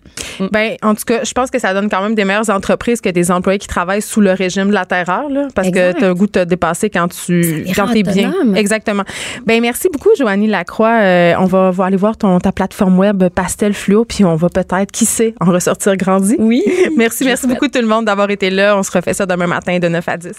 Ben, 0.51 0.77
en 0.83 0.95
tout 0.95 1.05
cas, 1.07 1.23
je 1.23 1.33
pense 1.33 1.51
que 1.51 1.59
ça 1.59 1.73
donne 1.73 1.89
quand 1.89 2.03
même 2.03 2.15
des 2.15 2.25
meilleures 2.25 2.51
entreprises 2.51 3.01
que 3.01 3.09
des 3.09 3.31
employés 3.31 3.59
qui 3.59 3.69
travaillent 3.69 4.03
sous 4.03 4.21
le 4.21 4.33
régime 4.33 4.69
de 4.69 4.75
la 4.75 4.85
terreur, 4.85 5.29
là, 5.29 5.49
parce 5.55 5.69
Exact. 5.69 5.95
que 5.95 5.99
tu 5.99 6.05
as 6.05 6.09
un 6.09 6.15
goût 6.15 6.27
de 6.27 6.33
te 6.33 6.45
dépasser 6.45 6.91
quand 6.91 7.09
tu 7.09 7.65
quand 7.77 7.93
es 7.95 8.03
bien. 8.03 8.33
Exactement. 8.57 9.05
Ben, 9.47 9.61
merci 9.61 9.89
beaucoup, 9.93 10.11
Joanie 10.19 10.49
Lacroix. 10.49 11.01
Euh, 11.01 11.35
on 11.39 11.45
va, 11.45 11.71
va 11.71 11.85
aller 11.85 11.97
voir 11.97 12.17
ton, 12.17 12.39
ta 12.41 12.51
plateforme 12.51 12.99
web 12.99 13.29
Pastel 13.29 13.73
Fluo, 13.73 14.05
puis 14.05 14.25
on 14.25 14.35
va 14.35 14.49
peut-être, 14.49 14.91
qui 14.91 15.07
sait, 15.07 15.35
en 15.41 15.53
ressortir 15.53 15.97
grandi. 15.97 16.35
Oui. 16.39 16.65
merci, 16.97 17.25
merci 17.25 17.47
beaucoup 17.47 17.69
tout 17.69 17.81
le 17.81 17.87
monde 17.87 18.07
d'avoir 18.07 18.31
été 18.31 18.51
là. 18.51 18.77
On 18.77 18.83
se 18.83 18.91
refait 18.91 19.15
ça 19.15 19.27
demain 19.27 19.47
matin 19.47 19.79
de 19.79 19.89
9 19.89 20.09
à 20.09 20.17
10. 20.17 20.33